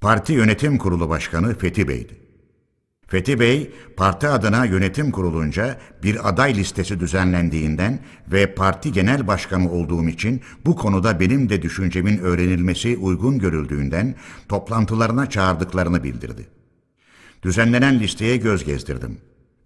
[0.00, 2.16] Parti Yönetim Kurulu Başkanı Fethi Bey'di.
[3.06, 8.00] Fethi Bey, parti adına yönetim kurulunca bir aday listesi düzenlendiğinden
[8.32, 14.14] ve parti genel başkanı olduğum için bu konuda benim de düşüncemin öğrenilmesi uygun görüldüğünden
[14.48, 16.55] toplantılarına çağırdıklarını bildirdi.
[17.46, 19.18] Düzenlenen listeye göz gezdirdim.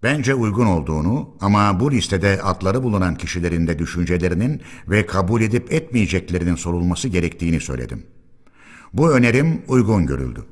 [0.03, 6.55] Bence uygun olduğunu ama bu listede adları bulunan kişilerin de düşüncelerinin ve kabul edip etmeyeceklerinin
[6.55, 8.07] sorulması gerektiğini söyledim.
[8.93, 10.45] Bu önerim uygun görüldü.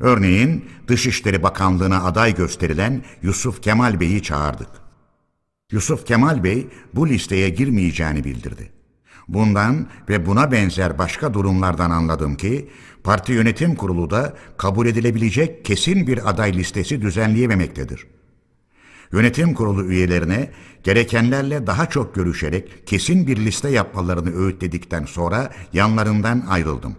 [0.00, 4.70] Örneğin Dışişleri Bakanlığı'na aday gösterilen Yusuf Kemal Bey'i çağırdık.
[5.72, 8.72] Yusuf Kemal Bey bu listeye girmeyeceğini bildirdi.
[9.30, 12.70] Bundan ve buna benzer başka durumlardan anladım ki
[13.04, 18.06] parti yönetim kurulu da kabul edilebilecek kesin bir aday listesi düzenleyememektedir.
[19.12, 20.50] Yönetim kurulu üyelerine
[20.84, 26.96] gerekenlerle daha çok görüşerek kesin bir liste yapmalarını öğütledikten sonra yanlarından ayrıldım.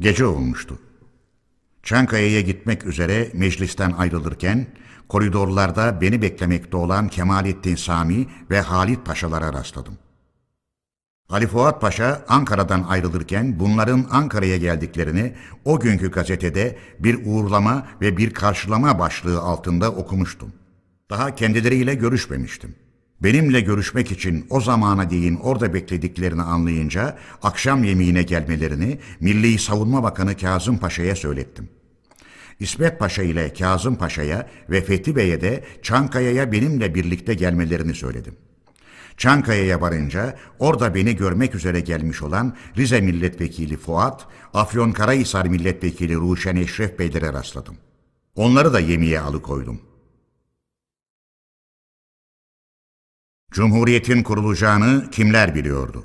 [0.00, 0.78] Gece olmuştu.
[1.82, 4.66] Çankaya'ya gitmek üzere meclisten ayrılırken
[5.08, 9.98] koridorlarda beni beklemekte olan Kemalettin Sami ve Halit Paşalara rastladım.
[11.32, 15.32] Ali Fuat Paşa Ankara'dan ayrılırken bunların Ankara'ya geldiklerini
[15.64, 20.52] o günkü gazetede bir uğurlama ve bir karşılama başlığı altında okumuştum.
[21.10, 22.74] Daha kendileriyle görüşmemiştim.
[23.20, 30.36] Benimle görüşmek için o zamana değin orada beklediklerini anlayınca akşam yemeğine gelmelerini Milli Savunma Bakanı
[30.36, 31.68] Kazım Paşa'ya söylettim.
[32.60, 38.36] İsmet Paşa ile Kazım Paşa'ya ve Fethi Bey'e de Çankaya'ya benimle birlikte gelmelerini söyledim.
[39.16, 46.98] Çankaya'ya varınca orada beni görmek üzere gelmiş olan Rize Milletvekili Fuat, Afyonkarahisar Milletvekili Ruşen Eşref
[46.98, 47.76] Beylere rastladım.
[48.34, 49.80] Onları da yemeğe alıkoydum.
[53.50, 56.04] Cumhuriyetin kurulacağını kimler biliyordu?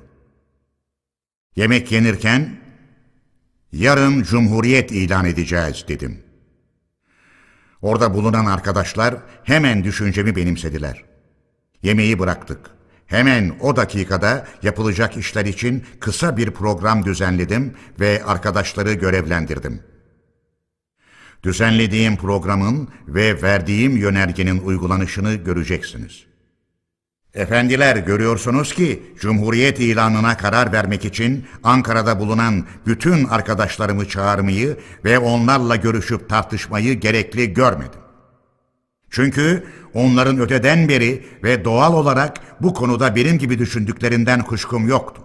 [1.55, 2.59] Yemek yenirken
[3.71, 6.23] yarın cumhuriyet ilan edeceğiz dedim.
[7.81, 11.05] Orada bulunan arkadaşlar hemen düşüncemi benimsediler.
[11.83, 12.76] Yemeği bıraktık.
[13.07, 19.83] Hemen o dakikada yapılacak işler için kısa bir program düzenledim ve arkadaşları görevlendirdim.
[21.43, 26.25] Düzenlediğim programın ve verdiğim yönergenin uygulanışını göreceksiniz.
[27.33, 35.75] Efendiler görüyorsunuz ki Cumhuriyet ilanına karar vermek için Ankara'da bulunan bütün arkadaşlarımı çağırmayı ve onlarla
[35.75, 38.06] görüşüp tartışmayı gerekli görmedim.
[39.09, 39.63] Çünkü
[39.93, 45.21] onların öteden beri ve doğal olarak bu konuda benim gibi düşündüklerinden kuşkum yoktu.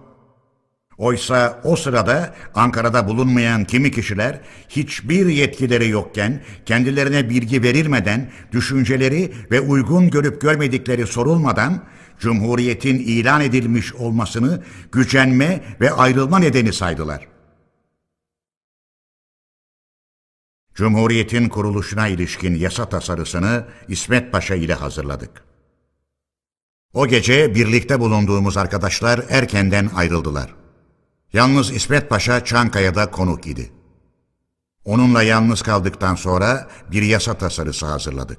[0.99, 9.61] Oysa o sırada Ankara'da bulunmayan kimi kişiler hiçbir yetkileri yokken kendilerine bilgi verilmeden düşünceleri ve
[9.61, 11.83] uygun görüp görmedikleri sorulmadan
[12.19, 14.63] Cumhuriyetin ilan edilmiş olmasını
[14.93, 17.32] gücenme ve ayrılma nedeni saydılar.
[20.75, 25.45] Cumhuriyetin kuruluşuna ilişkin yasa tasarısını İsmet Paşa ile hazırladık.
[26.95, 30.55] O gece birlikte bulunduğumuz arkadaşlar erkenden ayrıldılar.
[31.33, 33.73] Yalnız İsmet Paşa Çankaya'da konuk idi.
[34.85, 38.39] Onunla yalnız kaldıktan sonra bir yasa tasarısı hazırladık.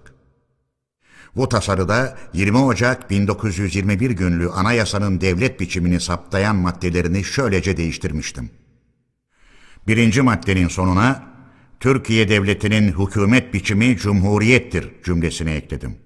[1.35, 8.49] Bu tasarıda 20 Ocak 1921 günlü anayasanın devlet biçimini saptayan maddelerini şöylece değiştirmiştim.
[9.87, 11.32] Birinci maddenin sonuna
[11.83, 15.97] Türkiye Devleti'nin hükümet biçimi cumhuriyettir cümlesini ekledim.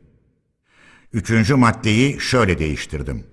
[1.14, 3.24] Üçüncü maddeyi şöyle değiştirdim.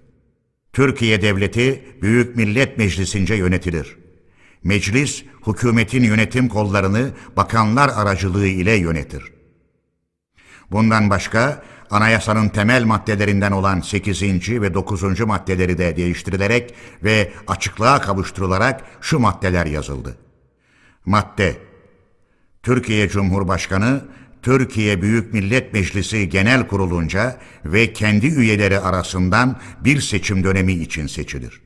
[0.73, 3.97] Türkiye Devleti Büyük Millet Meclisi'nce yönetilir.
[4.65, 9.25] Meclis, hükümetin yönetim kollarını bakanlar aracılığı ile yönetir.
[10.71, 14.23] Bundan başka anayasanın temel maddelerinden olan 8.
[14.51, 15.21] ve 9.
[15.21, 16.75] maddeleri de değiştirilerek
[17.05, 20.19] ve açıklığa kavuşturularak şu maddeler yazıldı.
[21.07, 21.74] Madde
[22.65, 24.05] Türkiye Cumhurbaşkanı
[24.43, 31.61] Türkiye Büyük Millet Meclisi Genel Kurulunca ve kendi üyeleri arasından bir seçim dönemi için seçilir.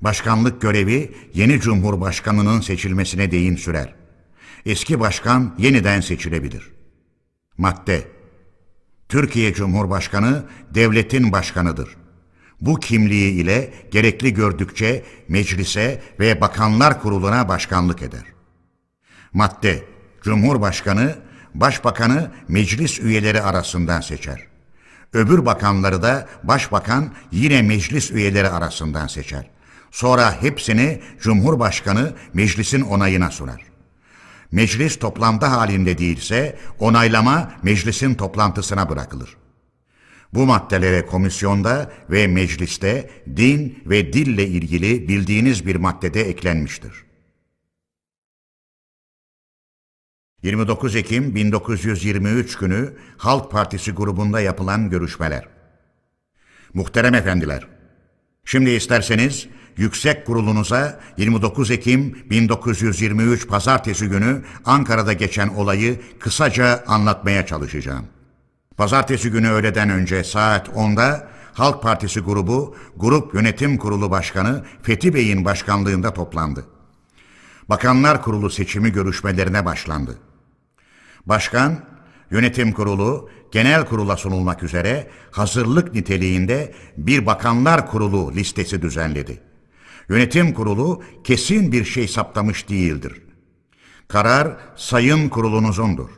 [0.00, 3.94] Başkanlık görevi yeni Cumhurbaşkanının seçilmesine değin sürer.
[4.66, 6.70] Eski başkan yeniden seçilebilir.
[7.58, 8.02] Madde
[9.08, 11.96] Türkiye Cumhurbaşkanı devletin başkanıdır.
[12.60, 18.39] Bu kimliği ile gerekli gördükçe meclise ve bakanlar kuruluna başkanlık eder.
[19.32, 19.84] Madde
[20.22, 21.14] Cumhurbaşkanı
[21.54, 24.46] başbakanı meclis üyeleri arasından seçer.
[25.12, 29.50] Öbür bakanları da başbakan yine meclis üyeleri arasından seçer.
[29.90, 33.62] Sonra hepsini Cumhurbaşkanı meclisin onayına sunar.
[34.52, 39.36] Meclis toplantı halinde değilse onaylama meclisin toplantısına bırakılır.
[40.34, 47.09] Bu maddelere komisyonda ve mecliste din ve dille ilgili bildiğiniz bir maddede eklenmiştir.
[50.42, 55.48] 29 Ekim 1923 günü Halk Partisi grubunda yapılan görüşmeler.
[56.74, 57.66] Muhterem efendiler,
[58.44, 68.06] şimdi isterseniz yüksek kurulunuza 29 Ekim 1923 Pazartesi günü Ankara'da geçen olayı kısaca anlatmaya çalışacağım.
[68.76, 75.44] Pazartesi günü öğleden önce saat 10'da Halk Partisi grubu Grup Yönetim Kurulu Başkanı Fethi Bey'in
[75.44, 76.66] başkanlığında toplandı.
[77.68, 80.18] Bakanlar Kurulu seçimi görüşmelerine başlandı.
[81.26, 81.84] Başkan,
[82.30, 89.40] yönetim kurulu, genel kurula sunulmak üzere hazırlık niteliğinde bir bakanlar kurulu listesi düzenledi.
[90.08, 93.22] Yönetim kurulu kesin bir şey saptamış değildir.
[94.08, 96.10] Karar sayın kurulunuzundur.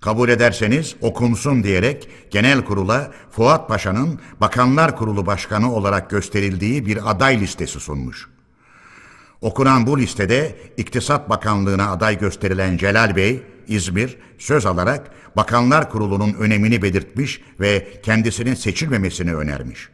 [0.00, 7.40] Kabul ederseniz okunsun diyerek genel kurula Fuat Paşa'nın Bakanlar Kurulu Başkanı olarak gösterildiği bir aday
[7.40, 8.28] listesi sunmuş.
[9.40, 16.82] Okunan bu listede İktisat Bakanlığı'na aday gösterilen Celal Bey, İzmir, söz alarak Bakanlar Kurulu'nun önemini
[16.82, 19.88] belirtmiş ve kendisinin seçilmemesini önermiş.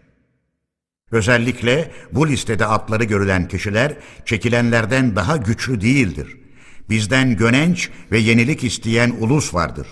[1.11, 6.37] Özellikle bu listede adları görülen kişiler çekilenlerden daha güçlü değildir.
[6.91, 9.87] Bizden gönenç ve yenilik isteyen ulus vardır.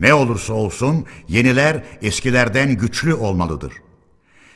[0.00, 3.72] Ne olursa olsun yeniler eskilerden güçlü olmalıdır.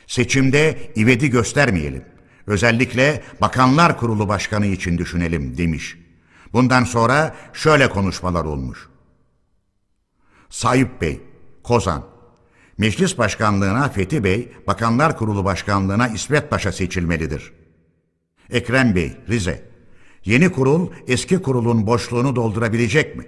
[0.07, 2.03] Seçimde ivedi göstermeyelim.
[2.47, 5.97] Özellikle Bakanlar Kurulu Başkanı için düşünelim demiş.
[6.53, 8.89] Bundan sonra şöyle konuşmalar olmuş.
[10.49, 11.21] Sayıp Bey,
[11.63, 12.03] Kozan,
[12.77, 17.53] Meclis Başkanlığına Fethi Bey, Bakanlar Kurulu Başkanlığına İsmet Paşa seçilmelidir.
[18.49, 19.69] Ekrem Bey, Rize,
[20.25, 23.25] yeni kurul eski kurulun boşluğunu doldurabilecek mi?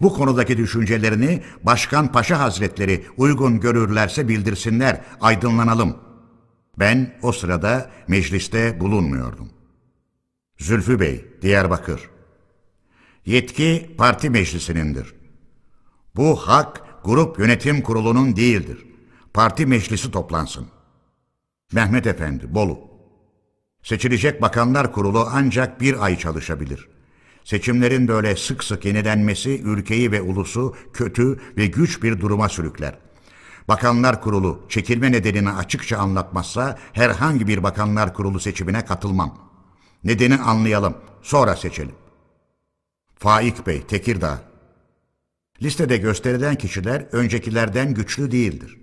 [0.00, 5.96] Bu konudaki düşüncelerini Başkan Paşa Hazretleri uygun görürlerse bildirsinler, aydınlanalım.
[6.78, 9.57] Ben o sırada mecliste bulunmuyordum.
[10.58, 12.00] Zülfü Bey, Diyarbakır.
[13.26, 15.14] Yetki parti meclisinindir.
[16.16, 18.86] Bu hak grup yönetim kurulunun değildir.
[19.34, 20.66] Parti meclisi toplansın.
[21.72, 22.80] Mehmet Efendi, Bolu.
[23.82, 26.88] Seçilecek bakanlar kurulu ancak bir ay çalışabilir.
[27.44, 32.98] Seçimlerin böyle sık sık yenilenmesi ülkeyi ve ulusu kötü ve güç bir duruma sürükler.
[33.68, 39.47] Bakanlar Kurulu çekilme nedenini açıkça anlatmazsa herhangi bir bakanlar kurulu seçimine katılmam.
[40.04, 41.94] Nedeni anlayalım, sonra seçelim.
[43.14, 44.42] Faik Bey, Tekirdağ.
[45.62, 48.78] Listede gösterilen kişiler öncekilerden güçlü değildir.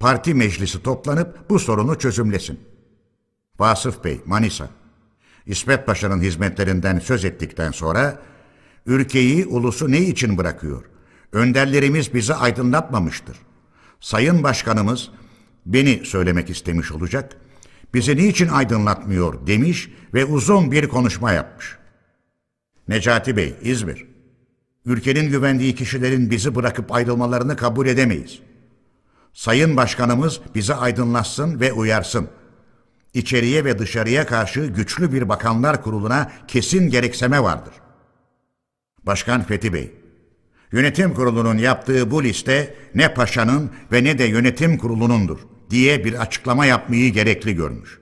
[0.00, 2.60] Parti meclisi toplanıp bu sorunu çözümlesin.
[3.58, 4.68] Vasıf Bey, Manisa.
[5.46, 8.22] İsmet Paşa'nın hizmetlerinden söz ettikten sonra
[8.86, 10.84] ülkeyi, ulusu ne için bırakıyor?
[11.32, 13.36] Önderlerimiz bizi aydınlatmamıştır.
[14.00, 15.10] Sayın Başkanımız
[15.66, 17.36] beni söylemek istemiş olacak.
[17.94, 21.76] Bizi niçin aydınlatmıyor demiş ve uzun bir konuşma yapmış.
[22.88, 24.06] Necati Bey, İzmir.
[24.86, 28.38] Ülkenin güvendiği kişilerin bizi bırakıp ayrılmalarını kabul edemeyiz.
[29.32, 32.28] Sayın Başkanımız bizi aydınlatsın ve uyarsın.
[33.14, 37.74] İçeriye ve dışarıya karşı güçlü bir bakanlar kuruluna kesin gerekseme vardır.
[39.02, 39.94] Başkan Fethi Bey,
[40.72, 45.38] Yönetim kurulunun yaptığı bu liste ne paşanın ve ne de yönetim kurulunundur
[45.72, 47.98] diye bir açıklama yapmayı gerekli görmüş.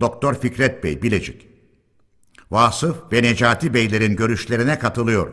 [0.00, 1.48] Doktor Fikret Bey Bilecik
[2.50, 5.32] Vasıf ve Necati Beylerin görüşlerine katılıyor.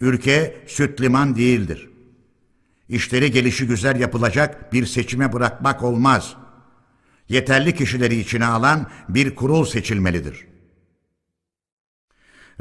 [0.00, 1.90] Ülke süt liman değildir.
[2.88, 6.36] İşleri gelişi güzel yapılacak bir seçime bırakmak olmaz.
[7.28, 10.46] Yeterli kişileri içine alan bir kurul seçilmelidir.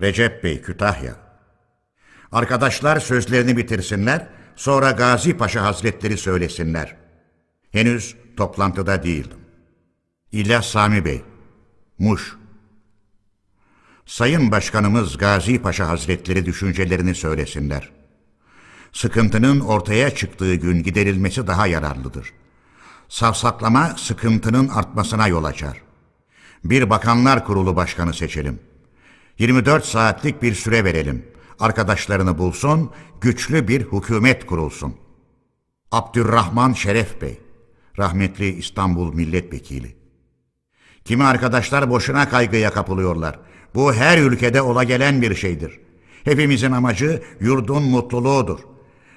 [0.01, 1.29] Recep Bey Kütahya
[2.31, 4.27] Arkadaşlar sözlerini bitirsinler,
[4.59, 6.95] sonra Gazi Paşa Hazretleri söylesinler.
[7.71, 9.37] Henüz toplantıda değildim.
[10.31, 11.21] İlyas Sami Bey,
[11.99, 12.37] Muş.
[14.05, 17.89] Sayın Başkanımız Gazi Paşa Hazretleri düşüncelerini söylesinler.
[18.93, 22.33] Sıkıntının ortaya çıktığı gün giderilmesi daha yararlıdır.
[23.09, 25.81] Savsaklama sıkıntının artmasına yol açar.
[26.63, 28.59] Bir bakanlar kurulu başkanı seçelim.
[29.37, 31.25] 24 saatlik bir süre verelim.
[31.59, 34.95] Arkadaşlarını bulsun, güçlü bir hükümet kurulsun.
[35.91, 37.41] Abdurrahman Şeref Bey,
[37.97, 39.95] rahmetli İstanbul Milletvekili.
[41.05, 43.39] Kimi arkadaşlar boşuna kaygıya kapılıyorlar.
[43.75, 45.79] Bu her ülkede ola gelen bir şeydir.
[46.23, 48.59] Hepimizin amacı yurdun mutluluğudur.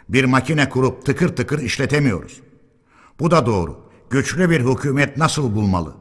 [0.08, 2.40] Bir makine kurup tıkır tıkır işletemiyoruz.
[3.20, 3.80] Bu da doğru.
[4.10, 5.94] Güçlü bir hükümet nasıl bulmalı?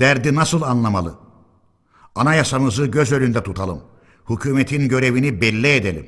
[0.00, 1.14] Derdi nasıl anlamalı?
[2.14, 3.80] Anayasamızı göz önünde tutalım.
[4.30, 6.06] Hükümetin görevini belli edelim.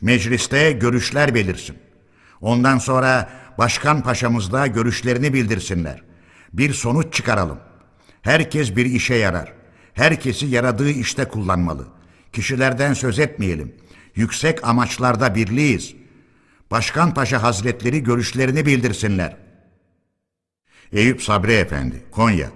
[0.00, 1.76] Mecliste görüşler belirsin.
[2.40, 6.02] Ondan sonra başkan paşamız da görüşlerini bildirsinler.
[6.52, 7.58] Bir sonuç çıkaralım.
[8.22, 9.52] Herkes bir işe yarar.
[9.94, 11.86] Herkesi yaradığı işte kullanmalı.
[12.32, 13.74] Kişilerden söz etmeyelim.
[14.14, 15.94] Yüksek amaçlarda birliğiz.
[16.70, 19.36] Başkan Paşa Hazretleri görüşlerini bildirsinler.
[20.92, 22.50] Eyüp Sabri Efendi, Konya.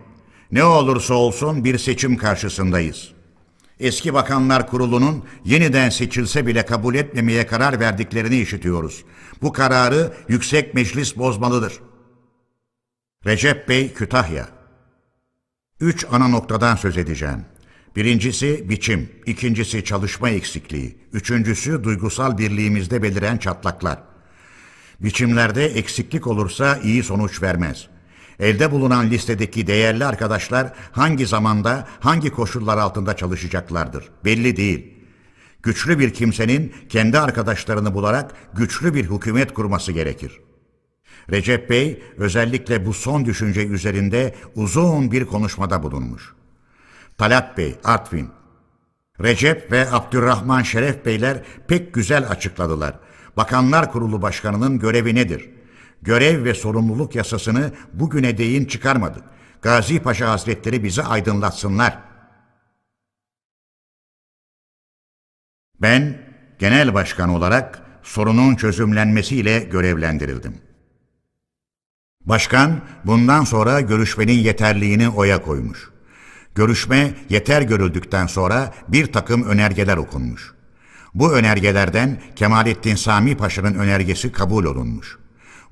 [0.53, 3.20] Ne olursa olsun bir seçim karşısındayız.
[3.81, 9.05] Eski Bakanlar Kurulu'nun yeniden seçilse bile kabul etmemeye karar verdiklerini işitiyoruz.
[9.43, 11.81] Bu kararı Yüksek Meclis bozmalıdır.
[13.27, 14.49] Recep Bey Kütahya
[15.81, 17.45] Üç ana noktadan söz edeceğim.
[17.97, 24.03] Birincisi biçim, ikincisi çalışma eksikliği, üçüncüsü duygusal birliğimizde beliren çatlaklar.
[25.01, 27.89] Biçimlerde eksiklik olursa iyi sonuç vermez.
[28.41, 34.95] Elde bulunan listedeki değerli arkadaşlar hangi zamanda, hangi koşullar altında çalışacaklardır belli değil.
[35.63, 40.41] Güçlü bir kimsenin kendi arkadaşlarını bularak güçlü bir hükümet kurması gerekir.
[41.31, 46.35] Recep Bey özellikle bu son düşünce üzerinde uzun bir konuşmada bulunmuş.
[47.19, 48.29] Talat Bey, Artvin.
[49.23, 52.95] Recep ve Abdurrahman Şeref Beyler pek güzel açıkladılar.
[53.37, 55.51] Bakanlar Kurulu Başkanı'nın görevi nedir?
[56.03, 59.25] Görev ve sorumluluk yasasını bugüne değin çıkarmadık.
[59.63, 61.99] Gazi Paşa Hazretleri bizi aydınlatsınlar.
[65.83, 66.19] Ben
[66.59, 70.59] genel başkan olarak sorunun çözümlenmesiyle görevlendirildim.
[72.21, 75.91] Başkan bundan sonra görüşmenin yeterliğini oya koymuş.
[76.55, 80.55] Görüşme yeter görüldükten sonra bir takım önergeler okunmuş.
[81.15, 85.19] Bu önergelerden Kemalettin Sami Paşa'nın önergesi kabul olunmuş.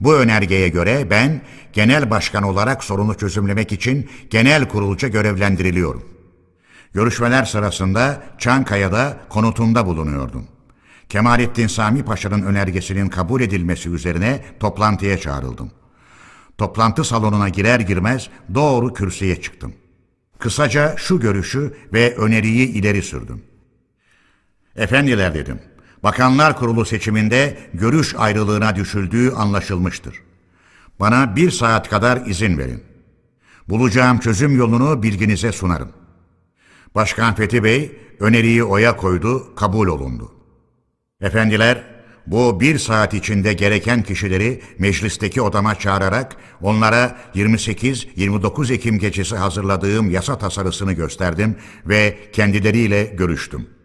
[0.01, 1.41] Bu önergeye göre ben
[1.73, 6.05] genel başkan olarak sorunu çözümlemek için genel kurulca görevlendiriliyorum.
[6.95, 10.47] Görüşmeler sırasında Çankaya'da konutunda bulunuyordum.
[11.09, 15.71] Kemalettin Sami Paşa'nın önergesinin kabul edilmesi üzerine toplantıya çağrıldım.
[16.59, 19.75] Toplantı salonuna girer girmez doğru kürsüye çıktım.
[20.39, 23.43] Kısaca şu görüşü ve öneriyi ileri sürdüm.
[24.77, 25.61] Efendiler dedim,
[26.03, 30.23] Bakanlar Kurulu seçiminde görüş ayrılığına düşüldüğü anlaşılmıştır.
[31.01, 32.83] Bana bir saat kadar izin verin.
[33.69, 35.93] Bulacağım çözüm yolunu bilginize sunarım.
[36.95, 40.33] Başkan Fethi Bey öneriyi oya koydu, kabul olundu.
[41.21, 41.85] Efendiler,
[42.27, 50.39] bu bir saat içinde gereken kişileri meclisteki odama çağırarak onlara 28-29 Ekim gecesi hazırladığım yasa
[50.39, 53.78] tasarısını gösterdim ve kendileriyle görüştüm.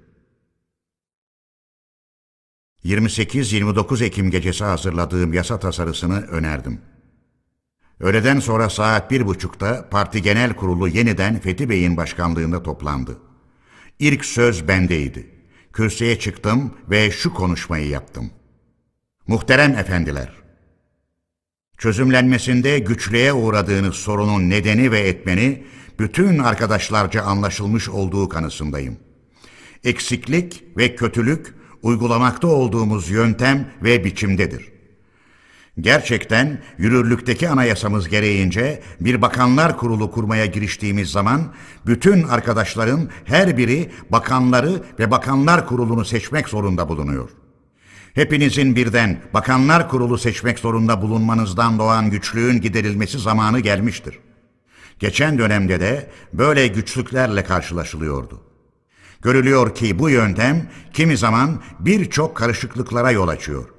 [2.85, 6.81] 28-29 Ekim gecesi hazırladığım yasa tasarısını önerdim.
[7.99, 13.17] Öğleden sonra saat bir buçukta Parti Genel Kurulu yeniden Fethi Bey'in başkanlığında toplandı.
[13.99, 15.29] İlk söz bendeydi.
[15.73, 18.31] Kürsüye çıktım ve şu konuşmayı yaptım.
[19.27, 20.33] Muhterem efendiler,
[21.77, 25.63] çözümlenmesinde güçlüğe uğradığınız sorunun nedeni ve etmeni
[25.99, 28.97] bütün arkadaşlarca anlaşılmış olduğu kanısındayım.
[29.83, 31.53] Eksiklik ve kötülük
[31.83, 34.73] uygulamakta olduğumuz yöntem ve biçimdedir.
[35.79, 41.41] Gerçekten yürürlükteki anayasamız gereğince bir bakanlar kurulu kurmaya giriştiğimiz zaman
[41.85, 47.29] bütün arkadaşların her biri bakanları ve bakanlar kurulunu seçmek zorunda bulunuyor.
[48.13, 54.19] Hepinizin birden bakanlar kurulu seçmek zorunda bulunmanızdan doğan güçlüğün giderilmesi zamanı gelmiştir.
[54.99, 58.52] Geçen dönemde de böyle güçlüklerle karşılaşılıyordu.
[59.23, 63.69] Görülüyor ki bu yöntem kimi zaman birçok karışıklıklara yol açıyor.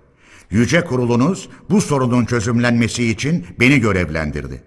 [0.51, 4.63] Yüce Kurulunuz bu sorunun çözümlenmesi için beni görevlendirdi.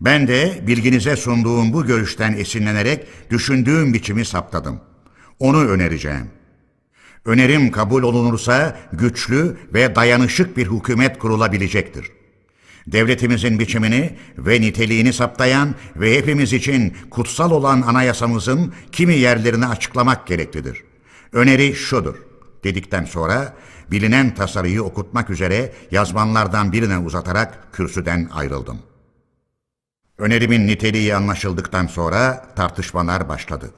[0.00, 4.80] Ben de bilginize sunduğum bu görüşten esinlenerek düşündüğüm biçimi saptadım.
[5.38, 6.30] Onu önereceğim.
[7.24, 12.15] Önerim kabul olunursa güçlü ve dayanışık bir hükümet kurulabilecektir
[12.86, 20.84] devletimizin biçimini ve niteliğini saptayan ve hepimiz için kutsal olan anayasamızın kimi yerlerini açıklamak gereklidir.
[21.32, 22.14] Öneri şudur
[22.64, 23.54] dedikten sonra
[23.90, 28.78] bilinen tasarıyı okutmak üzere yazmanlardan birine uzatarak kürsüden ayrıldım.
[30.18, 33.70] Önerimin niteliği anlaşıldıktan sonra tartışmalar başladı.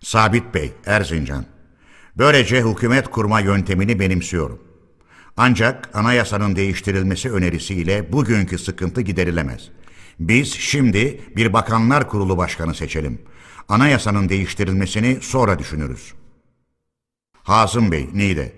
[0.00, 1.44] Sabit Bey, Erzincan.
[2.18, 4.73] Böylece hükümet kurma yöntemini benimsiyorum.
[5.36, 9.68] Ancak anayasanın değiştirilmesi önerisiyle bugünkü sıkıntı giderilemez.
[10.20, 13.18] Biz şimdi bir bakanlar kurulu başkanı seçelim.
[13.68, 16.14] Anayasanın değiştirilmesini sonra düşünürüz.
[17.42, 18.52] Hazım Bey, Niğde.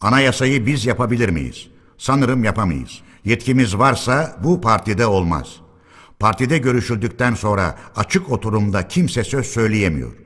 [0.00, 1.68] Anayasayı biz yapabilir miyiz?
[1.98, 3.02] Sanırım yapamayız.
[3.24, 5.56] Yetkimiz varsa bu partide olmaz.
[6.18, 10.25] Partide görüşüldükten sonra açık oturumda kimse söz söyleyemiyor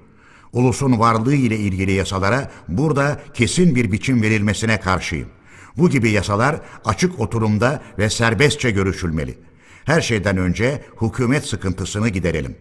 [0.52, 5.28] ulusun varlığı ile ilgili yasalara burada kesin bir biçim verilmesine karşıyım.
[5.76, 9.38] Bu gibi yasalar açık oturumda ve serbestçe görüşülmeli.
[9.84, 12.56] Her şeyden önce hükümet sıkıntısını giderelim.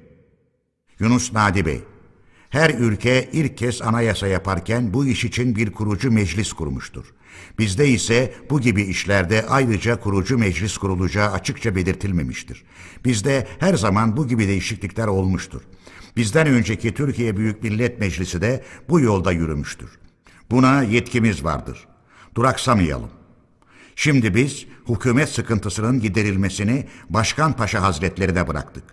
[0.99, 1.81] Yunus Nadi Bey,
[2.49, 7.05] Her ülke ilk kez anayasa yaparken bu iş için bir kurucu meclis kurmuştur.
[7.59, 12.63] Bizde ise bu gibi işlerde ayrıca kurucu meclis kurulacağı açıkça belirtilmemiştir.
[13.05, 15.61] Bizde her zaman bu gibi değişiklikler olmuştur.
[16.15, 19.89] Bizden önceki Türkiye Büyük Millet Meclisi de bu yolda yürümüştür.
[20.51, 21.87] Buna yetkimiz vardır.
[22.35, 23.09] Duraksamayalım.
[23.95, 28.83] Şimdi biz hükümet sıkıntısının giderilmesini Başkan Paşa Hazretlerine bıraktık.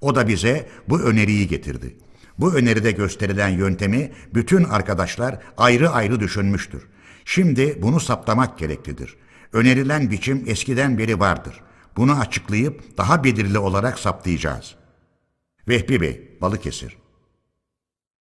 [0.00, 1.96] O da bize bu öneriyi getirdi.
[2.38, 6.82] Bu öneride gösterilen yöntemi bütün arkadaşlar ayrı ayrı düşünmüştür.
[7.24, 9.16] Şimdi bunu saptamak gereklidir.
[9.52, 11.60] Önerilen biçim eskiden beri vardır.
[11.96, 14.74] Bunu açıklayıp daha belirli olarak saptayacağız.
[15.68, 16.96] Vehbi Bey, Balıkesir.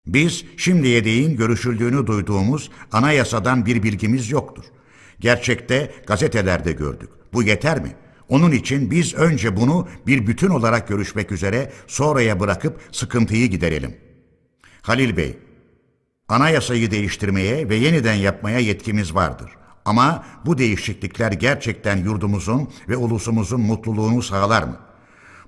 [0.07, 4.63] Biz şimdiye değin görüşüldüğünü duyduğumuz anayasadan bir bilgimiz yoktur.
[5.19, 7.09] Gerçekte gazetelerde gördük.
[7.33, 7.95] Bu yeter mi?
[8.29, 13.97] Onun için biz önce bunu bir bütün olarak görüşmek üzere sonraya bırakıp sıkıntıyı giderelim.
[14.81, 15.37] Halil Bey,
[16.27, 19.51] anayasayı değiştirmeye ve yeniden yapmaya yetkimiz vardır.
[19.85, 24.77] Ama bu değişiklikler gerçekten yurdumuzun ve ulusumuzun mutluluğunu sağlar mı?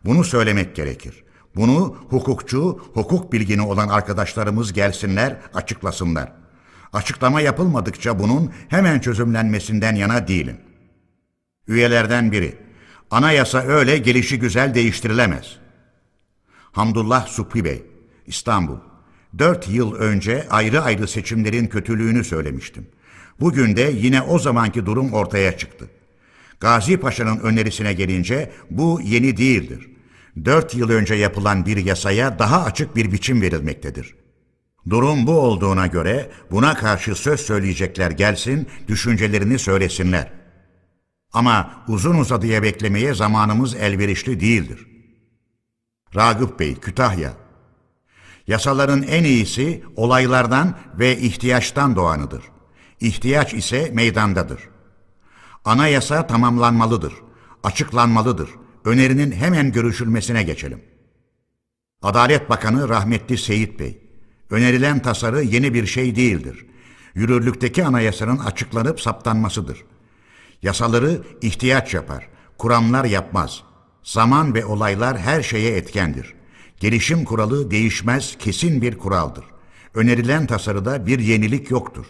[0.06, 1.24] Bunu söylemek gerekir.
[1.56, 6.32] Bunu hukukçu, hukuk bilgini olan arkadaşlarımız gelsinler, açıklasınlar.
[6.94, 10.58] Açıklama yapılmadıkça bunun hemen çözümlenmesinden yana değilim.
[11.68, 12.56] Üyelerden biri,
[13.12, 15.58] anayasa öyle gelişi güzel değiştirilemez.
[16.72, 17.84] Hamdullah Supri Bey,
[18.28, 18.78] İstanbul.
[19.40, 22.88] Dört yıl önce ayrı ayrı seçimlerin kötülüğünü söylemiştim.
[23.40, 25.90] Bugün de yine o zamanki durum ortaya çıktı.
[26.60, 29.91] Gazi Paşa'nın önerisine gelince bu yeni değildir.
[30.46, 34.16] Dört yıl önce yapılan bir yasaya daha açık bir biçim verilmektedir.
[34.90, 40.32] Durum bu olduğuna göre buna karşı söz söyleyecekler gelsin, düşüncelerini söylesinler.
[41.34, 44.88] Ama uzun uzadıya beklemeye zamanımız elverişli değildir.
[46.16, 47.34] Ragıp Bey, Kütahya
[48.48, 52.44] Yasaların en iyisi olaylardan ve ihtiyaçtan doğanıdır.
[53.00, 54.70] İhtiyaç ise meydandadır.
[55.66, 57.14] Anayasa tamamlanmalıdır,
[57.64, 58.50] açıklanmalıdır.
[58.86, 60.82] Önerinin hemen görüşülmesine geçelim.
[62.02, 64.02] Adalet Bakanı rahmetli Seyit Bey,
[64.50, 66.66] önerilen tasarı yeni bir şey değildir.
[67.16, 69.84] Yürürlükteki anayasanın açıklanıp saptanmasıdır.
[70.62, 72.28] Yasaları ihtiyaç yapar,
[72.58, 73.64] kuramlar yapmaz.
[74.04, 76.34] Zaman ve olaylar her şeye etkendir.
[76.80, 79.46] Gelişim kuralı değişmez, kesin bir kuraldır.
[79.94, 82.06] Önerilen tasarıda bir yenilik yoktur.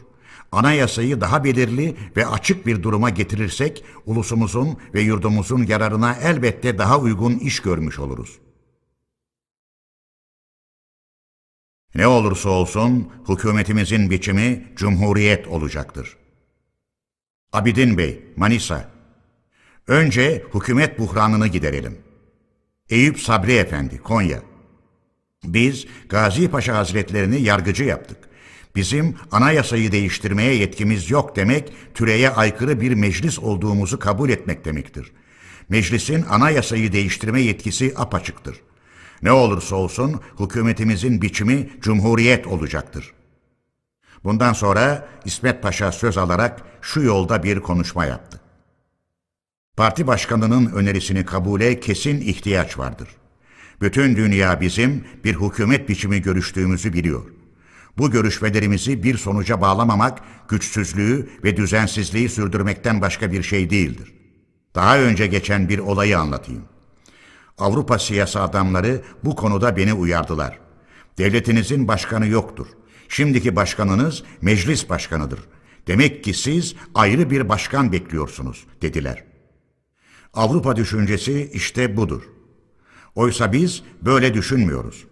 [0.51, 7.37] Anayasayı daha belirli ve açık bir duruma getirirsek ulusumuzun ve yurdumuzun yararına elbette daha uygun
[7.37, 8.39] iş görmüş oluruz.
[11.95, 16.17] Ne olursa olsun hükümetimizin biçimi cumhuriyet olacaktır.
[17.53, 18.91] Abidin Bey, Manisa.
[19.87, 21.97] Önce hükümet buhranını giderelim.
[22.89, 24.41] Eyüp Sabri Efendi, Konya.
[25.43, 28.30] Biz Gazi Paşa Hazretlerini yargıcı yaptık.
[28.75, 35.11] Bizim anayasayı değiştirmeye yetkimiz yok demek, türeye aykırı bir meclis olduğumuzu kabul etmek demektir.
[35.69, 38.61] Meclisin anayasayı değiştirme yetkisi apaçıktır.
[39.21, 43.13] Ne olursa olsun hükümetimizin biçimi cumhuriyet olacaktır.
[44.23, 48.41] Bundan sonra İsmet Paşa söz alarak şu yolda bir konuşma yaptı.
[49.77, 53.07] Parti başkanının önerisini kabule kesin ihtiyaç vardır.
[53.81, 57.40] Bütün dünya bizim bir hükümet biçimi görüştüğümüzü biliyor.
[58.01, 64.13] Bu görüşmelerimizi bir sonuca bağlamamak, güçsüzlüğü ve düzensizliği sürdürmekten başka bir şey değildir.
[64.75, 66.63] Daha önce geçen bir olayı anlatayım.
[67.57, 70.59] Avrupa siyasi adamları bu konuda beni uyardılar.
[71.17, 72.67] Devletinizin başkanı yoktur.
[73.09, 75.39] Şimdiki başkanınız meclis başkanıdır.
[75.87, 79.23] Demek ki siz ayrı bir başkan bekliyorsunuz dediler.
[80.33, 82.21] Avrupa düşüncesi işte budur.
[83.15, 85.05] Oysa biz böyle düşünmüyoruz.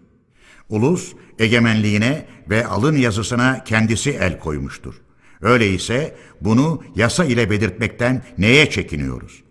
[0.68, 4.94] Ulus egemenliğine ve alın yazısına kendisi el koymuştur.
[5.40, 9.42] Öyleyse bunu yasa ile belirtmekten neye çekiniyoruz?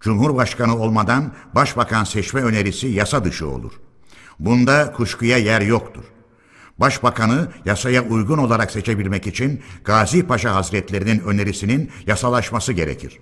[0.00, 3.72] Cumhurbaşkanı olmadan başbakan seçme önerisi yasa dışı olur.
[4.38, 6.04] Bunda kuşkuya yer yoktur.
[6.78, 13.18] Başbakanı yasaya uygun olarak seçebilmek için Gazi Paşa Hazretlerinin önerisinin yasalaşması gerekir.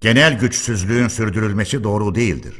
[0.00, 2.54] Genel güçsüzlüğün sürdürülmesi doğru değildir.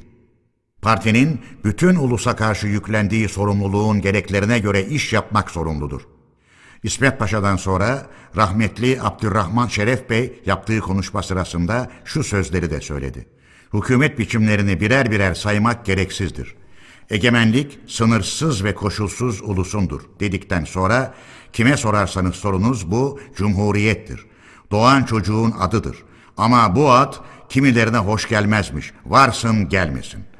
[0.85, 6.01] Partinin bütün ulusa karşı yüklendiği sorumluluğun gereklerine göre iş yapmak sorumludur.
[6.83, 8.07] İsmet Paşa'dan sonra
[8.37, 13.27] rahmetli Abdurrahman Şeref Bey yaptığı konuşma sırasında şu sözleri de söyledi.
[13.75, 16.55] Hükümet biçimlerini birer birer saymak gereksizdir.
[17.11, 21.15] Egemenlik sınırsız ve koşulsuz ulusundur dedikten sonra
[21.53, 24.27] kime sorarsanız sorunuz bu cumhuriyettir.
[24.71, 25.97] Doğan çocuğun adıdır.
[26.37, 27.15] Ama bu ad
[27.49, 28.93] kimilerine hoş gelmezmiş.
[29.07, 30.34] Varsın gelmesin.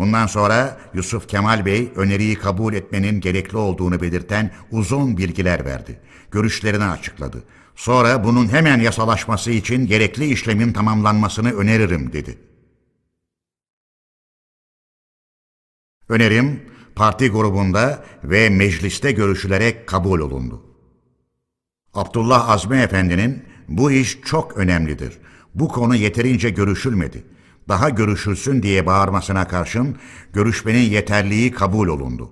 [0.00, 6.00] Bundan sonra Yusuf Kemal Bey öneriyi kabul etmenin gerekli olduğunu belirten uzun bilgiler verdi.
[6.30, 7.42] Görüşlerini açıkladı.
[7.76, 12.38] Sonra bunun hemen yasalaşması için gerekli işlemin tamamlanmasını öneririm dedi.
[16.08, 16.62] Önerim
[16.94, 20.62] parti grubunda ve mecliste görüşülerek kabul olundu.
[21.94, 25.18] Abdullah Azmi Efendi'nin bu iş çok önemlidir.
[25.54, 27.24] Bu konu yeterince görüşülmedi.
[27.70, 29.96] Daha görüşülsün diye bağırmasına karşın
[30.32, 32.30] görüşmenin yeterliği kabul olundu.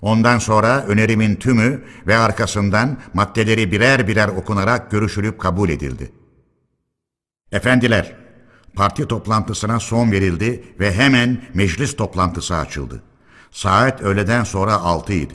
[0.00, 6.12] Ondan sonra önerimin tümü ve arkasından maddeleri birer birer okunarak görüşülüp kabul edildi.
[7.52, 8.16] Efendiler,
[8.74, 13.02] parti toplantısına son verildi ve hemen meclis toplantısı açıldı.
[13.50, 15.34] Saat öğleden sonra altı idi.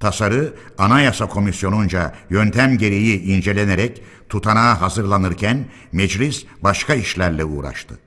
[0.00, 8.05] Tasarı Anayasa Komisyonu'nca yöntem gereği incelenerek tutanağa hazırlanırken meclis başka işlerle uğraştı.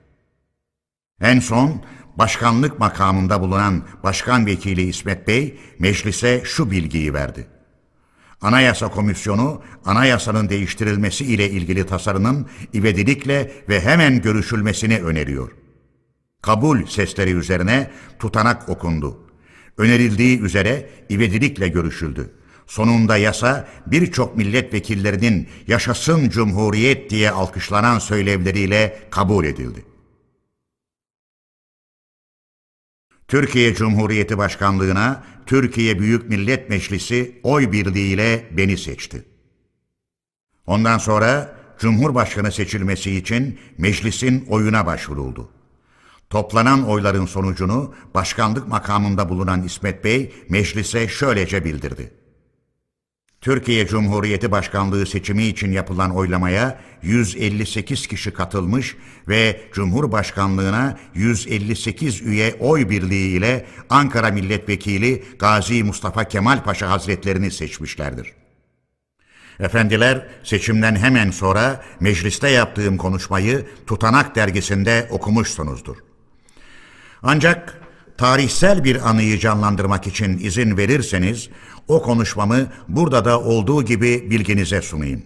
[1.20, 1.82] En son
[2.16, 7.46] başkanlık makamında bulunan Başkan Vekili İsmet Bey meclise şu bilgiyi verdi.
[8.40, 15.50] Anayasa Komisyonu anayasanın değiştirilmesi ile ilgili tasarının ivedilikle ve hemen görüşülmesini öneriyor.
[16.42, 19.18] Kabul sesleri üzerine tutanak okundu.
[19.78, 22.30] Önerildiği üzere ivedilikle görüşüldü.
[22.66, 29.89] Sonunda yasa birçok milletvekillerinin yaşasın cumhuriyet diye alkışlanan söylevleriyle kabul edildi.
[33.30, 39.24] Türkiye Cumhuriyeti Başkanlığına Türkiye Büyük Millet Meclisi oy birliğiyle beni seçti.
[40.66, 45.50] Ondan sonra Cumhurbaşkanı seçilmesi için meclisin oyuna başvuruldu.
[46.30, 52.12] Toplanan oyların sonucunu başkanlık makamında bulunan İsmet Bey meclise şöylece bildirdi.
[53.40, 58.96] Türkiye Cumhuriyeti Başkanlığı seçimi için yapılan oylamaya 158 kişi katılmış
[59.28, 68.32] ve Cumhurbaşkanlığına 158 üye oy birliği ile Ankara Milletvekili Gazi Mustafa Kemal Paşa Hazretlerini seçmişlerdir.
[69.60, 75.96] Efendiler, seçimden hemen sonra mecliste yaptığım konuşmayı Tutanak dergisinde okumuşsunuzdur.
[77.22, 77.80] Ancak
[78.20, 81.50] tarihsel bir anıyı canlandırmak için izin verirseniz
[81.90, 85.22] o konuşmamı burada da olduğu gibi bilginize sunayım.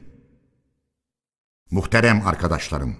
[1.71, 2.97] Muhterem arkadaşlarım,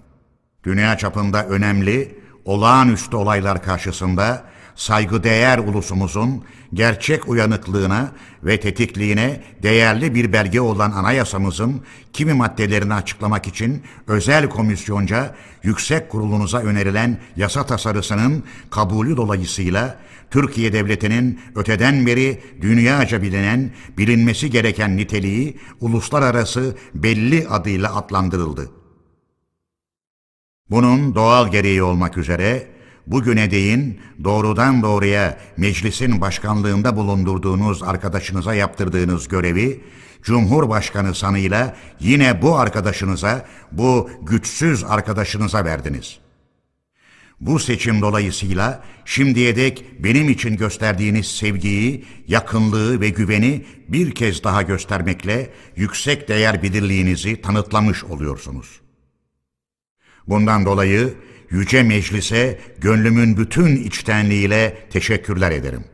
[0.65, 4.45] dünya çapında önemli, olağanüstü olaylar karşısında
[4.75, 6.45] saygıdeğer ulusumuzun
[6.75, 8.13] gerçek uyanıklığına
[8.43, 16.59] ve tetikliğine değerli bir belge olan anayasamızın kimi maddelerini açıklamak için özel komisyonca yüksek kurulunuza
[16.59, 19.99] önerilen yasa tasarısının kabulü dolayısıyla
[20.31, 28.71] Türkiye Devleti'nin öteden beri dünyaca bilinen, bilinmesi gereken niteliği uluslararası belli adıyla adlandırıldı.
[30.71, 32.67] Bunun doğal gereği olmak üzere
[33.07, 39.81] bugüne değin doğrudan doğruya meclisin başkanlığında bulundurduğunuz arkadaşınıza yaptırdığınız görevi
[40.23, 46.24] Cumhurbaşkanı sanıyla yine bu arkadaşınıza, bu güçsüz arkadaşınıza verdiniz.
[47.45, 54.63] Bu seçim dolayısıyla şimdiye dek benim için gösterdiğiniz sevgiyi, yakınlığı ve güveni bir kez daha
[54.63, 58.81] göstermekle yüksek değer bilirliğinizi tanıtlamış oluyorsunuz.
[60.27, 61.15] Bundan dolayı
[61.51, 65.85] Yüce Meclis'e gönlümün bütün içtenliğiyle teşekkürler ederim.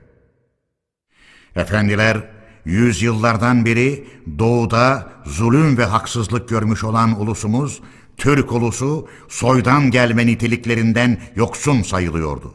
[1.57, 2.31] Efendiler,
[2.65, 4.07] yüzyıllardan beri
[4.39, 7.81] doğuda zulüm ve haksızlık görmüş olan ulusumuz,
[8.21, 12.55] Türk ulusu soydan gelme niteliklerinden yoksun sayılıyordu.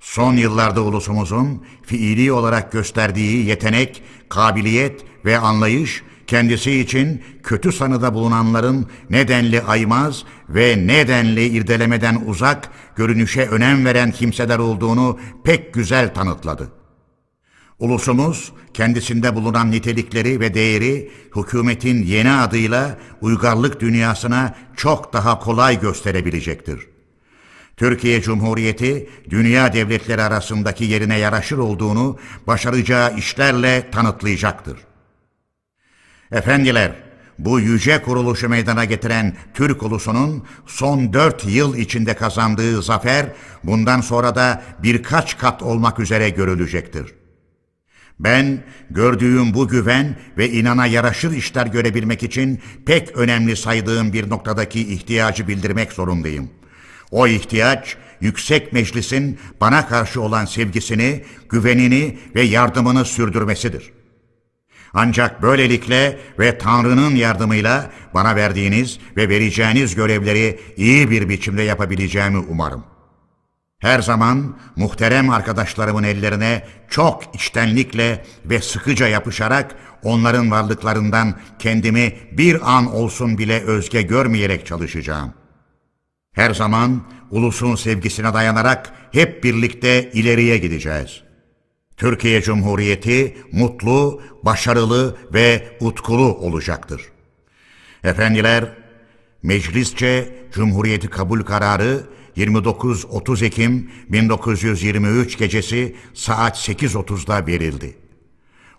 [0.00, 8.86] Son yıllarda ulusumuzun fiili olarak gösterdiği yetenek, kabiliyet ve anlayış kendisi için kötü sanıda bulunanların
[9.10, 16.79] nedenli aymaz ve nedenli irdelemeden uzak, görünüşe önem veren kimseler olduğunu pek güzel tanıtladı.
[17.80, 26.88] Ulusumuz kendisinde bulunan nitelikleri ve değeri hükümetin yeni adıyla uygarlık dünyasına çok daha kolay gösterebilecektir.
[27.76, 34.78] Türkiye Cumhuriyeti dünya devletleri arasındaki yerine yaraşır olduğunu başaracağı işlerle tanıtlayacaktır.
[36.32, 36.92] Efendiler,
[37.38, 43.26] bu yüce kuruluşu meydana getiren Türk ulusunun son dört yıl içinde kazandığı zafer
[43.64, 47.19] bundan sonra da birkaç kat olmak üzere görülecektir.
[48.20, 54.92] Ben gördüğüm bu güven ve inana yaraşır işler görebilmek için pek önemli saydığım bir noktadaki
[54.92, 56.50] ihtiyacı bildirmek zorundayım.
[57.10, 64.00] O ihtiyaç yüksek meclisin bana karşı olan sevgisini, güvenini ve yardımını sürdürmesidir.''
[64.94, 72.84] Ancak böylelikle ve Tanrı'nın yardımıyla bana verdiğiniz ve vereceğiniz görevleri iyi bir biçimde yapabileceğimi umarım.
[73.80, 82.94] Her zaman muhterem arkadaşlarımın ellerine çok içtenlikle ve sıkıca yapışarak onların varlıklarından kendimi bir an
[82.94, 85.34] olsun bile özge görmeyerek çalışacağım.
[86.32, 91.22] Her zaman ulusun sevgisine dayanarak hep birlikte ileriye gideceğiz.
[91.96, 97.02] Türkiye Cumhuriyeti mutlu, başarılı ve utkulu olacaktır.
[98.04, 98.64] Efendiler,
[99.42, 102.00] meclisçe Cumhuriyeti kabul kararı
[102.40, 107.96] 29-30 Ekim 1923 gecesi saat 8.30'da verildi.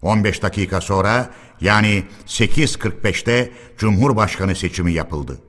[0.02, 5.42] 15 dakika sonra yani 8.45'te Cumhurbaşkanı seçimi yapıldı.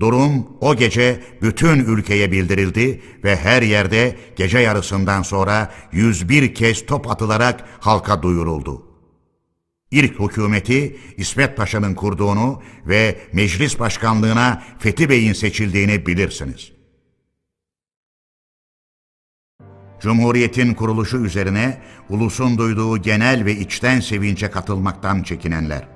[0.00, 7.10] Durum o gece bütün ülkeye bildirildi ve her yerde gece yarısından sonra 101 kez top
[7.10, 8.82] atılarak halka duyuruldu.
[9.90, 16.77] İlk hükümeti İsmet Paşa'nın kurduğunu ve meclis başkanlığına Fethi Bey'in seçildiğini bilirsiniz.
[20.00, 21.78] Cumhuriyetin kuruluşu üzerine
[22.08, 25.88] ulusun duyduğu genel ve içten sevince katılmaktan çekinenler.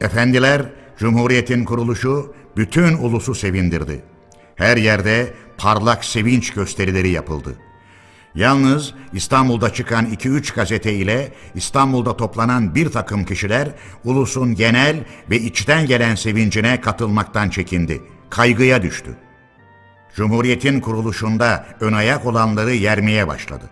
[0.00, 0.62] Efendiler,
[0.98, 4.02] Cumhuriyetin kuruluşu bütün ulusu sevindirdi.
[4.56, 7.56] Her yerde parlak sevinç gösterileri yapıldı.
[8.34, 13.68] Yalnız İstanbul'da çıkan 2-3 gazete ile İstanbul'da toplanan bir takım kişiler
[14.04, 18.02] ulusun genel ve içten gelen sevincine katılmaktan çekindi.
[18.30, 19.16] Kaygıya düştü.
[20.16, 23.70] Cumhuriyetin kuruluşunda ön ayak olanları yermeye başladı.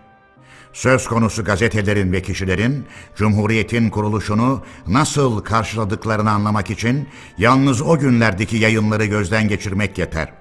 [0.73, 7.07] Söz konusu gazetelerin ve kişilerin Cumhuriyet'in kuruluşunu nasıl karşıladıklarını anlamak için
[7.37, 10.33] yalnız o günlerdeki yayınları gözden geçirmek yeter.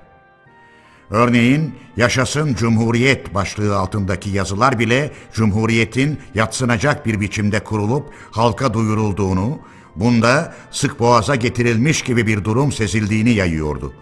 [1.10, 9.58] Örneğin Yaşasın Cumhuriyet başlığı altındaki yazılar bile Cumhuriyet'in yatsınacak bir biçimde kurulup halka duyurulduğunu,
[9.96, 13.92] bunda sık boğaza getirilmiş gibi bir durum sezildiğini yayıyordu.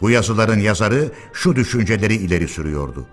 [0.00, 3.06] Bu yazıların yazarı şu düşünceleri ileri sürüyordu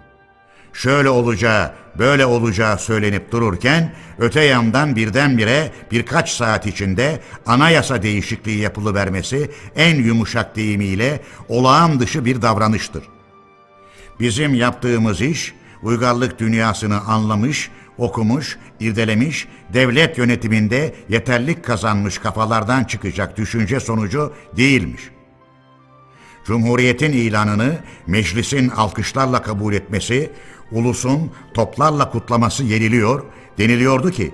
[0.74, 9.52] şöyle olacağı, böyle olacağı söylenip dururken öte yandan birdenbire birkaç saat içinde anayasa değişikliği yapılıvermesi
[9.76, 13.04] en yumuşak deyimiyle olağan dışı bir davranıştır.
[14.20, 15.54] Bizim yaptığımız iş
[15.84, 25.02] uygarlık dünyasını anlamış, okumuş, irdelemiş, devlet yönetiminde yeterlik kazanmış kafalardan çıkacak düşünce sonucu değilmiş.
[26.46, 30.32] Cumhuriyetin ilanını meclisin alkışlarla kabul etmesi
[30.72, 33.24] ulusun toplarla kutlaması yeniliyor,
[33.58, 34.34] deniliyordu ki,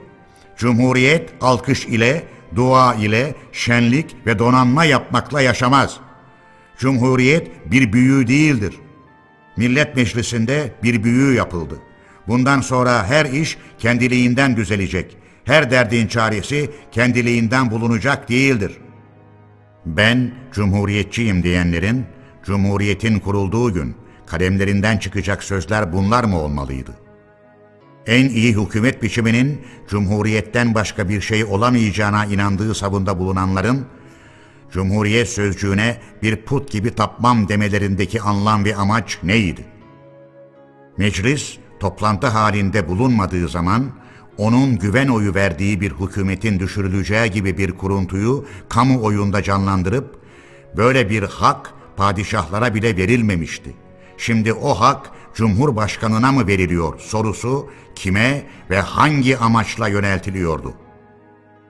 [0.57, 2.23] Cumhuriyet alkış ile,
[2.55, 5.97] dua ile, şenlik ve donanma yapmakla yaşamaz.
[6.77, 8.75] Cumhuriyet bir büyü değildir.
[9.57, 11.75] Millet Meclisi'nde bir büyü yapıldı.
[12.27, 15.17] Bundan sonra her iş kendiliğinden düzelecek.
[15.45, 18.77] Her derdin çaresi kendiliğinden bulunacak değildir.
[19.97, 22.05] Ben cumhuriyetçiyim diyenlerin,
[22.43, 23.95] Cumhuriyetin kurulduğu gün
[24.25, 26.91] kalemlerinden çıkacak sözler bunlar mı olmalıydı?
[28.05, 33.85] En iyi hükümet biçiminin Cumhuriyetten başka bir şey olamayacağına inandığı savunda bulunanların,
[34.71, 39.65] Cumhuriyet sözcüğüne bir put gibi tapmam demelerindeki anlam ve amaç neydi?
[40.97, 43.83] Meclis, toplantı halinde bulunmadığı zaman,
[44.39, 50.19] onun güven oyu verdiği bir hükümetin düşürüleceği gibi bir kuruntuyu kamuoyunda canlandırıp,
[50.77, 58.79] böyle bir hak padişahlara bile verilmemişti.'' Şimdi o hak Cumhurbaşkanına mı veriliyor sorusu kime ve
[58.79, 60.73] hangi amaçla yöneltiliyordu?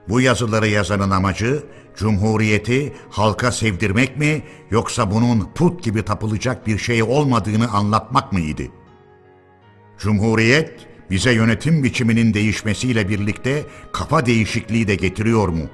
[0.08, 1.62] Bu yazıları yazanın amacı
[1.96, 8.62] Cumhuriyeti halka sevdirmek mi yoksa bunun put gibi tapılacak bir şey olmadığını anlatmak mıydı?
[9.98, 15.64] Cumhuriyet bize yönetim biçiminin değişmesiyle birlikte kafa değişikliği de getiriyor mu?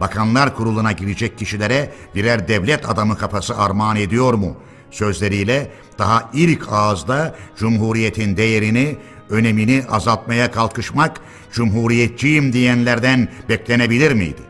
[0.00, 4.56] Bakanlar kuruluna girecek kişilere birer devlet adamı kafası armağan ediyor mu?
[4.90, 8.96] sözleriyle daha ilk ağızda Cumhuriyet'in değerini,
[9.30, 11.20] önemini azaltmaya kalkışmak
[11.52, 14.42] Cumhuriyetçiyim diyenlerden beklenebilir miydi?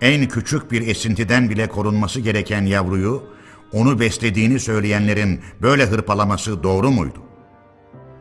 [0.00, 3.22] En küçük bir esintiden bile korunması gereken yavruyu,
[3.72, 7.31] onu beslediğini söyleyenlerin böyle hırpalaması doğru muydu?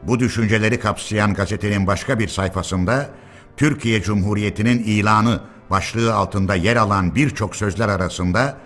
[0.04, 3.10] Bu düşünceleri kapsayan gazetenin başka bir sayfasında
[3.58, 8.58] Türkiye Cumhuriyeti'nin ilanı başlığı altında yer alan birçok sözler arasında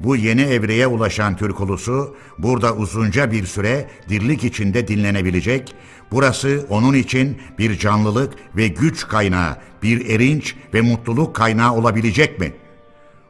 [0.00, 5.74] bu yeni evreye ulaşan Türk ulusu burada uzunca bir süre dirlik içinde dinlenebilecek,
[6.10, 12.52] burası onun için bir canlılık ve güç kaynağı, bir erinç ve mutluluk kaynağı olabilecek mi?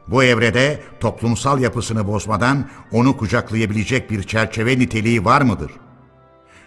[0.07, 5.71] Bu evrede toplumsal yapısını bozmadan onu kucaklayabilecek bir çerçeve niteliği var mıdır?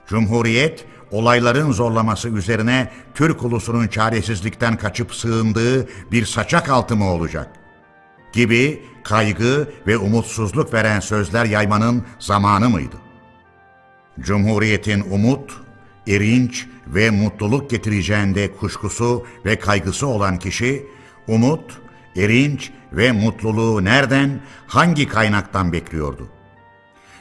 [0.07, 7.67] Cumhuriyet, olayların zorlaması üzerine Türk ulusunun çaresizlikten kaçıp sığındığı bir saçak altı mı olacak?''
[8.37, 12.97] gibi kaygı ve umutsuzluk veren sözler yaymanın zamanı mıydı?
[14.21, 15.53] Cumhuriyetin umut,
[16.09, 20.87] erinç ve mutluluk getireceğinde kuşkusu ve kaygısı olan kişi,
[21.29, 21.79] umut,
[22.17, 26.29] erinç ve mutluluğu nereden, hangi kaynaktan bekliyordu?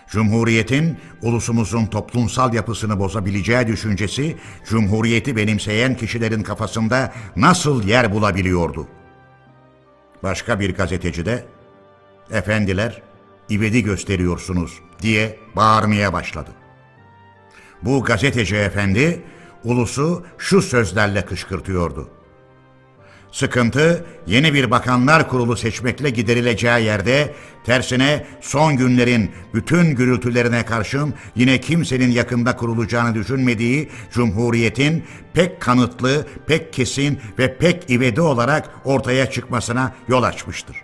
[0.08, 4.38] Cumhuriyetin ulusumuzun toplumsal yapısını bozabileceği düşüncesi,
[4.70, 8.88] Cumhuriyeti benimseyen kişilerin kafasında nasıl yer bulabiliyordu?
[10.24, 11.46] Başka bir gazeteci de,
[12.32, 13.02] efendiler,
[13.50, 16.52] ivedi gösteriyorsunuz diye bağırmaya başladı.
[17.82, 19.24] Bu gazeteci efendi,
[19.64, 22.10] ulusu şu sözlerle kışkırtıyordu.
[23.36, 27.34] Sıkıntı yeni bir bakanlar kurulu seçmekle giderileceği yerde
[27.64, 36.74] tersine son günlerin bütün gürültülerine karşın yine kimsenin yakında kurulacağını düşünmediği Cumhuriyet'in pek kanıtlı, pek
[36.74, 40.78] kesin ve pek ivedi olarak ortaya çıkmasına yol açmıştır.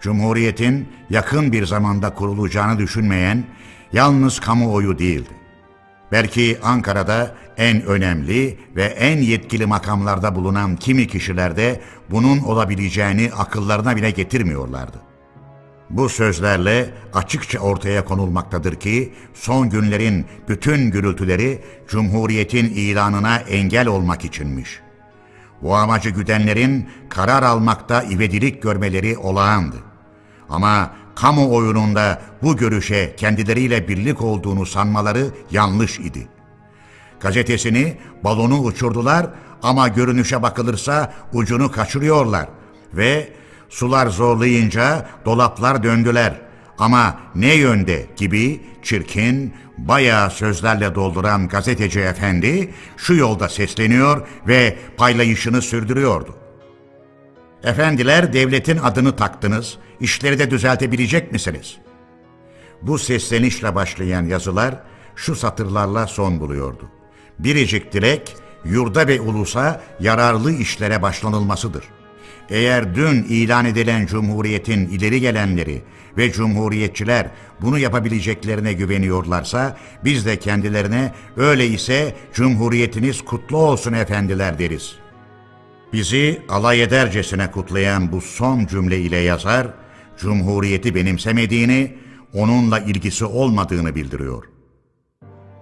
[0.00, 3.44] Cumhuriyet'in yakın bir zamanda kurulacağını düşünmeyen
[3.92, 5.30] yalnız kamuoyu değildi.
[6.12, 13.96] Belki Ankara'da en önemli ve en yetkili makamlarda bulunan kimi kişiler de bunun olabileceğini akıllarına
[13.96, 14.98] bile getirmiyorlardı.
[15.90, 24.80] Bu sözlerle açıkça ortaya konulmaktadır ki son günlerin bütün gürültüleri Cumhuriyet'in ilanına engel olmak içinmiş.
[25.62, 29.76] Bu amacı güdenlerin karar almakta ivedilik görmeleri olağandı.
[30.48, 31.96] Ama kamuoyunun
[32.42, 36.28] bu görüşe kendileriyle birlik olduğunu sanmaları yanlış idi.
[37.20, 39.26] Gazetesini, balonu uçurdular
[39.62, 42.48] ama görünüşe bakılırsa ucunu kaçırıyorlar
[42.94, 43.28] ve
[43.68, 46.40] sular zorlayınca dolaplar döndüler.
[46.78, 55.62] Ama ne yönde gibi çirkin, bayağı sözlerle dolduran gazeteci efendi şu yolda sesleniyor ve paylayışını
[55.62, 56.34] sürdürüyordu.
[57.64, 61.76] Efendiler devletin adını taktınız, işleri de düzeltebilecek misiniz?
[62.82, 64.74] Bu seslenişle başlayan yazılar
[65.16, 66.90] şu satırlarla son buluyordu.
[67.38, 71.84] Biricik dilek, yurda ve ulusa yararlı işlere başlanılmasıdır.
[72.50, 75.82] Eğer dün ilan edilen Cumhuriyet'in ileri gelenleri
[76.16, 77.30] ve Cumhuriyetçiler
[77.60, 85.04] bunu yapabileceklerine güveniyorlarsa biz de kendilerine öyle ise Cumhuriyetiniz kutlu olsun efendiler deriz.''
[85.94, 89.66] Bizi alay edercesine kutlayan bu son cümle ile yazar,
[90.18, 91.94] Cumhuriyeti benimsemediğini,
[92.32, 94.44] onunla ilgisi olmadığını bildiriyor.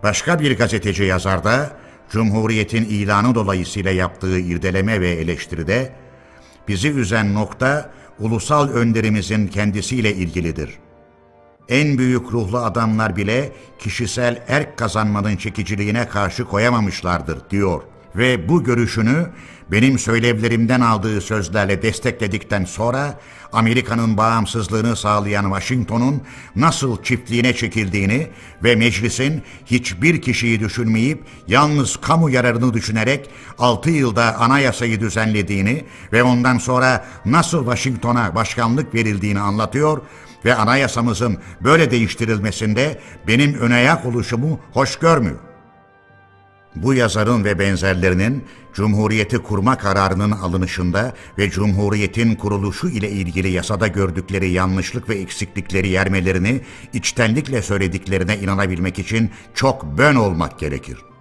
[0.02, 1.70] Başka bir gazeteci yazar da,
[2.10, 5.92] Cumhuriyet'in ilanı dolayısıyla yaptığı irdeleme ve eleştiride,
[6.68, 10.78] bizi üzen nokta, ulusal önderimizin kendisiyle ilgilidir.
[11.68, 17.82] En büyük ruhlu adamlar bile kişisel erk kazanmanın çekiciliğine karşı koyamamışlardır, diyor
[18.16, 19.26] ve bu görüşünü
[19.73, 23.18] benim söylevlerimden aldığı sözlerle destekledikten sonra
[23.52, 26.23] Amerika'nın bağımsızlığını sağlayan Washington'un
[26.57, 28.28] nasıl çiftliğine çekildiğini
[28.65, 36.59] ve meclisin hiçbir kişiyi düşünmeyip yalnız kamu yararını düşünerek 6 yılda anayasayı düzenlediğini ve ondan
[36.59, 40.01] sonra nasıl Washington'a başkanlık verildiğini anlatıyor
[40.44, 45.51] ve anayasamızın böyle değiştirilmesinde benim önayak oluşumu hoş görmüyor.
[46.75, 48.44] Bu yazarın ve benzerlerinin
[48.75, 56.60] Cumhuriyeti kurma kararının alınışında ve Cumhuriyet'in kuruluşu ile ilgili yasada gördükleri yanlışlık ve eksiklikleri yermelerini
[56.92, 61.11] içtenlikle söylediklerine inanabilmek için çok bön olmak gerekir.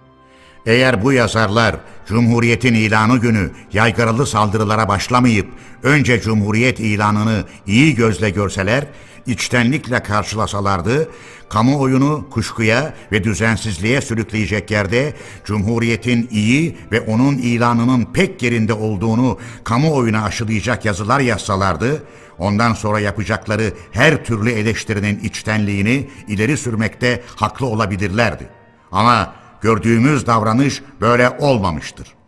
[0.66, 1.76] Eğer bu yazarlar
[2.06, 5.48] Cumhuriyet'in ilanı günü yaygaralı saldırılara başlamayıp
[5.82, 8.86] önce Cumhuriyet ilanını iyi gözle görseler,
[9.26, 11.08] içtenlikle karşılasalardı,
[11.48, 20.24] kamuoyunu kuşkuya ve düzensizliğe sürükleyecek yerde Cumhuriyet'in iyi ve onun ilanının pek yerinde olduğunu kamuoyuna
[20.24, 22.02] aşılayacak yazılar yazsalardı,
[22.38, 28.48] ondan sonra yapacakları her türlü eleştirinin içtenliğini ileri sürmekte haklı olabilirlerdi.
[28.92, 32.21] Ama gördüğümüz davranış böyle olmamıştır.